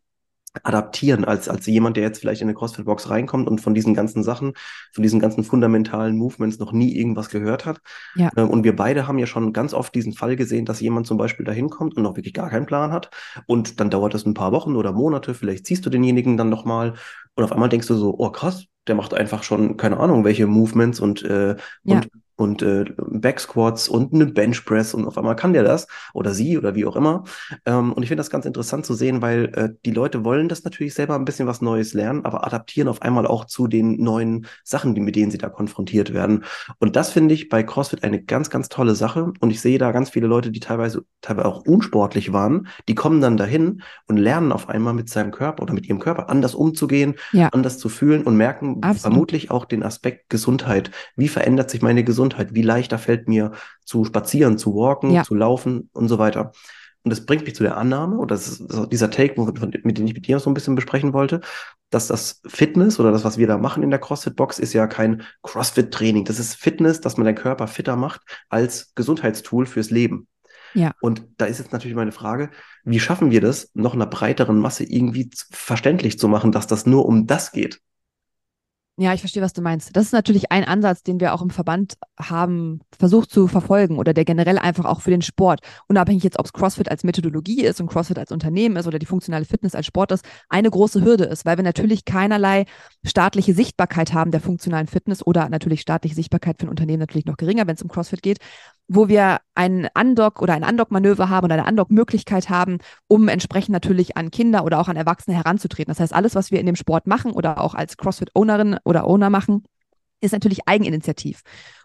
adaptieren 0.62 1.24
als, 1.24 1.48
als 1.48 1.66
jemand, 1.66 1.96
der 1.96 2.02
jetzt 2.02 2.18
vielleicht 2.18 2.42
in 2.42 2.48
eine 2.48 2.56
CrossFit-Box 2.56 3.08
reinkommt 3.08 3.48
und 3.48 3.60
von 3.60 3.74
diesen 3.74 3.94
ganzen 3.94 4.22
Sachen, 4.22 4.52
von 4.92 5.02
diesen 5.02 5.20
ganzen 5.20 5.44
fundamentalen 5.44 6.16
Movements 6.16 6.58
noch 6.58 6.72
nie 6.72 6.96
irgendwas 6.96 7.28
gehört 7.28 7.66
hat. 7.66 7.80
Ja. 8.16 8.30
Ähm, 8.36 8.50
und 8.50 8.64
wir 8.64 8.74
beide 8.74 9.06
haben 9.06 9.18
ja 9.18 9.26
schon 9.26 9.52
ganz 9.52 9.74
oft 9.74 9.94
diesen 9.94 10.12
Fall 10.12 10.36
gesehen, 10.36 10.64
dass 10.64 10.80
jemand 10.80 11.06
zum 11.06 11.18
Beispiel 11.18 11.46
da 11.46 11.52
hinkommt 11.52 11.96
und 11.96 12.02
noch 12.02 12.16
wirklich 12.16 12.34
gar 12.34 12.50
keinen 12.50 12.66
Plan 12.66 12.92
hat. 12.92 13.10
Und 13.46 13.80
dann 13.80 13.90
dauert 13.90 14.14
das 14.14 14.26
ein 14.26 14.34
paar 14.34 14.52
Wochen 14.52 14.76
oder 14.76 14.92
Monate, 14.92 15.34
vielleicht 15.34 15.66
ziehst 15.66 15.86
du 15.86 15.90
denjenigen 15.90 16.36
dann 16.36 16.48
nochmal 16.48 16.94
und 17.36 17.44
auf 17.44 17.52
einmal 17.52 17.68
denkst 17.68 17.86
du 17.86 17.94
so, 17.94 18.14
oh 18.18 18.30
krass, 18.30 18.66
der 18.86 18.94
macht 18.94 19.14
einfach 19.14 19.42
schon, 19.42 19.76
keine 19.76 19.98
Ahnung, 19.98 20.24
welche 20.24 20.46
Movements 20.46 21.00
und, 21.00 21.22
äh, 21.22 21.56
ja. 21.84 21.96
und 21.96 22.08
und 22.40 22.62
äh, 22.62 22.86
Backsquats 22.96 23.86
und 23.86 24.14
eine 24.14 24.24
Benchpress 24.24 24.94
und 24.94 25.06
auf 25.06 25.18
einmal 25.18 25.36
kann 25.36 25.52
der 25.52 25.62
das 25.62 25.86
oder 26.14 26.32
sie 26.32 26.56
oder 26.56 26.74
wie 26.74 26.86
auch 26.86 26.96
immer. 26.96 27.24
Ähm, 27.66 27.92
und 27.92 28.02
ich 28.02 28.08
finde 28.08 28.20
das 28.20 28.30
ganz 28.30 28.46
interessant 28.46 28.86
zu 28.86 28.94
sehen, 28.94 29.20
weil 29.20 29.52
äh, 29.54 29.68
die 29.84 29.90
Leute 29.90 30.24
wollen 30.24 30.48
das 30.48 30.64
natürlich 30.64 30.94
selber 30.94 31.16
ein 31.16 31.26
bisschen 31.26 31.46
was 31.46 31.60
Neues 31.60 31.92
lernen, 31.92 32.24
aber 32.24 32.46
adaptieren 32.46 32.88
auf 32.88 33.02
einmal 33.02 33.26
auch 33.26 33.44
zu 33.44 33.66
den 33.66 34.02
neuen 34.02 34.46
Sachen, 34.64 34.94
die, 34.94 35.02
mit 35.02 35.16
denen 35.16 35.30
sie 35.30 35.36
da 35.36 35.50
konfrontiert 35.50 36.14
werden. 36.14 36.44
Und 36.78 36.96
das 36.96 37.10
finde 37.10 37.34
ich 37.34 37.50
bei 37.50 37.62
CrossFit 37.62 38.04
eine 38.04 38.22
ganz, 38.22 38.48
ganz 38.48 38.70
tolle 38.70 38.94
Sache. 38.94 39.34
Und 39.40 39.50
ich 39.50 39.60
sehe 39.60 39.76
da 39.76 39.92
ganz 39.92 40.08
viele 40.08 40.26
Leute, 40.26 40.50
die 40.50 40.60
teilweise, 40.60 41.04
teilweise 41.20 41.46
auch 41.46 41.66
unsportlich 41.66 42.32
waren, 42.32 42.68
die 42.88 42.94
kommen 42.94 43.20
dann 43.20 43.36
dahin 43.36 43.82
und 44.06 44.16
lernen 44.16 44.50
auf 44.50 44.70
einmal 44.70 44.94
mit 44.94 45.10
seinem 45.10 45.30
Körper 45.30 45.62
oder 45.62 45.74
mit 45.74 45.86
ihrem 45.86 45.98
Körper 45.98 46.30
anders 46.30 46.54
umzugehen, 46.54 47.16
ja. 47.32 47.48
anders 47.48 47.76
zu 47.76 47.90
fühlen 47.90 48.22
und 48.22 48.38
merken 48.38 48.69
Absolut. 48.76 49.00
vermutlich 49.00 49.50
auch 49.50 49.64
den 49.64 49.82
Aspekt 49.82 50.28
Gesundheit. 50.28 50.90
Wie 51.16 51.28
verändert 51.28 51.70
sich 51.70 51.82
meine 51.82 52.04
Gesundheit? 52.04 52.54
Wie 52.54 52.62
leichter 52.62 52.98
fällt 52.98 53.28
mir 53.28 53.52
zu 53.84 54.04
spazieren, 54.04 54.58
zu 54.58 54.74
walken, 54.74 55.10
ja. 55.10 55.24
zu 55.24 55.34
laufen 55.34 55.90
und 55.92 56.08
so 56.08 56.18
weiter. 56.18 56.52
Und 57.02 57.10
das 57.10 57.24
bringt 57.24 57.44
mich 57.44 57.54
zu 57.54 57.62
der 57.62 57.78
Annahme, 57.78 58.18
oder 58.18 58.34
das 58.34 58.48
ist 58.48 58.92
dieser 58.92 59.10
Take, 59.10 59.40
mit 59.82 59.98
dem 59.98 60.06
ich 60.06 60.14
mit 60.14 60.26
dir 60.26 60.38
so 60.38 60.50
ein 60.50 60.54
bisschen 60.54 60.74
besprechen 60.74 61.14
wollte, 61.14 61.40
dass 61.88 62.08
das 62.08 62.42
Fitness 62.46 63.00
oder 63.00 63.10
das, 63.10 63.24
was 63.24 63.38
wir 63.38 63.46
da 63.46 63.56
machen 63.56 63.82
in 63.82 63.90
der 63.90 63.98
CrossFit-Box, 63.98 64.58
ist 64.58 64.74
ja 64.74 64.86
kein 64.86 65.22
CrossFit-Training. 65.42 66.26
Das 66.26 66.38
ist 66.38 66.56
Fitness, 66.56 67.00
dass 67.00 67.16
man 67.16 67.24
den 67.24 67.34
Körper 67.34 67.68
fitter 67.68 67.96
macht 67.96 68.20
als 68.50 68.94
Gesundheitstool 68.94 69.64
fürs 69.64 69.90
Leben. 69.90 70.28
Ja. 70.74 70.92
Und 71.00 71.26
da 71.38 71.46
ist 71.46 71.58
jetzt 71.58 71.72
natürlich 71.72 71.96
meine 71.96 72.12
Frage, 72.12 72.50
wie 72.84 73.00
schaffen 73.00 73.30
wir 73.30 73.40
das, 73.40 73.70
noch 73.74 73.94
einer 73.94 74.06
breiteren 74.06 74.58
Masse 74.58 74.84
irgendwie 74.84 75.30
verständlich 75.50 76.18
zu 76.18 76.28
machen, 76.28 76.52
dass 76.52 76.66
das 76.66 76.86
nur 76.86 77.06
um 77.06 77.26
das 77.26 77.52
geht? 77.52 77.80
Ja, 79.02 79.14
ich 79.14 79.20
verstehe, 79.20 79.42
was 79.42 79.54
du 79.54 79.62
meinst. 79.62 79.96
Das 79.96 80.04
ist 80.04 80.12
natürlich 80.12 80.52
ein 80.52 80.62
Ansatz, 80.62 81.02
den 81.02 81.20
wir 81.20 81.32
auch 81.32 81.40
im 81.40 81.48
Verband 81.48 81.94
haben 82.20 82.80
versucht 82.98 83.30
zu 83.30 83.48
verfolgen 83.48 83.96
oder 83.96 84.12
der 84.12 84.26
generell 84.26 84.58
einfach 84.58 84.84
auch 84.84 85.00
für 85.00 85.10
den 85.10 85.22
Sport, 85.22 85.60
unabhängig 85.88 86.22
jetzt, 86.22 86.38
ob 86.38 86.44
es 86.44 86.52
CrossFit 86.52 86.90
als 86.90 87.02
Methodologie 87.02 87.64
ist 87.64 87.80
und 87.80 87.86
CrossFit 87.86 88.18
als 88.18 88.30
Unternehmen 88.30 88.76
ist 88.76 88.86
oder 88.86 88.98
die 88.98 89.06
funktionale 89.06 89.46
Fitness 89.46 89.74
als 89.74 89.86
Sport 89.86 90.12
ist, 90.12 90.22
eine 90.50 90.68
große 90.68 91.02
Hürde 91.02 91.24
ist, 91.24 91.46
weil 91.46 91.56
wir 91.56 91.64
natürlich 91.64 92.04
keinerlei 92.04 92.66
staatliche 93.02 93.54
Sichtbarkeit 93.54 94.12
haben 94.12 94.32
der 94.32 94.42
funktionalen 94.42 94.86
Fitness 94.86 95.26
oder 95.26 95.48
natürlich 95.48 95.80
staatliche 95.80 96.14
Sichtbarkeit 96.14 96.58
für 96.60 96.66
ein 96.66 96.68
Unternehmen 96.70 97.00
natürlich 97.00 97.24
noch 97.24 97.38
geringer, 97.38 97.66
wenn 97.66 97.76
es 97.76 97.82
um 97.82 97.88
CrossFit 97.88 98.20
geht, 98.20 98.40
wo 98.92 99.06
wir 99.06 99.38
ein 99.54 99.88
Undock 99.96 100.42
oder 100.42 100.54
ein 100.54 100.64
Undock-Manöver 100.64 101.28
haben 101.28 101.44
oder 101.44 101.54
eine 101.54 101.66
Undock-Möglichkeit 101.66 102.50
haben, 102.50 102.78
um 103.06 103.28
entsprechend 103.28 103.72
natürlich 103.72 104.16
an 104.16 104.32
Kinder 104.32 104.64
oder 104.64 104.80
auch 104.80 104.88
an 104.88 104.96
Erwachsene 104.96 105.36
heranzutreten. 105.36 105.92
Das 105.92 106.00
heißt, 106.00 106.12
alles, 106.12 106.34
was 106.34 106.50
wir 106.50 106.58
in 106.58 106.66
dem 106.66 106.74
Sport 106.74 107.06
machen 107.06 107.30
oder 107.30 107.60
auch 107.60 107.74
als 107.74 107.96
CrossFit-Ownerin 107.96 108.78
oder 108.84 109.06
Owner 109.06 109.30
machen, 109.30 109.62
ist 110.20 110.32
natürlich 110.32 110.66
Eigeninitiativ. 110.66 111.42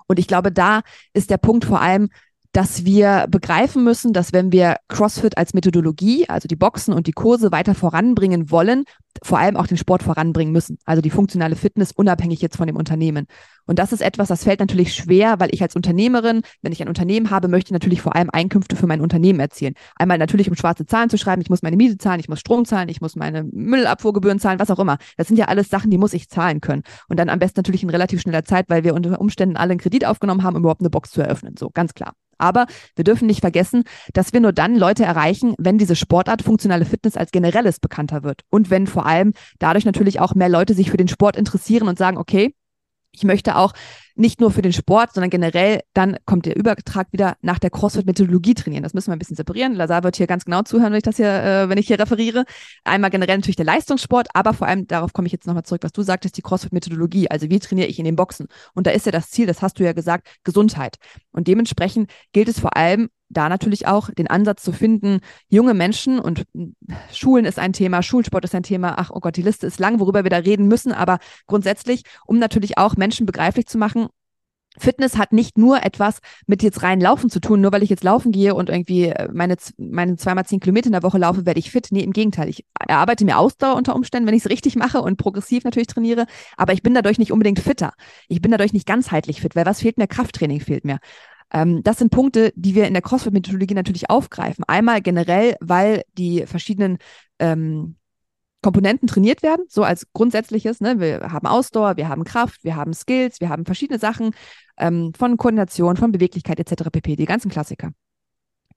Und 0.07 0.17
ich 0.17 0.27
glaube, 0.27 0.51
da 0.51 0.81
ist 1.13 1.29
der 1.29 1.37
Punkt 1.37 1.65
vor 1.65 1.79
allem, 1.79 2.09
dass 2.53 2.85
wir 2.85 3.27
begreifen 3.29 3.83
müssen, 3.83 4.11
dass 4.11 4.33
wenn 4.33 4.51
wir 4.51 4.77
CrossFit 4.87 5.37
als 5.37 5.53
Methodologie, 5.53 6.27
also 6.27 6.47
die 6.47 6.55
Boxen 6.55 6.91
und 6.91 7.05
die 7.05 7.11
Kurse 7.11 7.51
weiter 7.51 7.75
voranbringen 7.75 8.49
wollen, 8.49 8.85
vor 9.23 9.39
allem 9.39 9.55
auch 9.55 9.67
den 9.67 9.77
Sport 9.77 10.03
voranbringen 10.03 10.51
müssen. 10.51 10.77
Also 10.85 11.01
die 11.01 11.09
funktionale 11.09 11.55
Fitness 11.55 11.91
unabhängig 11.91 12.41
jetzt 12.41 12.57
von 12.57 12.67
dem 12.67 12.75
Unternehmen. 12.75 13.27
Und 13.65 13.79
das 13.79 13.91
ist 13.91 14.01
etwas, 14.01 14.27
das 14.27 14.43
fällt 14.43 14.59
natürlich 14.59 14.93
schwer, 14.93 15.39
weil 15.39 15.49
ich 15.51 15.61
als 15.61 15.75
Unternehmerin, 15.75 16.41
wenn 16.61 16.71
ich 16.71 16.81
ein 16.81 16.87
Unternehmen 16.87 17.31
habe, 17.31 17.47
möchte 17.47 17.69
ich 17.69 17.73
natürlich 17.73 18.01
vor 18.01 18.15
allem 18.15 18.29
Einkünfte 18.31 18.75
für 18.75 18.87
mein 18.87 19.01
Unternehmen 19.01 19.39
erzielen. 19.39 19.73
Einmal 19.95 20.17
natürlich, 20.17 20.49
um 20.49 20.55
schwarze 20.55 20.85
Zahlen 20.85 21.09
zu 21.09 21.17
schreiben. 21.17 21.41
Ich 21.41 21.49
muss 21.49 21.63
meine 21.63 21.77
Miete 21.77 21.97
zahlen, 21.97 22.19
ich 22.19 22.29
muss 22.29 22.39
Strom 22.39 22.65
zahlen, 22.65 22.89
ich 22.89 23.01
muss 23.01 23.15
meine 23.15 23.43
Müllabfuhrgebühren 23.43 24.39
zahlen, 24.39 24.59
was 24.59 24.69
auch 24.69 24.79
immer. 24.79 24.97
Das 25.17 25.27
sind 25.27 25.37
ja 25.37 25.45
alles 25.45 25.69
Sachen, 25.69 25.89
die 25.89 25.97
muss 25.97 26.13
ich 26.13 26.29
zahlen 26.29 26.61
können. 26.61 26.83
Und 27.09 27.17
dann 27.17 27.29
am 27.29 27.39
besten 27.39 27.59
natürlich 27.59 27.83
in 27.83 27.89
relativ 27.89 28.21
schneller 28.21 28.43
Zeit, 28.45 28.65
weil 28.69 28.83
wir 28.83 28.93
unter 28.93 29.19
Umständen 29.19 29.57
alle 29.57 29.71
einen 29.71 29.79
Kredit 29.79 30.05
aufgenommen 30.05 30.43
haben, 30.43 30.55
um 30.55 30.61
überhaupt 30.61 30.81
eine 30.81 30.89
Box 30.89 31.11
zu 31.11 31.21
eröffnen. 31.21 31.55
So, 31.57 31.69
ganz 31.73 31.93
klar. 31.93 32.13
Aber 32.37 32.65
wir 32.95 33.03
dürfen 33.03 33.27
nicht 33.27 33.41
vergessen, 33.41 33.83
dass 34.13 34.33
wir 34.33 34.39
nur 34.39 34.53
dann 34.53 34.75
Leute 34.75 35.03
erreichen, 35.03 35.55
wenn 35.57 35.77
diese 35.77 35.95
Sportart 35.95 36.41
funktionale 36.41 36.85
Fitness 36.85 37.17
als 37.17 37.31
generelles 37.31 37.79
bekannter 37.79 38.23
wird. 38.23 38.41
Und 38.49 38.69
wenn 38.69 38.87
vor 38.87 39.05
allem 39.05 39.33
dadurch 39.59 39.85
natürlich 39.85 40.19
auch 40.19 40.35
mehr 40.35 40.49
Leute 40.49 40.73
sich 40.73 40.91
für 40.91 40.97
den 40.97 41.07
Sport 41.07 41.35
interessieren 41.35 41.87
und 41.87 41.97
sagen, 41.97 42.17
okay, 42.17 42.53
ich 43.11 43.23
möchte 43.23 43.55
auch 43.55 43.73
nicht 44.15 44.39
nur 44.39 44.51
für 44.51 44.61
den 44.61 44.73
Sport, 44.73 45.13
sondern 45.13 45.29
generell, 45.29 45.81
dann 45.93 46.17
kommt 46.25 46.45
der 46.45 46.55
Übertrag 46.55 47.11
wieder 47.11 47.35
nach 47.41 47.59
der 47.59 47.69
CrossFit-Methodologie 47.69 48.53
trainieren. 48.53 48.83
Das 48.83 48.93
müssen 48.93 49.09
wir 49.09 49.15
ein 49.15 49.19
bisschen 49.19 49.35
separieren. 49.35 49.73
Lazar 49.73 50.03
wird 50.03 50.15
hier 50.15 50.27
ganz 50.27 50.45
genau 50.45 50.61
zuhören, 50.63 50.91
wenn 50.91 50.97
ich 50.97 51.03
das 51.03 51.17
hier, 51.17 51.27
äh, 51.27 51.69
wenn 51.69 51.77
ich 51.77 51.87
hier 51.87 51.99
referiere. 51.99 52.45
Einmal 52.83 53.09
generell 53.09 53.37
natürlich 53.37 53.57
der 53.57 53.65
Leistungssport, 53.65 54.27
aber 54.33 54.53
vor 54.53 54.67
allem, 54.67 54.87
darauf 54.87 55.13
komme 55.13 55.27
ich 55.27 55.33
jetzt 55.33 55.47
nochmal 55.47 55.63
zurück, 55.63 55.83
was 55.83 55.91
du 55.91 56.01
sagtest, 56.01 56.37
die 56.37 56.41
CrossFit-Methodologie. 56.41 57.29
Also 57.29 57.49
wie 57.49 57.59
trainiere 57.59 57.87
ich 57.87 57.99
in 57.99 58.05
den 58.05 58.15
Boxen? 58.15 58.47
Und 58.73 58.87
da 58.87 58.91
ist 58.91 59.05
ja 59.05 59.11
das 59.11 59.29
Ziel, 59.29 59.47
das 59.47 59.61
hast 59.61 59.79
du 59.79 59.83
ja 59.83 59.93
gesagt, 59.93 60.27
Gesundheit. 60.43 60.95
Und 61.31 61.47
dementsprechend 61.47 62.09
gilt 62.31 62.47
es 62.47 62.59
vor 62.59 62.75
allem, 62.77 63.09
da 63.29 63.49
natürlich 63.49 63.87
auch 63.87 64.09
den 64.11 64.27
Ansatz 64.27 64.63
zu 64.63 64.71
finden, 64.71 65.19
junge 65.49 65.73
Menschen 65.73 66.19
und 66.19 66.45
Schulen 67.11 67.45
ist 67.45 67.59
ein 67.59 67.73
Thema, 67.73 68.03
Schulsport 68.03 68.43
ist 68.43 68.55
ein 68.55 68.63
Thema, 68.63 68.95
ach 68.97 69.11
oh 69.11 69.19
Gott, 69.19 69.35
die 69.35 69.41
Liste 69.41 69.67
ist 69.67 69.79
lang, 69.79 69.99
worüber 69.99 70.23
wir 70.23 70.29
da 70.29 70.37
reden 70.37 70.67
müssen, 70.67 70.91
aber 70.91 71.19
grundsätzlich, 71.47 72.03
um 72.25 72.37
natürlich 72.37 72.77
auch 72.77 72.95
Menschen 72.95 73.25
begreiflich 73.25 73.65
zu 73.65 73.77
machen, 73.77 74.04
Fitness 74.77 75.17
hat 75.17 75.33
nicht 75.33 75.57
nur 75.57 75.83
etwas 75.83 76.19
mit 76.47 76.63
jetzt 76.63 76.83
rein 76.83 76.99
Laufen 76.99 77.29
zu 77.29 77.39
tun, 77.39 77.61
nur 77.61 77.71
weil 77.71 77.83
ich 77.83 77.89
jetzt 77.89 78.03
laufen 78.03 78.31
gehe 78.31 78.55
und 78.55 78.69
irgendwie 78.69 79.05
äh, 79.05 79.29
meine, 79.31 79.55
meine 79.77 80.17
zweimal 80.17 80.45
zehn 80.45 80.59
Kilometer 80.59 80.87
in 80.87 80.93
der 80.93 81.03
Woche 81.03 81.17
laufe, 81.17 81.45
werde 81.45 81.59
ich 81.59 81.71
fit. 81.71 81.87
Nee, 81.91 82.01
im 82.01 82.13
Gegenteil. 82.13 82.49
Ich 82.49 82.65
erarbeite 82.79 83.25
mir 83.25 83.37
Ausdauer 83.37 83.75
unter 83.75 83.95
Umständen, 83.95 84.27
wenn 84.27 84.35
ich 84.35 84.45
es 84.45 84.49
richtig 84.49 84.75
mache 84.75 85.01
und 85.01 85.17
progressiv 85.17 85.63
natürlich 85.63 85.87
trainiere, 85.87 86.25
aber 86.57 86.73
ich 86.73 86.83
bin 86.83 86.93
dadurch 86.93 87.19
nicht 87.19 87.31
unbedingt 87.31 87.59
fitter. 87.59 87.93
Ich 88.27 88.41
bin 88.41 88.51
dadurch 88.51 88.73
nicht 88.73 88.87
ganzheitlich 88.87 89.41
fit, 89.41 89.55
weil 89.55 89.65
was 89.65 89.81
fehlt 89.81 89.97
mir? 89.97 90.07
Krafttraining 90.07 90.59
fehlt 90.59 90.85
mir. 90.85 90.99
Ähm, 91.53 91.83
das 91.83 91.97
sind 91.97 92.11
Punkte, 92.11 92.51
die 92.55 92.75
wir 92.75 92.87
in 92.87 92.93
der 92.93 93.01
CrossFit-Methodologie 93.01 93.75
natürlich 93.75 94.09
aufgreifen. 94.09 94.63
Einmal 94.67 95.01
generell, 95.01 95.55
weil 95.59 96.03
die 96.17 96.45
verschiedenen 96.45 96.97
ähm, 97.39 97.95
Komponenten 98.65 99.07
trainiert 99.07 99.43
werden, 99.43 99.63
so 99.69 99.83
als 99.83 100.07
grundsätzliches. 100.13 100.81
Ne? 100.81 100.99
Wir 100.99 101.31
haben 101.31 101.45
Ausdauer, 101.45 101.97
wir 101.97 102.09
haben 102.09 102.23
Kraft, 102.23 102.63
wir 102.63 102.75
haben 102.75 102.95
Skills, 102.95 103.39
wir 103.39 103.49
haben 103.49 103.63
verschiedene 103.63 103.99
Sachen 103.99 104.31
ähm, 104.79 105.13
von 105.15 105.37
Koordination, 105.37 105.97
von 105.97 106.11
Beweglichkeit 106.11 106.59
etc. 106.59 106.89
pp. 106.91 107.15
Die 107.15 107.25
ganzen 107.25 107.51
Klassiker. 107.51 107.91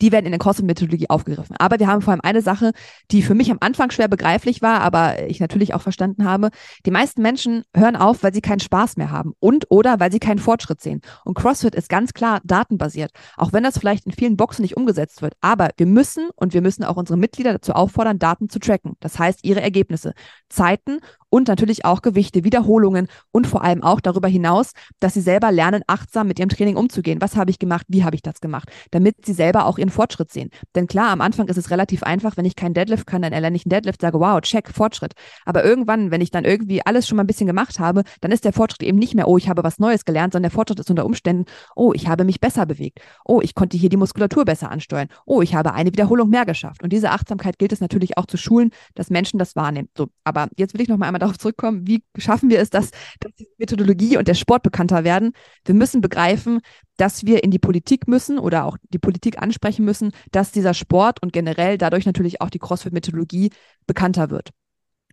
Die 0.00 0.12
werden 0.12 0.26
in 0.26 0.32
der 0.32 0.38
CrossFit-Methodologie 0.38 1.10
aufgegriffen. 1.10 1.56
Aber 1.58 1.78
wir 1.78 1.86
haben 1.86 2.02
vor 2.02 2.12
allem 2.12 2.20
eine 2.22 2.42
Sache, 2.42 2.72
die 3.10 3.22
für 3.22 3.34
mich 3.34 3.50
am 3.50 3.58
Anfang 3.60 3.90
schwer 3.90 4.08
begreiflich 4.08 4.62
war, 4.62 4.80
aber 4.80 5.28
ich 5.28 5.40
natürlich 5.40 5.74
auch 5.74 5.82
verstanden 5.82 6.24
habe. 6.24 6.50
Die 6.86 6.90
meisten 6.90 7.22
Menschen 7.22 7.64
hören 7.74 7.96
auf, 7.96 8.22
weil 8.22 8.34
sie 8.34 8.40
keinen 8.40 8.60
Spaß 8.60 8.96
mehr 8.96 9.10
haben 9.10 9.32
und 9.40 9.66
oder 9.70 10.00
weil 10.00 10.12
sie 10.12 10.20
keinen 10.20 10.38
Fortschritt 10.38 10.80
sehen. 10.80 11.00
Und 11.24 11.34
CrossFit 11.34 11.74
ist 11.74 11.88
ganz 11.88 12.12
klar 12.12 12.40
datenbasiert, 12.44 13.10
auch 13.36 13.52
wenn 13.52 13.62
das 13.62 13.78
vielleicht 13.78 14.06
in 14.06 14.12
vielen 14.12 14.36
Boxen 14.36 14.62
nicht 14.62 14.76
umgesetzt 14.76 15.22
wird. 15.22 15.34
Aber 15.40 15.70
wir 15.76 15.86
müssen 15.86 16.28
und 16.36 16.54
wir 16.54 16.62
müssen 16.62 16.84
auch 16.84 16.96
unsere 16.96 17.18
Mitglieder 17.18 17.52
dazu 17.52 17.72
auffordern, 17.72 18.18
Daten 18.18 18.48
zu 18.48 18.58
tracken. 18.58 18.94
Das 19.00 19.18
heißt, 19.18 19.40
ihre 19.44 19.60
Ergebnisse, 19.60 20.12
Zeiten 20.48 20.98
und 21.30 21.48
natürlich 21.48 21.84
auch 21.84 22.02
Gewichte, 22.02 22.44
Wiederholungen 22.44 23.08
und 23.32 23.46
vor 23.46 23.62
allem 23.62 23.82
auch 23.82 24.00
darüber 24.00 24.28
hinaus, 24.28 24.72
dass 25.00 25.14
sie 25.14 25.20
selber 25.20 25.52
lernen, 25.52 25.82
achtsam 25.86 26.28
mit 26.28 26.38
ihrem 26.38 26.48
Training 26.48 26.76
umzugehen. 26.76 27.20
Was 27.20 27.36
habe 27.36 27.50
ich 27.50 27.58
gemacht? 27.58 27.86
Wie 27.88 28.04
habe 28.04 28.16
ich 28.16 28.22
das 28.22 28.40
gemacht? 28.40 28.70
Damit 28.90 29.26
sie 29.26 29.34
selber 29.34 29.66
auch 29.66 29.78
ihren 29.78 29.87
Fortschritt 29.90 30.32
sehen. 30.32 30.50
Denn 30.74 30.86
klar, 30.86 31.10
am 31.10 31.20
Anfang 31.20 31.48
ist 31.48 31.56
es 31.56 31.70
relativ 31.70 32.02
einfach, 32.02 32.36
wenn 32.36 32.44
ich 32.44 32.56
keinen 32.56 32.74
Deadlift 32.74 33.06
kann, 33.06 33.22
dann 33.22 33.32
erlerne 33.32 33.56
ich 33.56 33.64
einen 33.64 33.70
Deadlift, 33.70 34.00
sage, 34.00 34.20
wow, 34.20 34.40
check, 34.40 34.68
Fortschritt. 34.68 35.14
Aber 35.44 35.64
irgendwann, 35.64 36.10
wenn 36.10 36.20
ich 36.20 36.30
dann 36.30 36.44
irgendwie 36.44 36.84
alles 36.84 37.06
schon 37.06 37.16
mal 37.16 37.24
ein 37.24 37.26
bisschen 37.26 37.46
gemacht 37.46 37.78
habe, 37.78 38.02
dann 38.20 38.32
ist 38.32 38.44
der 38.44 38.52
Fortschritt 38.52 38.82
eben 38.82 38.98
nicht 38.98 39.14
mehr, 39.14 39.28
oh, 39.28 39.36
ich 39.36 39.48
habe 39.48 39.64
was 39.64 39.78
Neues 39.78 40.04
gelernt, 40.04 40.32
sondern 40.32 40.50
der 40.50 40.54
Fortschritt 40.56 40.80
ist 40.80 40.90
unter 40.90 41.06
Umständen, 41.06 41.44
oh, 41.76 41.92
ich 41.94 42.08
habe 42.08 42.24
mich 42.24 42.40
besser 42.40 42.66
bewegt. 42.66 43.00
Oh, 43.24 43.40
ich 43.42 43.54
konnte 43.54 43.76
hier 43.76 43.88
die 43.88 43.96
Muskulatur 43.96 44.44
besser 44.44 44.70
ansteuern. 44.70 45.08
Oh, 45.26 45.42
ich 45.42 45.54
habe 45.54 45.72
eine 45.74 45.92
Wiederholung 45.92 46.28
mehr 46.28 46.46
geschafft. 46.46 46.82
Und 46.82 46.92
diese 46.92 47.10
Achtsamkeit 47.10 47.58
gilt 47.58 47.72
es 47.72 47.80
natürlich 47.80 48.16
auch 48.18 48.26
zu 48.26 48.36
schulen, 48.36 48.70
dass 48.94 49.10
Menschen 49.10 49.38
das 49.38 49.56
wahrnehmen. 49.56 49.88
So, 49.96 50.08
aber 50.24 50.48
jetzt 50.56 50.74
will 50.74 50.80
ich 50.80 50.88
noch 50.88 50.96
mal 50.96 51.06
einmal 51.06 51.18
darauf 51.20 51.38
zurückkommen, 51.38 51.86
wie 51.86 52.02
schaffen 52.16 52.50
wir 52.50 52.60
es, 52.60 52.70
dass, 52.70 52.90
dass 53.20 53.34
die 53.38 53.48
Methodologie 53.58 54.16
und 54.16 54.28
der 54.28 54.34
Sport 54.34 54.62
bekannter 54.62 55.04
werden? 55.04 55.32
Wir 55.64 55.74
müssen 55.74 56.00
begreifen, 56.00 56.60
dass 56.98 57.24
wir 57.24 57.42
in 57.42 57.50
die 57.50 57.58
Politik 57.58 58.06
müssen 58.06 58.38
oder 58.38 58.66
auch 58.66 58.76
die 58.90 58.98
Politik 58.98 59.40
ansprechen 59.40 59.84
müssen, 59.84 60.12
dass 60.30 60.52
dieser 60.52 60.74
Sport 60.74 61.22
und 61.22 61.32
generell 61.32 61.78
dadurch 61.78 62.04
natürlich 62.04 62.42
auch 62.42 62.50
die 62.50 62.58
CrossFit-Methodologie 62.58 63.50
bekannter 63.86 64.28
wird. 64.30 64.50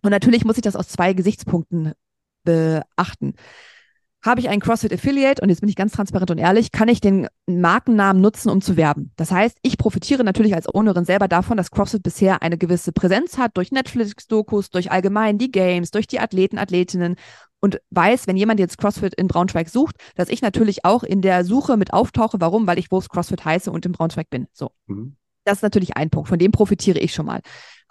Und 0.02 0.10
natürlich 0.10 0.44
muss 0.44 0.56
ich 0.56 0.62
das 0.62 0.76
aus 0.76 0.88
zwei 0.88 1.14
Gesichtspunkten 1.14 1.92
beachten 2.44 3.34
habe 4.26 4.40
ich 4.40 4.48
einen 4.48 4.60
CrossFit 4.60 4.92
Affiliate 4.92 5.40
und 5.40 5.48
jetzt 5.48 5.60
bin 5.60 5.68
ich 5.68 5.76
ganz 5.76 5.92
transparent 5.92 6.30
und 6.30 6.38
ehrlich, 6.38 6.72
kann 6.72 6.88
ich 6.88 7.00
den 7.00 7.28
Markennamen 7.46 8.20
nutzen, 8.20 8.50
um 8.50 8.60
zu 8.60 8.76
werben. 8.76 9.12
Das 9.16 9.30
heißt, 9.30 9.56
ich 9.62 9.78
profitiere 9.78 10.24
natürlich 10.24 10.54
als 10.54 10.66
Ownerin 10.72 11.04
selber 11.04 11.28
davon, 11.28 11.56
dass 11.56 11.70
CrossFit 11.70 12.02
bisher 12.02 12.42
eine 12.42 12.58
gewisse 12.58 12.92
Präsenz 12.92 13.38
hat 13.38 13.56
durch 13.56 13.72
Netflix-Dokus, 13.72 14.70
durch 14.70 14.90
allgemein 14.90 15.38
die 15.38 15.50
Games, 15.50 15.90
durch 15.92 16.06
die 16.06 16.20
Athleten, 16.20 16.58
Athletinnen 16.58 17.16
und 17.60 17.80
weiß, 17.90 18.26
wenn 18.26 18.36
jemand 18.36 18.60
jetzt 18.60 18.78
CrossFit 18.78 19.14
in 19.14 19.28
Braunschweig 19.28 19.68
sucht, 19.68 19.96
dass 20.14 20.28
ich 20.28 20.42
natürlich 20.42 20.84
auch 20.84 21.02
in 21.02 21.22
der 21.22 21.44
Suche 21.44 21.76
mit 21.76 21.92
auftauche. 21.92 22.40
Warum? 22.40 22.66
Weil 22.66 22.78
ich 22.78 22.90
Wurst 22.90 23.10
CrossFit 23.10 23.44
heiße 23.44 23.70
und 23.70 23.86
in 23.86 23.92
Braunschweig 23.92 24.28
bin. 24.28 24.46
So. 24.52 24.70
Mhm. 24.86 25.16
Das 25.44 25.58
ist 25.58 25.62
natürlich 25.62 25.96
ein 25.96 26.10
Punkt, 26.10 26.28
von 26.28 26.40
dem 26.40 26.50
profitiere 26.50 26.98
ich 26.98 27.14
schon 27.14 27.26
mal. 27.26 27.40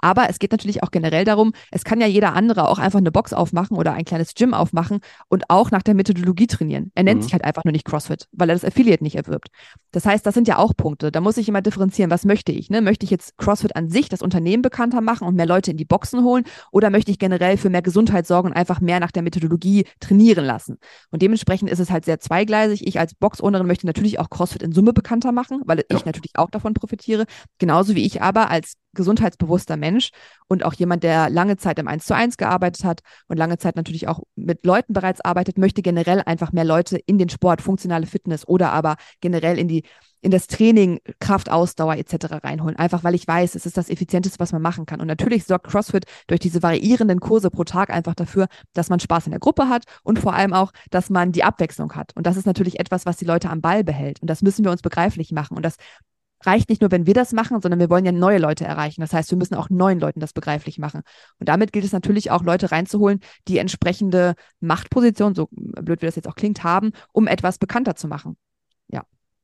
Aber 0.06 0.30
es 0.30 0.38
geht 0.38 0.52
natürlich 0.52 0.84
auch 0.84 0.92
generell 0.92 1.26
darum, 1.26 1.54
es 1.72 1.84
kann 1.84 2.00
ja 2.00 2.06
jeder 2.06 2.36
andere 2.36 2.70
auch 2.70 2.78
einfach 2.78 3.00
eine 3.00 3.12
Box 3.12 3.34
aufmachen 3.34 3.76
oder 3.76 3.94
ein 3.94 4.06
kleines 4.06 4.36
Gym 4.36 4.54
aufmachen 4.54 5.00
und 5.30 5.50
auch 5.50 5.72
nach 5.72 5.82
der 5.82 5.96
Methodologie 5.96 6.46
trainieren. 6.46 6.92
Er 6.94 7.02
nennt 7.02 7.22
mhm. 7.22 7.24
sich 7.24 7.34
halt 7.34 7.44
einfach 7.44 7.64
nur 7.64 7.72
nicht 7.72 7.86
CrossFit, 7.86 8.28
weil 8.32 8.50
er 8.50 8.56
das 8.56 8.64
Affiliate 8.64 9.04
nicht 9.04 9.16
erwirbt. 9.16 9.48
Das 9.94 10.06
heißt, 10.06 10.24
das 10.24 10.36
sind 10.36 10.48
ja 10.48 10.60
auch 10.60 10.78
Punkte. 10.78 11.12
Da 11.12 11.22
muss 11.22 11.38
ich 11.38 11.50
immer 11.50 11.64
differenzieren, 11.64 12.12
was 12.12 12.24
möchte 12.24 12.52
ich? 12.52 12.70
Ne? 12.70 12.82
Möchte 12.82 13.04
ich 13.04 13.10
jetzt 13.10 13.36
CrossFit 13.40 13.76
an 13.76 13.90
sich, 13.90 14.08
das 14.08 14.22
Unternehmen 14.22 14.62
bekannter 14.62 15.02
machen 15.02 15.28
und 15.28 15.34
mehr 15.34 15.48
Leute 15.48 15.72
in 15.72 15.78
die 15.78 15.86
Boxen 15.86 16.24
holen? 16.24 16.44
Oder 16.72 16.92
möchte 16.92 17.10
ich 17.10 17.18
generell 17.18 17.58
für 17.58 17.72
mehr 17.72 17.82
Gesundheit 17.82 18.28
sorgen 18.28 18.50
und 18.50 18.56
einfach 18.56 18.82
mehr 18.82 19.00
nach 19.00 19.12
der 19.12 19.24
Methodologie 19.24 19.86
trainieren 20.02 20.46
lassen? 20.46 20.78
Und 21.10 21.24
dementsprechend 21.24 21.72
ist 21.72 21.80
es 21.80 21.90
halt 21.90 22.06
sehr 22.06 22.20
zweigleisig. 22.20 22.86
Ich 22.86 23.00
als 23.00 23.16
Box-Ownerin 23.16 23.66
möchte 23.66 23.88
natürlich 23.88 24.20
auch 24.20 24.30
CrossFit 24.30 24.62
in 24.62 24.72
Summe 24.72 24.94
bekannter 24.94 25.32
machen, 25.32 25.64
weil 25.66 25.80
ja. 25.80 25.98
ich 25.98 26.06
natürlich 26.06 26.34
auch 26.36 26.52
davon 26.52 26.76
profitiere. 26.76 27.26
Genauso 27.58 27.96
wie 27.96 28.06
ich 28.06 28.22
aber 28.22 28.52
als 28.52 28.76
gesundheitsbewusster 28.96 29.78
Mensch 29.78 30.10
und 30.48 30.64
auch 30.64 30.74
jemand, 30.74 31.04
der 31.04 31.30
lange 31.30 31.58
Zeit 31.58 31.78
im 31.80 31.88
1 31.88 32.06
zu 32.06 32.16
1 32.16 32.38
gearbeitet 32.38 32.84
hat 32.84 33.02
und 33.28 33.38
lange 33.38 33.58
Zeit 33.58 33.76
natürlich 33.76 34.08
auch 34.08 34.22
mit 34.36 34.66
Leuten 34.66 34.94
bereits 34.94 35.22
arbeitet, 35.22 35.58
möchte 35.58 35.82
generell 35.82 36.22
einfach 36.26 36.52
mehr 36.52 36.66
Leute 36.66 36.98
in 36.98 37.18
den 37.18 37.30
Sport, 37.30 37.62
funktionale 37.62 38.08
Fitness 38.08 38.48
oder 38.48 38.72
aber 38.72 38.96
generell 39.22 39.60
in 39.60 39.68
die 39.68 39.84
in 40.26 40.32
das 40.32 40.48
Training, 40.48 41.00
Kraft, 41.20 41.52
Ausdauer 41.52 41.98
etc. 41.98 42.44
reinholen. 42.44 42.76
Einfach 42.78 43.04
weil 43.04 43.14
ich 43.14 43.28
weiß, 43.28 43.54
es 43.54 43.68
ist 43.68 43.78
das 43.78 43.92
Effizienteste, 43.92 44.40
was 44.40 44.52
man 44.52 44.62
machen 44.62 44.88
kann. 44.88 45.00
Und 45.00 45.06
natürlich 45.06 45.46
sorgt 45.46 45.68
CrossFit 45.68 46.06
durch 46.26 46.40
diese 46.40 46.64
variierenden 46.64 47.20
Kurse 47.20 47.52
pro 47.52 47.64
Tag 47.64 47.92
einfach 47.92 48.16
dafür, 48.16 48.48
dass 48.74 48.90
man 48.90 49.00
Spaß 49.00 49.28
in 49.28 49.32
der 49.32 49.40
Gruppe 49.40 49.70
hat 49.70 49.84
und 50.04 50.18
vor 50.18 50.34
allem 50.34 50.54
auch, 50.54 50.72
dass 50.90 51.12
man 51.12 51.32
die 51.32 51.44
Abwechslung 51.44 51.94
hat. 51.94 52.12
Und 52.16 52.26
das 52.26 52.38
ist 52.38 52.48
natürlich 52.48 52.80
etwas, 52.80 53.06
was 53.06 53.18
die 53.18 53.26
Leute 53.26 53.52
am 53.52 53.62
Ball 53.62 53.84
behält. 53.84 54.20
Und 54.20 54.28
das 54.28 54.42
müssen 54.42 54.66
wir 54.66 54.72
uns 54.72 54.82
begreiflich 54.82 55.32
machen. 55.32 55.56
Und 55.58 55.64
das 55.64 55.76
reicht 56.46 56.70
nicht 56.70 56.82
nur, 56.82 56.92
wenn 56.92 57.06
wir 57.06 57.14
das 57.14 57.34
machen, 57.34 57.62
sondern 57.62 57.80
wir 57.80 57.90
wollen 57.90 58.06
ja 58.06 58.12
neue 58.12 58.38
Leute 58.38 58.66
erreichen. 58.66 59.02
Das 59.02 59.14
heißt, 59.14 59.32
wir 59.32 59.38
müssen 59.38 59.56
auch 59.56 59.70
neuen 59.70 60.00
Leuten 60.00 60.20
das 60.20 60.34
begreiflich 60.34 60.80
machen. 60.80 61.02
Und 61.40 61.50
damit 61.50 61.74
gilt 61.74 61.86
es 61.86 61.92
natürlich 61.92 62.32
auch, 62.32 62.44
Leute 62.44 62.72
reinzuholen, 62.72 63.20
die 63.48 63.58
entsprechende 63.58 64.36
Machtposition, 64.60 65.36
so 65.36 65.48
blöd 65.52 66.02
wie 66.02 66.06
das 66.06 66.16
jetzt 66.16 66.28
auch 66.28 66.36
klingt, 66.36 66.64
haben, 66.64 66.92
um 67.12 67.28
etwas 67.28 67.58
bekannter 67.58 67.96
zu 67.96 68.08
machen. 68.08 68.38
Ja. 68.88 69.04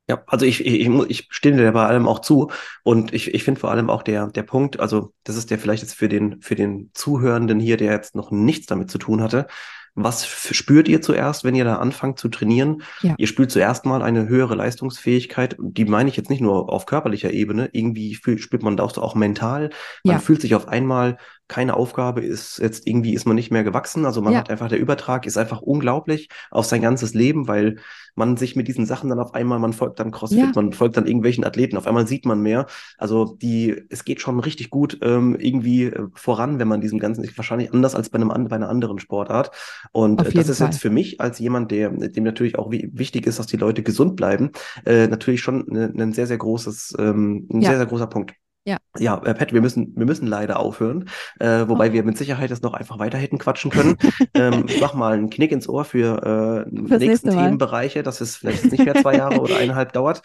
Ja, 0.09 0.23
also 0.27 0.45
ich, 0.45 0.65
ich, 0.65 0.87
ich 0.87 1.27
stimme 1.29 1.57
dir 1.57 1.71
bei 1.71 1.85
allem 1.85 2.07
auch 2.07 2.19
zu 2.19 2.51
und 2.83 3.13
ich, 3.13 3.33
ich 3.33 3.43
finde 3.43 3.61
vor 3.61 3.71
allem 3.71 3.89
auch 3.89 4.03
der, 4.03 4.27
der 4.27 4.43
Punkt, 4.43 4.79
also 4.79 5.13
das 5.23 5.37
ist 5.37 5.51
der 5.51 5.59
vielleicht 5.59 5.83
jetzt 5.83 5.93
für 5.93 6.09
den, 6.09 6.41
für 6.41 6.55
den 6.55 6.91
Zuhörenden 6.93 7.59
hier, 7.59 7.77
der 7.77 7.93
jetzt 7.93 8.15
noch 8.15 8.31
nichts 8.31 8.65
damit 8.65 8.91
zu 8.91 8.97
tun 8.97 9.21
hatte, 9.21 9.47
was 9.93 10.25
spürt 10.25 10.87
ihr 10.87 11.01
zuerst, 11.01 11.43
wenn 11.43 11.55
ihr 11.55 11.65
da 11.65 11.77
anfangt 11.77 12.17
zu 12.17 12.29
trainieren? 12.29 12.83
Ja. 13.01 13.15
Ihr 13.17 13.27
spürt 13.27 13.51
zuerst 13.51 13.85
mal 13.85 14.01
eine 14.01 14.27
höhere 14.27 14.55
Leistungsfähigkeit. 14.55 15.57
Die 15.59 15.85
meine 15.85 16.09
ich 16.09 16.15
jetzt 16.15 16.29
nicht 16.29 16.41
nur 16.41 16.71
auf 16.71 16.85
körperlicher 16.85 17.31
Ebene. 17.31 17.69
Irgendwie 17.73 18.15
spürt 18.15 18.63
man 18.63 18.77
da 18.77 18.83
auch 18.83 19.15
mental. 19.15 19.69
Man 20.03 20.15
ja. 20.15 20.19
fühlt 20.19 20.41
sich 20.41 20.55
auf 20.55 20.67
einmal 20.67 21.17
keine 21.51 21.75
Aufgabe 21.75 22.21
ist 22.21 22.59
jetzt 22.59 22.87
irgendwie 22.87 23.13
ist 23.13 23.25
man 23.25 23.35
nicht 23.35 23.51
mehr 23.51 23.65
gewachsen. 23.65 24.05
Also 24.05 24.21
man 24.21 24.31
ja. 24.31 24.39
hat 24.39 24.49
einfach 24.49 24.69
der 24.69 24.79
Übertrag 24.79 25.25
ist 25.25 25.37
einfach 25.37 25.61
unglaublich 25.61 26.29
auf 26.49 26.65
sein 26.65 26.81
ganzes 26.81 27.13
Leben, 27.13 27.49
weil 27.49 27.75
man 28.15 28.37
sich 28.37 28.55
mit 28.55 28.69
diesen 28.69 28.85
Sachen 28.85 29.09
dann 29.09 29.19
auf 29.19 29.33
einmal, 29.33 29.59
man 29.59 29.73
folgt 29.73 29.99
dann 29.99 30.11
CrossFit, 30.11 30.39
ja. 30.39 30.51
man 30.55 30.71
folgt 30.71 30.95
dann 30.95 31.07
irgendwelchen 31.07 31.43
Athleten, 31.43 31.75
auf 31.75 31.87
einmal 31.87 32.07
sieht 32.07 32.25
man 32.25 32.41
mehr. 32.41 32.67
Also 32.97 33.37
die, 33.41 33.83
es 33.89 34.05
geht 34.05 34.21
schon 34.21 34.39
richtig 34.39 34.69
gut 34.69 34.99
ähm, 35.01 35.35
irgendwie 35.37 35.87
äh, 35.87 36.07
voran, 36.13 36.57
wenn 36.57 36.69
man 36.69 36.79
diesem 36.79 36.99
Ganzen 36.99 37.25
ist 37.25 37.37
wahrscheinlich 37.37 37.73
anders 37.73 37.95
als 37.95 38.09
bei 38.09 38.15
einem 38.15 38.29
bei 38.47 38.55
einer 38.55 38.69
anderen 38.69 38.99
Sportart. 38.99 39.51
Und 39.91 40.21
äh, 40.21 40.31
das 40.31 40.47
ist 40.47 40.59
Fall. 40.59 40.67
jetzt 40.67 40.79
für 40.79 40.89
mich 40.89 41.19
als 41.19 41.37
jemand, 41.39 41.71
der 41.71 41.89
dem 41.89 42.23
natürlich 42.23 42.57
auch 42.57 42.71
wichtig 42.71 43.27
ist, 43.27 43.39
dass 43.39 43.47
die 43.47 43.57
Leute 43.57 43.83
gesund 43.83 44.15
bleiben, 44.15 44.51
äh, 44.85 45.07
natürlich 45.07 45.41
schon 45.41 45.67
ein 45.69 45.91
ne, 45.95 46.13
sehr 46.13 46.27
sehr 46.27 46.37
großes, 46.37 46.95
ähm, 46.97 47.47
ein 47.51 47.59
ja. 47.59 47.71
sehr 47.71 47.77
sehr 47.77 47.87
großer 47.87 48.07
Punkt. 48.07 48.35
Ja. 48.63 48.77
Ja, 48.99 49.17
äh, 49.23 49.33
Pat, 49.33 49.53
wir 49.53 49.61
müssen, 49.61 49.93
wir 49.95 50.05
müssen 50.05 50.27
leider 50.27 50.59
aufhören, 50.59 51.09
äh, 51.39 51.67
wobei 51.67 51.89
oh. 51.89 51.93
wir 51.93 52.03
mit 52.03 52.17
Sicherheit 52.17 52.51
das 52.51 52.61
noch 52.61 52.75
einfach 52.75 52.99
weiter 52.99 53.17
hätten 53.17 53.39
quatschen 53.39 53.71
können. 53.71 53.97
ähm, 54.35 54.65
mach 54.79 54.93
mal 54.93 55.13
einen 55.13 55.31
Knick 55.31 55.51
ins 55.51 55.67
Ohr 55.67 55.83
für 55.83 56.65
äh, 56.67 56.69
nächsten 56.69 56.97
nächste 56.97 57.29
Themenbereiche, 57.29 58.03
dass 58.03 58.21
es 58.21 58.35
vielleicht 58.35 58.71
nicht 58.71 58.85
mehr 58.85 58.93
zwei 58.95 59.15
Jahre 59.15 59.41
oder 59.41 59.57
eineinhalb 59.57 59.93
dauert. 59.93 60.21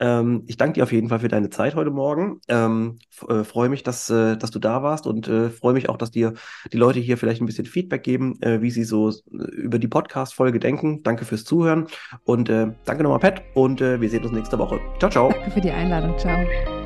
Ähm, 0.00 0.44
ich 0.46 0.56
danke 0.56 0.74
dir 0.74 0.84
auf 0.84 0.92
jeden 0.92 1.10
Fall 1.10 1.18
für 1.18 1.28
deine 1.28 1.50
Zeit 1.50 1.74
heute 1.74 1.90
Morgen. 1.90 2.40
Ähm, 2.48 2.98
äh, 3.28 3.44
freue 3.44 3.68
mich, 3.68 3.82
dass, 3.82 4.08
äh, 4.08 4.38
dass 4.38 4.50
du 4.50 4.58
da 4.58 4.82
warst 4.82 5.06
und 5.06 5.28
äh, 5.28 5.50
freue 5.50 5.74
mich 5.74 5.90
auch, 5.90 5.98
dass 5.98 6.10
dir 6.10 6.32
die 6.72 6.78
Leute 6.78 7.00
hier 7.00 7.18
vielleicht 7.18 7.42
ein 7.42 7.46
bisschen 7.46 7.66
Feedback 7.66 8.02
geben, 8.02 8.40
äh, 8.40 8.62
wie 8.62 8.70
sie 8.70 8.84
so 8.84 9.12
über 9.30 9.78
die 9.78 9.88
Podcast-Folge 9.88 10.58
denken. 10.58 11.02
Danke 11.02 11.26
fürs 11.26 11.44
Zuhören 11.44 11.88
und 12.24 12.48
äh, 12.48 12.68
danke 12.86 13.02
nochmal, 13.02 13.18
Pat, 13.18 13.42
und 13.52 13.82
äh, 13.82 14.00
wir 14.00 14.08
sehen 14.08 14.24
uns 14.24 14.32
nächste 14.32 14.58
Woche. 14.58 14.80
Ciao, 14.98 15.10
ciao. 15.10 15.30
Danke 15.30 15.50
für 15.50 15.60
die 15.60 15.70
Einladung. 15.70 16.16
Ciao. 16.18 16.83